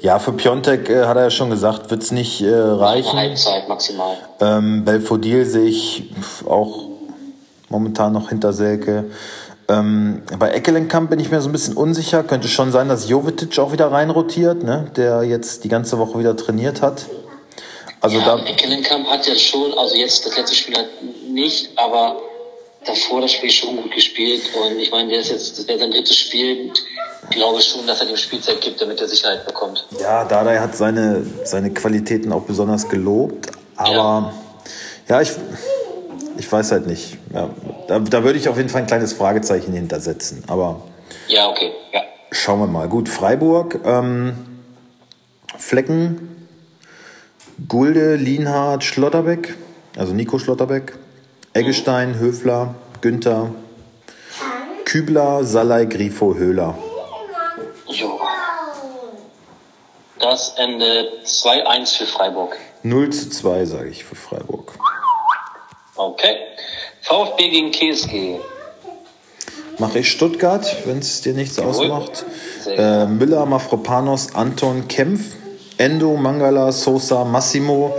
Ja, 0.00 0.18
für 0.18 0.32
Piontek 0.32 0.90
äh, 0.90 1.04
hat 1.04 1.16
er 1.16 1.24
ja 1.24 1.30
schon 1.30 1.50
gesagt, 1.50 1.90
wird's 1.90 2.10
nicht 2.10 2.42
äh, 2.42 2.46
Eine 2.46 2.80
reichen. 2.80 3.16
Halbzeit 3.16 3.68
maximal. 3.68 4.16
Ähm, 4.40 4.84
Belfodil 4.84 5.44
sehe 5.46 5.68
ich 5.68 6.10
auch 6.46 6.88
momentan 7.68 8.12
noch 8.12 8.28
hinter 8.28 8.52
Selke. 8.52 9.04
Ähm, 9.68 10.22
bei 10.38 10.50
Eckelenkamp 10.50 11.10
bin 11.10 11.20
ich 11.20 11.30
mir 11.30 11.40
so 11.40 11.48
ein 11.48 11.52
bisschen 11.52 11.76
unsicher. 11.76 12.24
Könnte 12.24 12.48
schon 12.48 12.72
sein, 12.72 12.88
dass 12.88 13.08
Jovetic 13.08 13.58
auch 13.60 13.72
wieder 13.72 13.92
reinrotiert, 13.92 14.64
ne? 14.64 14.90
der 14.96 15.22
jetzt 15.22 15.62
die 15.62 15.68
ganze 15.68 15.98
Woche 15.98 16.18
wieder 16.18 16.36
trainiert 16.36 16.82
hat. 16.82 17.06
Also 18.00 18.18
ja, 18.18 18.36
da, 18.36 18.44
Eckelenkamp 18.44 19.06
hat 19.06 19.26
ja 19.28 19.36
schon, 19.36 19.72
also 19.78 19.94
jetzt 19.94 20.26
das 20.26 20.36
letzte 20.36 20.56
Spiel 20.56 20.76
hat 20.76 20.88
nicht, 21.28 21.70
aber 21.78 22.16
davor 22.84 23.20
das 23.20 23.32
Spiel 23.32 23.50
schon 23.50 23.76
gut 23.76 23.92
gespielt 23.94 24.42
und 24.54 24.78
ich 24.78 24.90
meine, 24.90 25.10
der 25.10 25.20
ist 25.20 25.30
jetzt, 25.30 25.58
das 25.58 25.68
wäre 25.68 25.78
sein 25.78 25.90
drittes 25.90 26.16
Spiel. 26.16 26.72
Ich 27.30 27.36
glaube 27.36 27.60
schon, 27.62 27.86
dass 27.86 28.00
er 28.00 28.06
dem 28.06 28.16
Spielzeit 28.16 28.60
gibt, 28.60 28.80
damit 28.80 29.00
er 29.00 29.08
Sicherheit 29.08 29.46
bekommt. 29.46 29.86
ja, 30.00 30.24
Dardai 30.24 30.58
hat 30.58 30.76
seine, 30.76 31.24
seine 31.44 31.70
Qualitäten 31.72 32.32
auch 32.32 32.42
besonders 32.42 32.88
gelobt. 32.88 33.48
Aber 33.76 34.32
ja, 35.08 35.20
ich, 35.20 35.30
ich 36.36 36.50
weiß 36.50 36.72
halt 36.72 36.86
nicht. 36.86 37.16
Ja, 37.32 37.50
da, 37.88 38.00
da 38.00 38.24
würde 38.24 38.38
ich 38.38 38.48
auf 38.48 38.56
jeden 38.56 38.68
Fall 38.68 38.82
ein 38.82 38.86
kleines 38.86 39.12
Fragezeichen 39.12 39.72
hintersetzen. 39.72 40.42
Aber 40.48 40.82
Ja, 41.28 41.48
okay, 41.48 41.72
ja. 41.92 42.02
Schauen 42.32 42.60
wir 42.60 42.66
mal. 42.66 42.88
Gut, 42.88 43.08
Freiburg, 43.08 43.80
ähm, 43.84 44.34
Flecken, 45.56 46.48
Gulde, 47.68 48.16
Lienhardt, 48.16 48.82
Schlotterbeck, 48.84 49.54
also 49.96 50.12
Nico 50.12 50.38
Schlotterbeck, 50.38 50.94
Eggestein, 51.54 52.18
Höfler, 52.18 52.74
Günther, 53.00 53.50
Kübler, 54.84 55.44
Salai, 55.44 55.84
Grifo, 55.84 56.34
Höhler. 56.34 56.76
Jo. 57.88 58.18
Das 60.18 60.54
endet 60.56 61.26
2-1 61.26 61.98
für 61.98 62.06
Freiburg. 62.06 62.56
0 62.84 63.10
zu 63.10 63.28
2, 63.28 63.64
sage 63.66 63.88
ich, 63.90 64.04
für 64.04 64.14
Freiburg. 64.14 64.72
Okay. 65.96 66.36
VfB 67.02 67.50
gegen 67.50 67.70
KSG. 67.70 68.38
Mache 69.78 69.98
ich 69.98 70.10
Stuttgart, 70.10 70.64
wenn 70.86 70.98
es 71.00 71.20
dir 71.20 71.34
nichts 71.34 71.58
ausmacht. 71.58 72.24
Sehr 72.62 73.02
Äh, 73.02 73.06
Müller, 73.06 73.44
Mafropanos, 73.46 74.34
Anton, 74.34 74.88
Kempf, 74.88 75.34
Endo, 75.76 76.16
Mangala, 76.16 76.72
Sosa, 76.72 77.24
Massimo. 77.24 77.94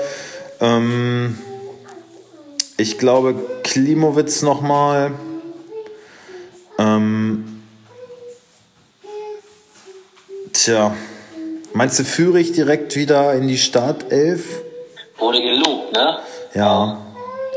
Ähm, 0.62 1.38
ich 2.78 2.98
glaube, 2.98 3.36
Klimowitz 3.64 4.42
nochmal. 4.42 5.12
Ähm, 6.80 7.64
tja, 10.54 10.96
meinst 11.74 12.00
du 12.00 12.04
Führig 12.04 12.54
direkt 12.54 12.96
wieder 12.96 13.34
in 13.34 13.48
die 13.48 13.58
Startelf? 13.58 14.62
Wurde 15.18 15.42
gelobt, 15.42 15.94
ne? 15.94 16.20
Ja, 16.54 16.98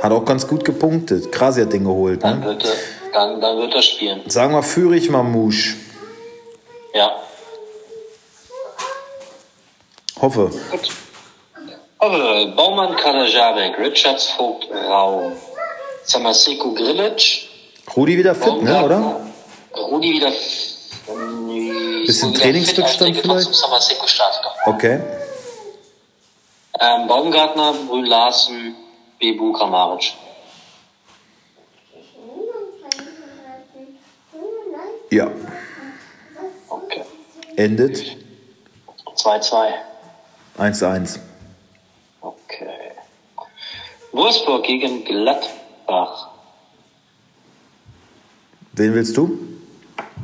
hat 0.02 0.12
auch 0.12 0.24
ganz 0.24 0.46
gut 0.46 0.64
gepunktet. 0.64 1.33
Krasi 1.33 1.62
hat 1.62 1.72
den 1.72 1.85
geholt, 1.85 2.22
Dann 2.22 2.40
ne? 2.40 2.46
wird 2.46 2.64
er, 2.64 2.72
dann, 3.12 3.40
dann 3.40 3.59
wird 3.59 3.74
er 3.74 3.83
spielen. 3.83 4.20
Sagen 4.29 4.52
wir 4.52 4.62
Führig, 4.62 5.11
Mamouche. 5.11 5.74
Ja. 6.94 7.16
Hoffe. 10.20 10.50
Gut. 10.70 10.90
Baumann, 12.57 12.97
Kadajabek, 12.97 13.79
Richards, 13.79 14.31
Vogt, 14.31 14.69
Raum, 14.71 15.33
Samaseko, 16.05 16.73
Grilic, 16.73 17.49
Rudi 17.97 18.19
wieder 18.19 18.35
fit, 18.35 18.62
ne, 18.62 18.85
oder? 18.85 19.21
Rudi 19.75 20.12
wieder. 20.12 20.31
Bisschen 20.31 22.07
Bisschen 22.07 22.35
Trainingsrückstand 22.35 23.16
vielleicht? 23.16 23.55
Samaseko 23.55 24.07
startet 24.07 24.40
doch. 24.45 24.75
Okay. 24.75 25.01
Ähm, 26.81 27.09
Baumgartner, 27.09 27.75
Brünn 27.88 28.07
Larsen, 28.07 28.77
Bebu, 29.19 29.53
Kramaric. 29.53 30.12
Ja. 35.11 35.31
Okay. 36.69 37.03
Endet 37.57 38.16
2-2. 39.14 39.69
1-1. 40.59 41.19
Okay. 42.27 42.91
Wolfsburg 44.11 44.65
gegen 44.65 45.05
Gladbach. 45.05 46.29
Wen 48.73 48.95
willst 48.95 49.17
du? 49.17 49.39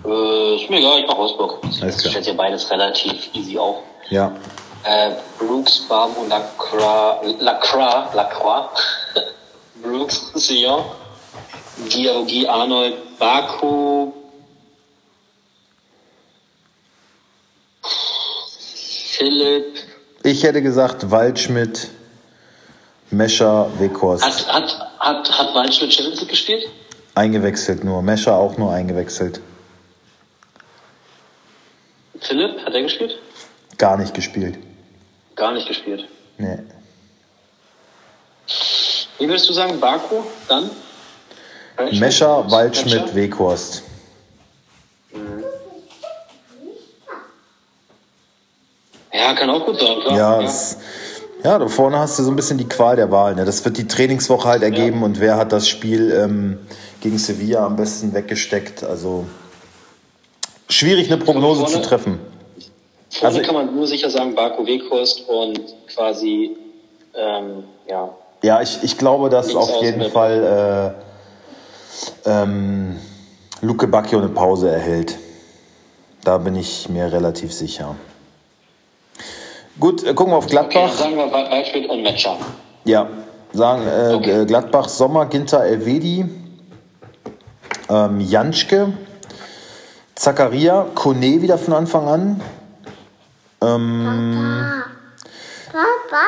Äh, 0.05 0.57
ist 0.57 0.69
mir 0.69 0.79
egal, 0.79 0.99
ich 0.99 1.07
mach 1.07 1.17
Wolfsburg. 1.17 1.63
Das 1.81 2.05
stellt 2.05 2.27
ja 2.27 2.33
beides 2.33 2.69
relativ 2.71 3.33
easy 3.35 3.57
auf. 3.57 3.77
Ja. 4.11 4.35
Äh, 4.83 5.13
Brooks, 5.39 5.87
Barbo, 5.89 6.25
Lacroix, 6.29 7.37
Lacroix, 7.39 8.13
Lacroix, 8.15 8.69
Brooks, 9.83 10.33
Sion, 10.35 10.83
Dialogie, 11.95 12.49
Arnold, 12.49 13.17
Baku, 13.19 14.13
Philipp, 17.81 19.79
Ich 20.23 20.43
hätte 20.45 20.63
gesagt 20.63 21.11
Waldschmidt, 21.11 21.89
Mescher, 23.11 23.71
Weghorst. 23.79 24.25
hat, 24.25 24.47
hat, 24.49 24.91
hat, 25.01 25.39
hat 25.39 25.55
Waldschmidt 25.55 25.93
Champions 25.93 26.21
League 26.21 26.31
gespielt? 26.31 26.65
Eingewechselt 27.15 27.85
nur. 27.85 28.03
Mescher 28.03 28.37
auch 28.37 28.57
nur 28.57 28.73
eingewechselt. 28.73 29.41
Philipp, 32.21 32.65
hat 32.65 32.73
er 32.73 32.83
gespielt? 32.83 33.19
Gar 33.79 33.97
nicht 33.99 34.15
gespielt. 34.15 34.59
Gar 35.35 35.53
nicht 35.53 35.67
gespielt. 35.67 36.07
Nee. 36.39 36.59
Wie 39.19 39.29
würdest 39.29 39.49
du 39.49 39.53
sagen, 39.53 39.81
Baku, 39.81 40.23
dann? 40.49 40.71
Mescher, 41.93 42.49
Waldschmidt, 42.51 43.03
Mescher? 43.03 43.15
Weghorst. 43.15 43.83
Ja, 49.33 49.39
kann 49.39 49.51
auch 49.51 49.65
gut 49.67 49.81
sein, 49.81 50.01
klar. 50.01 50.17
Ja, 50.17 50.43
es, 50.43 50.77
ja, 51.43 51.59
da 51.59 51.67
vorne 51.69 51.99
hast 51.99 52.19
du 52.19 52.23
so 52.23 52.31
ein 52.31 52.37
bisschen 52.37 52.59
die 52.59 52.69
Qual 52.69 52.97
der 52.97 53.11
Wahl. 53.11 53.35
Ne? 53.35 53.45
Das 53.45 53.65
wird 53.65 53.77
die 53.79 53.87
Trainingswoche 53.89 54.49
halt 54.49 54.63
ergeben 54.63 55.03
und 55.03 55.21
wer 55.21 55.37
hat 55.37 55.53
das 55.53 55.69
Spiel 55.69 56.13
ähm, 56.13 56.59
gegen 57.01 57.19
Sevilla 57.19 57.65
am 57.67 57.77
besten 57.77 58.13
weggesteckt. 58.15 58.85
Also 58.85 59.25
schwierig 60.69 61.11
eine 61.13 61.23
Prognose 61.23 61.65
zu 61.65 61.71
vorne- 61.73 61.87
treffen. 61.87 62.19
Vorne 63.11 63.37
Also- 63.37 63.41
kann 63.47 63.55
man 63.55 63.75
nur 63.75 63.87
sicher 63.87 64.09
sagen, 64.11 64.35
Baku, 64.35 64.65
Weghorst 64.67 65.29
und 65.29 65.61
quasi, 65.93 66.57
ähm, 67.15 67.65
ja, 67.89 68.11
Ja, 68.43 68.61
ich, 68.63 68.79
ich 68.83 68.99
glaube, 68.99 69.29
dass 69.31 69.55
auf 69.55 69.83
jeden. 69.83 70.11
Fall 70.11 70.95
äh, 72.27 72.31
ähm, 72.31 72.97
Luke 73.61 73.87
Bacchio 73.87 74.19
eine 74.19 74.29
Pause 74.29 74.71
erhält. 74.71 75.19
Da 76.25 76.39
bin 76.39 76.55
ich 76.57 76.89
mir 76.89 77.13
relativ 77.13 77.53
sicher. 77.53 77.97
Gut, 79.81 80.05
äh, 80.05 80.15
gucken 80.15 80.33
wir 80.33 80.37
auf 80.39 80.45
Okay, 80.45 80.53
Gladbach. 80.53 80.93
sagen 80.93 81.17
wir 81.17 81.31
Waldschmidt 81.33 81.89
und 81.89 82.03
Metscher. 82.03 82.37
Ja, 82.85 83.09
sagen 83.53 83.83
äh, 83.87 84.15
Okay. 84.15 84.43
äh, 84.43 84.45
Gladbach, 84.47 84.89
Sommer, 84.89 85.27
Ginter, 85.27 85.65
Elvedi, 85.65 86.25
ähm, 87.89 88.21
Janschke, 88.21 88.93
Zakaria, 90.15 90.87
Kone 90.95 91.43
wieder 91.43 91.59
von 91.59 91.75
Anfang 91.75 92.09
an. 92.09 92.41
Ähm, 93.63 94.83
Papa. 95.71 96.19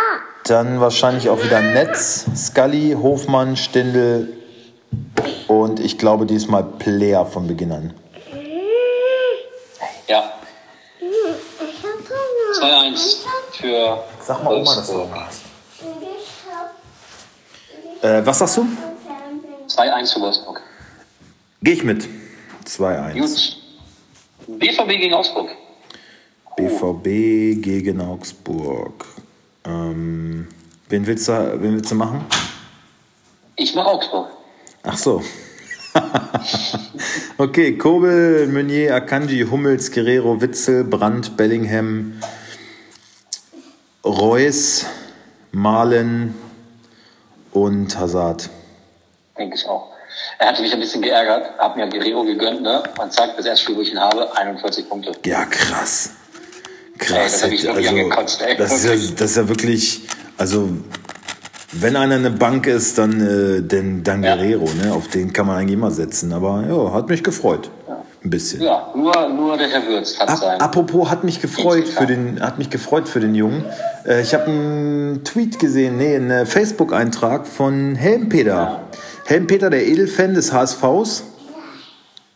dann 0.45 0.81
wahrscheinlich 0.81 1.29
auch 1.29 1.43
wieder 1.43 1.61
Netz, 1.61 2.27
Scully, 2.37 2.97
Hofmann, 3.01 3.57
Stindl 3.57 4.33
und 5.49 5.81
ich 5.81 5.99
glaube 5.99 6.27
diesmal 6.27 6.63
Player 6.65 7.27
von 7.27 7.47
Beginn 7.47 7.73
an. 7.73 7.93
Ja, 10.07 10.33
Ich 11.01 11.83
hab 11.83 11.99
Hunger. 12.09 12.54
2-1 12.65 13.19
für 13.53 14.05
Sag 14.21 14.43
mal 14.43 14.55
Oma, 14.55 14.75
dass 14.75 14.87
du. 14.87 14.95
Hunger 14.95 15.27
hast. 15.27 15.43
Äh, 18.03 18.25
was 18.25 18.39
sagst 18.39 18.57
du? 18.57 18.67
Fernsehen. 19.07 20.03
2-1 20.07 20.15
für 20.15 20.21
Wolfsburg. 20.21 20.63
Gehe 21.63 21.75
ich 21.75 21.85
mit. 21.85 22.09
2-1. 22.67 23.19
Gut. 23.19 23.57
BVB 24.47 24.89
gegen 24.89 25.15
Augsburg. 25.15 25.51
BVB 26.57 27.63
gegen 27.63 28.01
Augsburg. 28.01 29.05
Ähm, 29.67 30.49
wen, 30.89 31.07
willst 31.07 31.29
du, 31.29 31.33
wen 31.33 31.75
willst 31.75 31.91
du 31.91 31.95
machen? 31.97 32.25
Ich 33.57 33.75
mache 33.75 33.89
Augsburg. 33.89 34.29
Ach 34.83 34.97
so. 34.97 35.23
okay, 37.39 37.77
Kobel, 37.77 38.49
Meunier, 38.49 38.95
Akanji, 38.95 39.47
Hummels, 39.51 39.93
Guerrero, 39.93 40.41
Witzel, 40.41 40.85
Brandt, 40.85 41.37
Bellingham, 41.37 42.21
Reus, 44.05 44.85
Malen 45.53 46.35
und 47.53 47.99
Hazard. 47.99 48.51
Denke 49.39 49.57
ich 49.57 49.67
auch. 49.67 49.89
Er 50.39 50.49
hatte 50.49 50.63
mich 50.63 50.73
ein 50.73 50.81
bisschen 50.81 51.03
geärgert, 51.03 51.59
hat 51.59 51.77
mir 51.77 51.89
Guerrero 51.89 52.25
gegönnt, 52.25 52.63
ne? 52.63 52.83
Man 52.99 53.11
zeigt 53.11 53.39
das 53.39 53.47
erste 53.47 53.65
Spiel, 53.65 53.77
wo 53.77 53.81
ich 53.81 53.93
ihn 53.93 53.99
habe, 53.99 54.37
41 54.37 54.89
Punkte. 54.89 55.13
Ja, 55.25 55.45
krass. 55.47 56.11
Ey, 56.99 56.99
Krass. 56.99 57.33
das 57.33 57.43
hab 57.45 57.51
ich 57.51 57.65
wirklich 57.65 57.89
angekotzt, 57.89 58.41
ey. 58.43 58.57
das, 58.57 58.73
ist 58.73 58.85
ja, 58.85 59.15
das 59.17 59.31
ist 59.33 59.37
ja 59.37 59.49
wirklich, 59.49 60.03
also 60.39 60.69
wenn 61.73 61.97
einer 61.97 62.15
eine 62.15 62.31
Bank 62.31 62.67
ist, 62.69 62.99
dann, 62.99 63.21
äh, 63.21 63.63
dann, 63.67 64.05
dann 64.05 64.23
Ja. 64.23 64.37
Guerrero, 64.37 64.69
ne? 64.75 64.93
auf 64.93 65.09
den 65.09 65.33
kann 65.33 65.47
man 65.47 65.57
eigentlich 65.57 65.75
immer 65.75 65.91
setzen. 65.91 66.33
Aber 66.33 66.63
ja, 66.69 66.93
hat 66.93 67.09
mich 67.09 67.25
gefreut. 67.25 67.69
Ein 68.25 68.31
bisschen. 68.31 68.63
Ja, 68.63 68.89
nur, 68.95 69.29
nur 69.29 69.57
der 69.59 69.69
Herr 69.69 69.87
Würz 69.87 70.19
hat 70.19 70.31
Ap 70.31 70.39
sein. 70.39 70.61
apropos 70.61 71.11
hat 71.11 71.25
mich 71.25 71.43
gefreut 71.43 71.87
für 71.87 72.07
den 72.07 72.41
hat 72.41 72.57
mich 72.59 72.71
gefreut 72.71 73.07
für 73.07 73.21
den 73.21 73.35
Jungen. 73.35 73.65
Äh, 74.07 74.23
ich 74.23 74.33
habe 74.33 74.47
einen 74.47 75.25
Tweet 75.25 75.59
gesehen, 75.59 75.99
nee, 75.99 76.17
einen 76.17 76.47
Facebook-Eintrag 76.47 77.47
von 77.47 77.95
Helmpeter. 77.95 78.81
Helmpeter, 79.27 79.69
der 79.69 79.87
Edelfan 79.87 80.33
des 80.35 80.53
HSVs, 80.55 81.25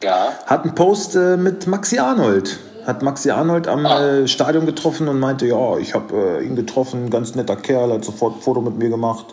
Ja, 0.02 0.28
hat 0.46 0.64
einen 0.64 0.74
Post 0.74 1.16
äh, 1.16 1.36
mit 1.38 1.66
Maxi 1.66 1.98
Arnold. 1.98 2.58
Hat 2.86 3.02
Maxi 3.02 3.30
Arnold 3.30 3.66
am 3.66 3.84
äh, 3.86 4.28
Stadion 4.28 4.66
getroffen 4.66 5.08
und 5.08 5.18
meinte, 5.18 5.46
ja, 5.46 5.76
ich 5.78 5.94
habe 5.94 6.38
äh, 6.40 6.44
ihn 6.46 6.54
getroffen, 6.54 7.08
ganz 7.10 7.34
netter 7.34 7.56
Kerl, 7.56 7.92
hat 7.94 8.04
sofort 8.04 8.36
ein 8.36 8.40
Foto 8.42 8.60
mit 8.60 8.76
mir 8.78 8.88
gemacht. 8.90 9.26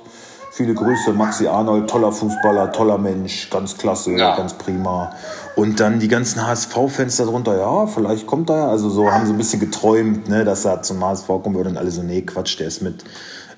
Viele 0.51 0.73
Grüße, 0.73 1.11
Maxi 1.11 1.47
Arnold, 1.47 1.89
toller 1.89 2.13
Fußballer, 2.13 2.71
toller 2.71 2.97
Mensch, 2.97 3.49
ganz 3.49 3.77
klasse, 3.77 4.11
Ja. 4.11 4.37
ganz 4.37 4.53
prima. 4.53 5.11
Und 5.55 5.79
dann 5.79 5.99
die 5.99 6.09
ganzen 6.09 6.45
HSV-Fans 6.45 7.15
darunter, 7.17 7.57
ja, 7.57 7.87
vielleicht 7.87 8.27
kommt 8.27 8.49
er, 8.49 8.67
also 8.67 8.89
so 8.89 9.09
haben 9.09 9.25
sie 9.25 9.31
ein 9.31 9.37
bisschen 9.37 9.61
geträumt, 9.61 10.27
ne, 10.27 10.43
dass 10.43 10.65
er 10.65 10.81
zum 10.81 11.03
HSV 11.03 11.27
kommen 11.27 11.55
würde 11.55 11.69
und 11.69 11.77
alle 11.77 11.91
so, 11.91 12.03
nee, 12.03 12.21
Quatsch, 12.23 12.59
der 12.59 12.67
ist 12.67 12.81
mit 12.81 13.05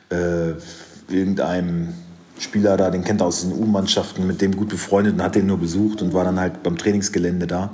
äh, 0.09 0.51
irgendeinem 1.09 1.93
Spieler 2.37 2.77
da, 2.77 2.91
den 2.91 3.03
kennt 3.03 3.21
er 3.21 3.27
aus 3.27 3.41
den 3.41 3.51
U-Mannschaften, 3.51 4.27
mit 4.27 4.41
dem 4.41 4.55
gut 4.55 4.69
befreundet 4.69 5.15
und 5.15 5.23
hat 5.23 5.33
den 5.33 5.47
nur 5.47 5.57
besucht 5.57 6.03
und 6.03 6.13
war 6.13 6.23
dann 6.23 6.39
halt 6.39 6.61
beim 6.61 6.77
Trainingsgelände 6.77 7.47
da. 7.47 7.71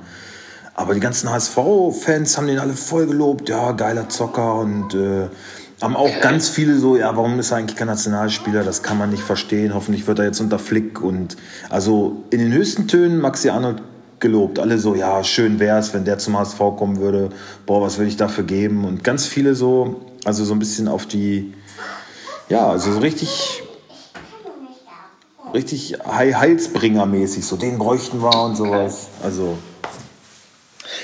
Aber 0.74 0.94
die 0.94 1.02
ganzen 1.02 1.30
HSV-Fans 1.30 2.38
haben 2.38 2.48
den 2.48 2.60
alle 2.60 2.74
voll 2.74 3.08
gelobt, 3.08 3.50
ja, 3.50 3.74
geiler 3.74 4.08
Zocker 4.08 4.56
und 4.56 4.96
äh, 4.96 5.28
haben 5.82 5.98
auch 5.98 6.22
ganz 6.22 6.48
viele 6.48 6.78
so, 6.78 6.96
ja, 6.96 7.16
warum 7.16 7.38
ist 7.40 7.52
er 7.52 7.58
eigentlich 7.58 7.76
kein 7.76 7.88
Nationalspieler? 7.88 8.64
Das 8.64 8.84
kann 8.84 8.98
man 8.98 9.10
nicht 9.10 9.24
verstehen. 9.24 9.74
Hoffentlich 9.74 10.08
wird 10.08 10.20
er 10.20 10.26
jetzt 10.26 10.40
unter 10.40 10.58
Flick 10.58 11.02
und 11.02 11.36
also 11.70 12.24
in 12.30 12.40
den 12.40 12.54
höchsten 12.54 12.88
Tönen 12.88 13.20
Maxi 13.20 13.50
Arnold 13.50 13.82
gelobt. 14.24 14.58
Alle 14.58 14.80
so, 14.80 14.96
ja, 14.96 15.24
schön 15.24 15.60
wär's, 15.60 15.94
wenn 15.94 16.04
der 16.06 16.18
zum 16.18 16.36
HSV 16.40 16.58
kommen 16.58 16.98
würde. 17.00 17.30
Boah, 17.68 17.84
was 17.84 18.00
würde 18.00 18.10
ich 18.10 18.18
dafür 18.18 18.44
geben? 18.44 18.86
Und 18.86 19.04
ganz 19.04 19.28
viele 19.28 19.54
so, 19.54 20.02
also 20.26 20.44
so 20.44 20.54
ein 20.54 20.60
bisschen 20.60 20.88
auf 20.88 21.06
die, 21.06 21.54
ja, 22.50 22.68
also 22.70 22.92
so 22.92 23.00
richtig, 23.00 23.62
richtig 25.54 25.96
Heil- 26.08 26.36
Heilsbringer-mäßig, 26.36 27.44
so 27.44 27.56
den 27.58 27.78
bräuchten 27.78 28.22
wir 28.24 28.44
und 28.46 28.56
sowas. 28.56 29.10
Also. 29.24 29.58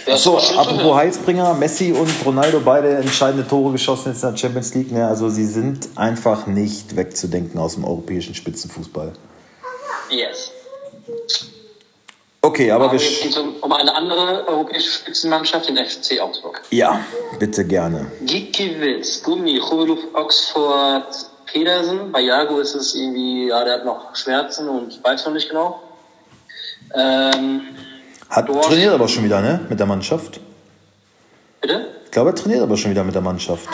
ja 0.08 0.18
So, 0.18 0.38
ist 0.38 0.46
schön 0.46 0.54
zu 0.56 0.60
apropos. 0.60 0.96
Heilsbringer, 0.96 1.54
Messi 1.54 1.92
und 1.92 2.10
Ronaldo 2.26 2.62
beide 2.64 2.96
entscheidende 2.98 3.48
Tore 3.48 3.74
geschossen 3.74 4.10
jetzt 4.14 4.24
in 4.24 4.30
der 4.32 4.38
Champions 4.38 4.74
League. 4.74 4.92
Ne? 4.92 5.08
Also 5.08 5.30
sie 5.30 5.46
sind 5.46 5.90
einfach 5.96 6.48
nicht 6.48 6.96
wegzudenken 6.96 7.60
aus 7.60 7.76
dem 7.76 7.84
europäischen 7.84 8.34
Spitzenfußball. 8.34 9.14
Yes. 10.10 10.52
Okay, 12.42 12.72
aber 12.72 12.86
Aber 12.86 12.94
wir. 12.94 13.00
jetzt 13.00 13.22
geht 13.22 13.32
es 13.32 13.38
um, 13.38 13.56
um 13.60 13.72
eine 13.74 13.94
andere 13.94 14.48
europäische 14.48 14.90
Spitzenmannschaft, 14.90 15.68
den 15.68 15.78
FC 15.78 16.22
Augsburg. 16.22 16.62
Ja, 16.70 17.02
bitte 17.38 17.66
gerne. 17.66 18.10
Gikiewicz, 18.22 19.22
Gummi, 19.24 19.60
Choveluf, 19.60 20.00
Oxford, 20.14 21.06
Pedersen. 21.46 22.12
Bei 22.14 22.22
Jago 22.22 22.60
ist 22.60 22.76
es 22.76 22.96
irgendwie, 22.96 23.48
ja, 23.50 23.64
der 23.66 23.74
hat 23.76 23.86
noch 23.86 24.16
Schmerzen 24.16 24.70
und 24.70 25.04
weiß 25.04 25.26
noch 25.26 25.34
nicht 25.34 25.50
genau. 25.50 25.82
Ähm, 26.96 27.62
Hat 28.30 28.48
Dorf. 28.48 28.68
trainiert 28.68 28.94
aber 28.94 29.08
schon 29.08 29.26
wieder, 29.26 29.42
ne? 29.42 29.66
Mit 29.70 29.80
der 29.80 29.86
Mannschaft. 29.88 30.40
bitte? 31.62 31.88
Ich 32.06 32.12
glaube, 32.12 32.30
er 32.32 32.36
trainiert 32.36 32.62
aber 32.64 32.78
schon 32.78 32.92
wieder 32.92 33.04
mit 33.04 33.14
der 33.16 33.22
Mannschaft. 33.22 33.68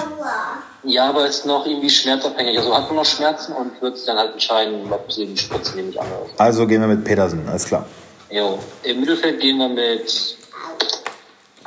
Ja, 0.83 1.09
aber 1.09 1.25
ist 1.27 1.45
noch 1.45 1.65
irgendwie 1.65 1.89
schmerzabhängig. 1.89 2.57
Also 2.57 2.75
hat 2.75 2.87
nur 2.89 3.01
noch 3.01 3.05
Schmerzen 3.05 3.53
und 3.53 3.79
wird 3.81 3.97
sich 3.97 4.05
dann 4.07 4.17
halt 4.17 4.33
entscheiden, 4.33 4.91
ob 4.91 5.11
sie 5.11 5.25
den 5.27 5.37
Spritzen 5.37 5.75
nehme 5.77 5.89
ich 5.89 5.99
an. 6.01 6.07
oder 6.07 6.29
so. 6.29 6.43
Also 6.43 6.67
gehen 6.67 6.81
wir 6.81 6.87
mit 6.87 7.03
Pedersen, 7.03 7.47
alles 7.47 7.65
klar. 7.65 7.85
Jo. 8.29 8.59
Im 8.83 8.99
Mittelfeld 8.99 9.39
gehen 9.39 9.57
wir 9.57 9.69
mit, 9.69 10.37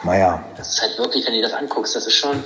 Meier. 0.02 0.44
das 0.56 0.70
ist 0.70 0.82
halt 0.82 0.98
wirklich, 0.98 1.26
wenn 1.26 1.34
du 1.34 1.42
das 1.42 1.52
anguckst, 1.52 1.94
das 1.94 2.06
ist 2.06 2.14
schon 2.14 2.42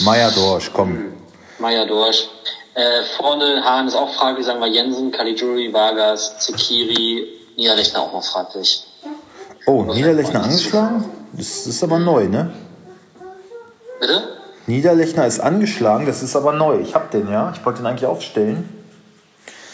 Meier 0.00 0.30
Dorsch, 0.30 0.70
komm. 0.72 1.12
Meier 1.58 1.86
Dorsch. 1.86 2.28
Äh, 2.74 3.02
vorne 3.16 3.64
Hahn 3.64 3.86
ist 3.86 3.94
auch 3.94 4.12
fraglich, 4.14 4.44
sagen 4.46 4.60
wir 4.60 4.66
Jensen, 4.66 5.12
Caligiuri, 5.12 5.72
Vargas, 5.72 6.38
Zekiri, 6.40 7.28
Niederlechner 7.56 8.00
auch 8.00 8.12
noch 8.12 8.24
fraglich. 8.24 8.84
Oh, 9.66 9.82
Niederlechner 9.84 10.42
angeschlagen? 10.42 11.04
Das 11.32 11.66
ist 11.66 11.82
aber 11.84 11.98
neu, 11.98 12.28
ne? 12.28 12.52
Bitte? 14.00 14.38
Niederlechner 14.66 15.26
ist 15.26 15.40
angeschlagen, 15.40 16.06
das 16.06 16.22
ist 16.22 16.34
aber 16.34 16.52
neu. 16.52 16.80
Ich 16.80 16.94
hab 16.94 17.10
den, 17.10 17.30
ja. 17.30 17.52
Ich 17.54 17.64
wollte 17.64 17.80
den 17.80 17.86
eigentlich 17.86 18.06
aufstellen. 18.06 18.73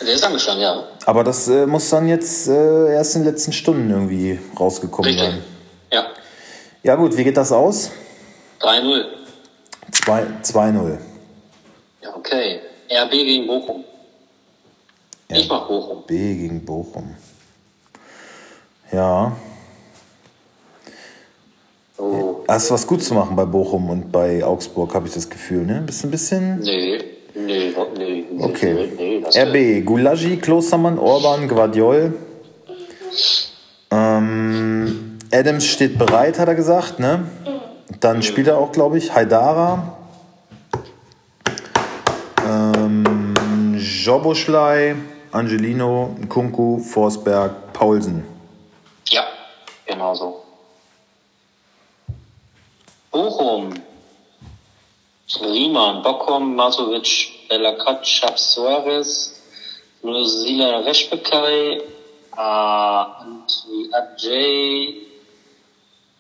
Der 0.01 0.15
ist 0.15 0.25
angeschlagen, 0.25 0.61
ja. 0.61 0.85
Aber 1.07 1.25
das 1.25 1.47
äh, 1.49 1.67
muss 1.67 1.89
dann 1.91 2.09
jetzt 2.09 2.49
äh, 2.49 2.93
erst 2.95 3.17
in 3.17 3.23
den 3.23 3.33
letzten 3.33 3.53
Stunden 3.53 3.91
irgendwie 3.91 4.39
rausgekommen 4.59 5.11
Richtig. 5.11 5.29
sein. 5.31 5.43
Ja. 5.93 6.07
Ja 6.83 6.95
gut, 6.95 7.17
wie 7.17 7.25
geht 7.25 7.37
das 7.37 7.53
aus? 7.53 7.91
3-0. 8.61 9.05
Zwei- 9.93 10.27
2-0. 10.43 10.99
Ja, 12.03 12.17
okay. 12.17 12.61
RB 12.91 13.11
gegen 13.11 13.47
Bochum. 13.47 13.85
Ich 15.29 15.49
mach 15.49 15.67
Bochum. 15.69 16.05
B 16.07 16.35
gegen 16.35 16.65
Bochum. 16.65 17.15
Ja. 18.91 19.37
Oh. 21.99 22.43
Hast 22.49 22.71
du 22.71 22.75
was 22.75 22.87
gut 22.87 23.03
zu 23.05 23.15
machen 23.15 23.37
bei 23.37 23.45
Bochum 23.45 23.91
und 23.91 24.11
bei 24.11 24.43
Augsburg, 24.43 24.95
habe 24.95 25.07
ich 25.07 25.15
das 25.15 25.29
Gefühl, 25.29 25.67
ne? 25.67 25.83
Bist 25.85 26.03
ein 26.05 26.11
bisschen. 26.11 26.61
Nee. 26.61 26.99
Nee, 27.47 27.75
nee. 27.97 28.25
Okay. 28.39 28.89
Nee, 28.97 29.25
RB, 29.25 29.85
Gulagi, 29.85 30.37
Klostermann, 30.37 30.99
Orban, 30.99 31.49
Guardiol. 31.49 32.15
Ähm, 33.91 35.19
Adams 35.33 35.67
steht 35.67 35.99
bereit, 35.99 36.39
hat 36.39 36.49
er 36.49 36.55
gesagt, 36.55 36.99
ne? 36.99 37.25
Dann 38.01 38.23
spielt 38.23 38.47
er 38.47 38.59
auch, 38.59 38.73
glaube 38.73 38.99
ich, 38.99 39.15
Haidara. 39.15 39.97
Ähm, 42.47 43.77
Joboschlei, 43.77 44.97
Angelino, 45.33 46.17
Kunku, 46.29 46.79
Forsberg, 46.79 47.73
Paulsen. 47.73 48.25
Ja, 49.11 49.25
genau 49.87 50.15
so. 50.15 50.43
Bochum. 53.11 53.75
Riemann, 55.39 56.03
Bockum, 56.03 56.55
Matovic, 56.57 57.31
Belakat, 57.49 58.03
Chaps 58.03 58.55
Suarez, 58.55 59.41
Lusila 60.03 60.85
Reschbekai, 60.85 61.83
Antwi 62.37 63.91
Adjay, 63.93 65.07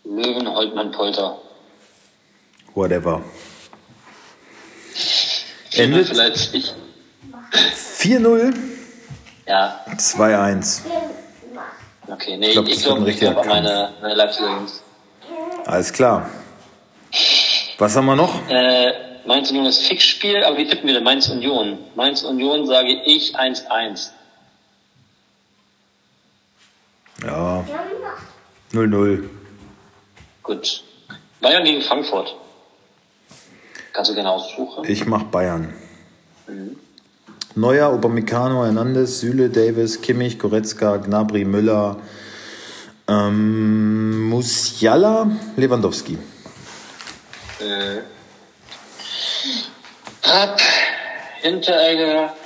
Löwen, 0.04 0.46
Holtmann, 0.54 0.92
Polter. 0.92 1.38
Whatever. 2.74 3.22
Endet 5.72 6.08
Vielleicht 6.08 6.54
ich. 6.54 6.72
4-0, 7.98 8.54
Ja, 9.46 9.84
2-1. 9.96 10.80
okay. 12.08 12.36
Nee, 12.36 12.46
Ich 12.48 12.52
glaub, 12.52 12.68
ich 12.68 12.82
glaube 12.82 13.00
ein 13.02 13.08
ich 13.08 13.18
glaub 13.18 13.44
meine, 13.44 13.92
meine 14.00 14.14
Leipziger 14.14 14.50
Jungs. 14.50 14.82
Alles 15.66 15.92
klar. 15.92 16.30
Was 17.80 17.96
haben 17.96 18.04
wir 18.04 18.14
noch? 18.14 18.46
Äh, 18.50 18.92
Mainz 19.26 19.50
Union 19.50 19.64
ist 19.64 19.78
Fixspiel, 19.78 20.44
aber 20.44 20.58
wie 20.58 20.68
tippen 20.68 20.86
wir 20.86 20.92
denn 20.92 21.02
Mainz 21.02 21.30
Union? 21.30 21.78
Mainz 21.94 22.22
Union 22.22 22.66
sage 22.66 22.90
ich 23.06 23.34
1-1. 23.34 24.10
Ja, 27.24 27.64
0-0. 28.74 29.24
Gut. 30.42 30.84
Bayern 31.40 31.64
gegen 31.64 31.80
Frankfurt. 31.80 32.36
Kannst 33.94 34.10
du 34.10 34.14
gerne 34.14 34.30
aussuchen. 34.30 34.84
Ich 34.86 35.06
mach 35.06 35.22
Bayern. 35.22 35.72
Neuer, 37.54 37.94
Upamecano, 37.94 38.62
Hernandez, 38.62 39.20
Süle, 39.20 39.48
Davis, 39.48 40.02
Kimmich, 40.02 40.38
Goretzka, 40.38 40.98
Gnabry, 40.98 41.46
Müller, 41.46 41.96
ähm, 43.08 44.28
Musiala, 44.28 45.30
Lewandowski. 45.56 46.18
Äh, 47.60 48.02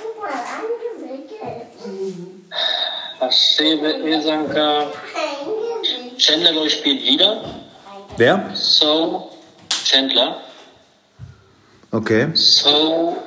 Guck 0.01 0.21
mal, 0.21 0.31
angewickelt. 0.59 1.67
Hasebe, 3.21 3.93
Eingewickelt. 4.03 4.91
Chandler 6.17 6.51
glaub 6.51 6.65
ich, 6.65 6.73
spielt 6.73 7.03
wieder. 7.03 7.61
Wer? 8.17 8.51
So, 8.55 9.31
Chandler. 9.85 10.41
Okay. 11.91 12.29
So, 12.33 13.23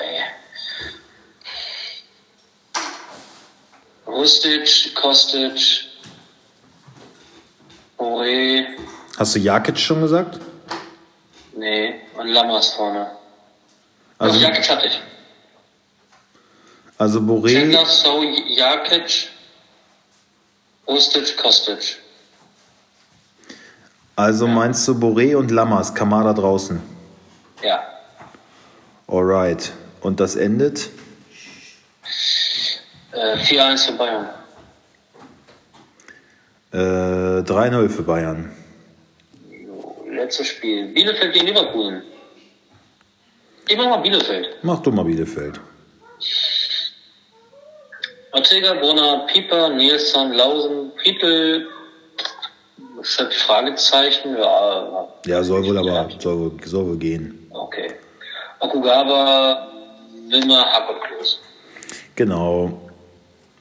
ey. 0.00 0.20
Rustic, 4.06 4.94
Kostic, 4.94 5.84
Boré, 7.98 8.77
Hast 9.18 9.34
du 9.34 9.38
Jakic 9.40 9.78
schon 9.78 10.00
gesagt? 10.00 10.38
nee, 11.56 11.94
und 12.16 12.28
Lammers 12.28 12.74
vorne. 12.74 13.10
Also, 14.18 14.34
Also, 14.34 14.46
Jakic 14.46 14.68
hatte 14.70 14.86
ich. 14.86 15.00
also 16.98 17.18
Boré. 17.20 17.52
Chandler, 17.52 17.84
So, 17.86 18.22
Jakic, 18.22 19.28
Rustic, 20.86 21.36
Kostic. 21.36 21.98
Also 24.14 24.46
meinst 24.46 24.86
du 24.88 24.92
Boré 24.94 25.36
und 25.36 25.50
Lammers, 25.50 25.94
Kamada 25.94 26.32
draußen. 26.32 26.80
Ja. 27.62 27.82
Alright. 29.08 29.72
Und 30.00 30.20
das 30.20 30.36
endet? 30.36 30.90
Äh, 33.12 33.36
4-1 33.36 33.86
für 33.86 33.92
Bayern. 33.92 34.28
Äh, 36.72 37.42
3-0 37.42 37.88
für 37.88 38.02
Bayern. 38.02 38.52
Letztes 40.28 40.48
Spiel. 40.48 40.88
Bielefeld 40.88 41.32
gegen 41.32 41.46
Leverkusen. 41.46 42.02
Ich 43.66 43.74
mach 43.78 43.86
mal 43.88 43.96
Bielefeld. 43.96 44.56
Mach 44.60 44.78
du 44.82 44.92
mal 44.92 45.02
Bielefeld. 45.06 45.58
Ortega, 48.32 48.74
Brunner, 48.74 49.26
Pieper, 49.32 49.70
Nilsson, 49.70 50.32
Lausen, 50.34 50.92
Piepel, 51.02 51.66
Schöpf, 53.00 53.34
Fragezeichen, 53.38 54.36
ja, 54.36 55.08
Ja, 55.24 55.42
soll 55.42 55.64
wohl 55.64 55.78
aber 55.78 56.10
soll, 56.18 56.38
wohl- 56.38 56.52
soll 56.66 56.86
wohl 56.88 56.98
gehen. 56.98 57.48
okay. 57.50 57.92
Okugawa, 58.60 59.66
Wilmer, 60.28 60.66
Haberklos. 60.74 61.40
Genau. 62.16 62.82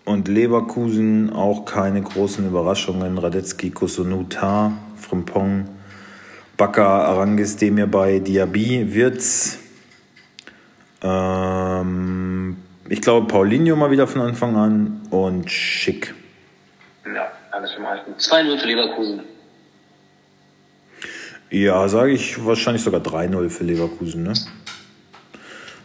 Und 0.03 0.27
Leverkusen 0.27 1.31
auch 1.31 1.63
keine 1.63 2.01
großen 2.01 2.45
Überraschungen. 2.45 3.17
Radetzky, 3.17 3.69
Kosonuta, 3.69 4.73
Frimpong, 4.97 5.69
Bakker, 6.57 6.87
Arangis, 6.87 7.55
Demir 7.55 7.85
bei 7.85 8.17
Diaby, 8.17 8.93
Wirtz. 8.93 9.59
Ähm, 11.03 12.57
ich 12.89 12.99
glaube 13.01 13.27
Paulinho 13.27 13.75
mal 13.75 13.91
wieder 13.91 14.07
von 14.07 14.21
Anfang 14.21 14.55
an 14.55 15.01
und 15.11 15.51
Schick. 15.51 16.15
Ja, 17.05 17.31
alles 17.51 17.75
im 17.77 17.85
Alten. 17.85 18.13
2-0 18.13 18.59
für 18.59 18.65
Leverkusen. 18.65 19.21
Ja, 21.51 21.87
sage 21.87 22.11
ich 22.11 22.43
wahrscheinlich 22.43 22.83
sogar 22.83 23.01
3-0 23.01 23.49
für 23.49 23.63
Leverkusen. 23.63 24.23
Ne? 24.23 24.33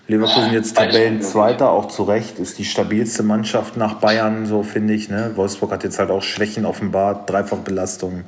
Leverkusen 0.08 0.54
jetzt 0.54 0.76
Tabellenzweiter, 0.76 1.70
auch 1.70 1.88
zu 1.88 2.04
Recht, 2.04 2.38
ist 2.38 2.58
die 2.58 2.64
stabilste 2.64 3.22
Mannschaft 3.22 3.76
nach 3.76 3.94
Bayern, 3.94 4.46
so 4.46 4.62
finde 4.62 4.94
ich. 4.94 5.10
Ne? 5.10 5.32
Wolfsburg 5.36 5.70
hat 5.70 5.84
jetzt 5.84 5.98
halt 5.98 6.10
auch 6.10 6.22
Schwächen 6.22 6.64
offenbart, 6.64 7.30
Dreifachbelastung. 7.30 8.24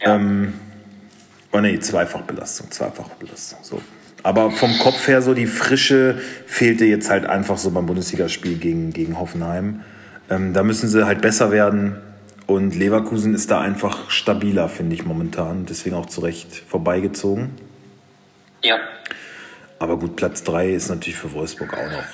Ja. 0.00 0.16
Ähm, 0.16 0.54
oh 1.52 1.60
nee, 1.60 1.78
Zweifachbelastung, 1.78 2.70
Zweifachbelastung. 2.70 3.58
So. 3.62 3.80
Aber 4.22 4.50
vom 4.50 4.78
Kopf 4.78 5.08
her 5.08 5.22
so 5.22 5.34
die 5.34 5.46
Frische 5.46 6.18
fehlte 6.46 6.84
jetzt 6.84 7.10
halt 7.10 7.26
einfach 7.26 7.58
so 7.58 7.70
beim 7.70 7.86
Bundesligaspiel 7.86 8.56
gegen, 8.56 8.92
gegen 8.92 9.18
Hoffenheim. 9.18 9.82
Ähm, 10.30 10.52
da 10.52 10.62
müssen 10.62 10.88
sie 10.88 11.06
halt 11.06 11.20
besser 11.20 11.50
werden. 11.50 12.00
Und 12.46 12.74
Leverkusen 12.74 13.34
ist 13.34 13.50
da 13.50 13.60
einfach 13.60 14.10
stabiler, 14.10 14.68
finde 14.68 14.94
ich 14.94 15.04
momentan. 15.04 15.66
Deswegen 15.66 15.96
auch 15.96 16.06
zu 16.06 16.20
Recht 16.20 16.54
vorbeigezogen. 16.54 17.50
Ja. 18.62 18.78
Aber 19.78 19.98
gut, 19.98 20.16
Platz 20.16 20.44
3 20.44 20.70
ist 20.70 20.88
natürlich 20.88 21.16
für 21.16 21.32
Wolfsburg 21.32 21.74
auch 21.74 21.90
noch 21.90 22.04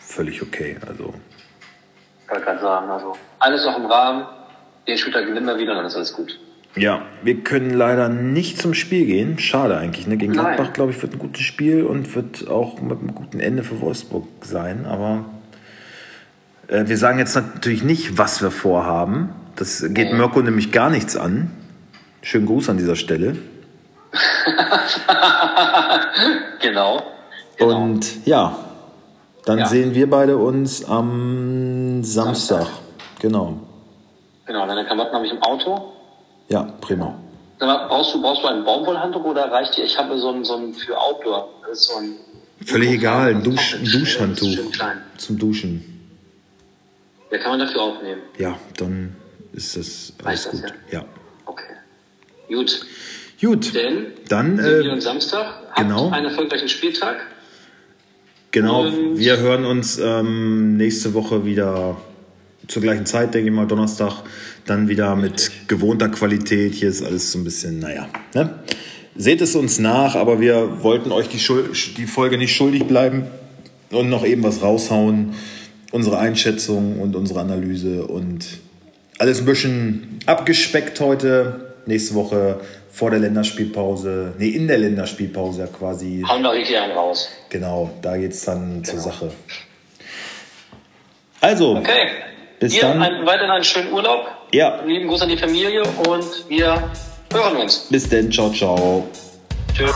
völlig 0.00 0.42
okay. 0.42 0.76
Also 0.88 1.14
Ich 2.24 2.30
wollte 2.30 2.44
gerade 2.44 2.60
sagen, 2.60 2.90
also 2.90 3.16
alles 3.38 3.64
noch 3.64 3.76
im 3.76 3.86
Rahmen. 3.86 4.26
Den 4.88 4.98
Spieltag 4.98 5.26
gewinnen 5.26 5.46
wir 5.46 5.58
wieder 5.58 5.72
und 5.72 5.78
dann 5.78 5.86
ist 5.86 5.96
alles 5.96 6.12
gut. 6.12 6.38
Ja, 6.76 7.02
wir 7.22 7.42
können 7.42 7.70
leider 7.70 8.08
nicht 8.10 8.58
zum 8.60 8.74
Spiel 8.74 9.06
gehen. 9.06 9.38
Schade 9.38 9.78
eigentlich. 9.78 10.06
Ne? 10.06 10.16
Gegen 10.18 10.32
Nein. 10.32 10.56
Gladbach, 10.56 10.72
glaube 10.74 10.92
ich, 10.92 11.00
wird 11.00 11.14
ein 11.14 11.18
gutes 11.18 11.42
Spiel 11.42 11.82
und 11.84 12.14
wird 12.14 12.48
auch 12.48 12.80
mit 12.82 12.98
einem 12.98 13.14
guten 13.14 13.40
Ende 13.40 13.62
für 13.62 13.80
Wolfsburg 13.80 14.26
sein. 14.42 14.84
Aber 14.84 15.24
äh, 16.68 16.84
wir 16.86 16.98
sagen 16.98 17.18
jetzt 17.18 17.34
natürlich 17.34 17.82
nicht, 17.82 18.18
was 18.18 18.42
wir 18.42 18.50
vorhaben. 18.50 19.30
Das 19.56 19.84
geht 19.88 20.12
Mirko 20.12 20.42
nämlich 20.42 20.70
gar 20.70 20.90
nichts 20.90 21.16
an. 21.16 21.50
Schönen 22.20 22.44
Gruß 22.46 22.68
an 22.68 22.76
dieser 22.76 22.96
Stelle. 22.96 23.36
Genau. 26.60 27.02
genau. 27.58 27.76
Und 27.82 28.26
ja, 28.26 28.56
dann 29.44 29.58
Ja. 29.60 29.66
sehen 29.66 29.94
wir 29.94 30.08
beide 30.10 30.36
uns 30.36 30.84
am 30.84 32.02
Samstag. 32.02 32.58
Samstag. 32.62 32.66
Genau. 33.20 33.60
genau, 34.46 34.66
deine 34.66 34.84
Klamotten 34.84 35.14
habe 35.14 35.26
ich 35.26 35.32
im 35.32 35.42
Auto. 35.42 35.92
Ja, 36.48 36.62
prima. 36.80 37.18
Sag 37.58 37.68
mal, 37.68 37.88
brauchst 37.88 38.14
du, 38.14 38.20
brauchst 38.22 38.42
du 38.42 38.48
ein 38.48 38.64
Baumwollhandtuch 38.64 39.24
oder 39.24 39.50
reicht 39.50 39.76
dir? 39.76 39.84
Ich 39.84 39.98
habe 39.98 40.18
so 40.18 40.30
ein, 40.30 40.44
so 40.44 40.56
ein 40.56 40.74
für 40.74 40.98
Outdoor. 40.98 41.48
So 41.72 41.96
ein 41.96 42.16
Völlig 42.64 42.90
egal, 42.90 43.30
ein, 43.34 43.42
Dusch, 43.42 43.76
Duschhandtuch 43.82 44.58
zum 45.18 45.38
Duschen. 45.38 46.08
Ja, 47.30 47.38
kann 47.38 47.58
man 47.58 47.60
dafür 47.66 47.82
aufnehmen. 47.82 48.22
Ja, 48.38 48.58
dann 48.76 49.14
ist 49.52 49.76
das 49.76 50.12
alles 50.24 50.44
das, 50.44 50.52
gut. 50.52 50.72
Ja. 50.90 51.04
Okay. 51.44 51.64
Gut. 52.48 52.80
Gut, 53.40 53.74
Denn 53.74 54.12
dann 54.28 54.56
sehen 54.56 54.82
wir 54.84 54.90
äh, 54.90 54.92
uns 54.94 55.04
Samstag. 55.04 55.46
Habt 55.70 55.76
genau. 55.76 56.10
einen 56.10 56.26
erfolgreichen 56.26 56.68
Spieltag. 56.68 57.18
genau, 58.50 58.82
und- 58.86 59.18
wir 59.18 59.36
hören 59.38 59.66
uns 59.66 59.98
ähm, 59.98 60.76
nächste 60.78 61.12
Woche 61.12 61.44
wieder 61.44 61.96
zur 62.68 62.82
gleichen 62.82 63.06
Zeit, 63.06 63.34
denke 63.34 63.48
ich 63.48 63.54
mal, 63.54 63.66
Donnerstag, 63.66 64.22
dann 64.66 64.88
wieder 64.88 65.16
mit 65.16 65.50
gewohnter 65.68 66.08
Qualität. 66.08 66.74
Hier 66.74 66.88
ist 66.88 67.02
alles 67.02 67.32
so 67.32 67.38
ein 67.38 67.44
bisschen, 67.44 67.78
naja, 67.78 68.08
ne? 68.34 68.54
Seht 69.18 69.40
es 69.40 69.56
uns 69.56 69.78
nach, 69.78 70.14
aber 70.14 70.40
wir 70.40 70.82
wollten 70.82 71.10
euch 71.10 71.28
die, 71.28 71.38
Schul 71.38 71.70
die 71.96 72.06
Folge 72.06 72.36
nicht 72.36 72.54
schuldig 72.54 72.84
bleiben 72.84 73.26
und 73.90 74.10
noch 74.10 74.26
eben 74.26 74.42
was 74.42 74.60
raushauen. 74.62 75.34
Unsere 75.90 76.18
Einschätzung 76.18 77.00
und 77.00 77.16
unsere 77.16 77.40
Analyse 77.40 78.06
und 78.06 78.44
alles 79.18 79.40
ein 79.40 79.46
bisschen 79.46 80.18
abgespeckt 80.26 81.00
heute. 81.00 81.72
Nächste 81.86 82.14
Woche 82.14 82.60
vor 82.90 83.10
der 83.10 83.20
Länderspielpause, 83.20 84.34
nee, 84.38 84.48
in 84.48 84.66
der 84.68 84.78
Länderspielpause 84.78 85.60
ja 85.60 85.66
quasi. 85.66 86.22
Hauen 86.28 86.42
da 86.42 86.50
richtig 86.50 86.76
einen 86.76 86.92
raus. 86.92 87.28
Genau, 87.48 87.90
da 88.02 88.16
geht's 88.18 88.44
dann 88.44 88.84
zur 88.84 88.98
Sache. 88.98 89.30
Also, 91.40 91.76
Okay. 91.76 92.08
Bis 92.58 92.72
Dir 92.72 92.82
dann. 92.82 93.02
Ein, 93.02 93.26
weiterhin 93.26 93.50
einen 93.50 93.64
schönen 93.64 93.92
Urlaub. 93.92 94.26
ja, 94.52 94.80
Lieben 94.86 95.08
Gruß 95.08 95.22
an 95.22 95.28
die 95.28 95.36
Familie 95.36 95.82
und 95.82 96.48
wir 96.48 96.90
hören 97.32 97.56
uns. 97.56 97.86
bis 97.90 98.08
dann, 98.08 98.30
ciao, 98.30 98.50
ciao. 98.50 99.06
Tschüss. 99.74 99.94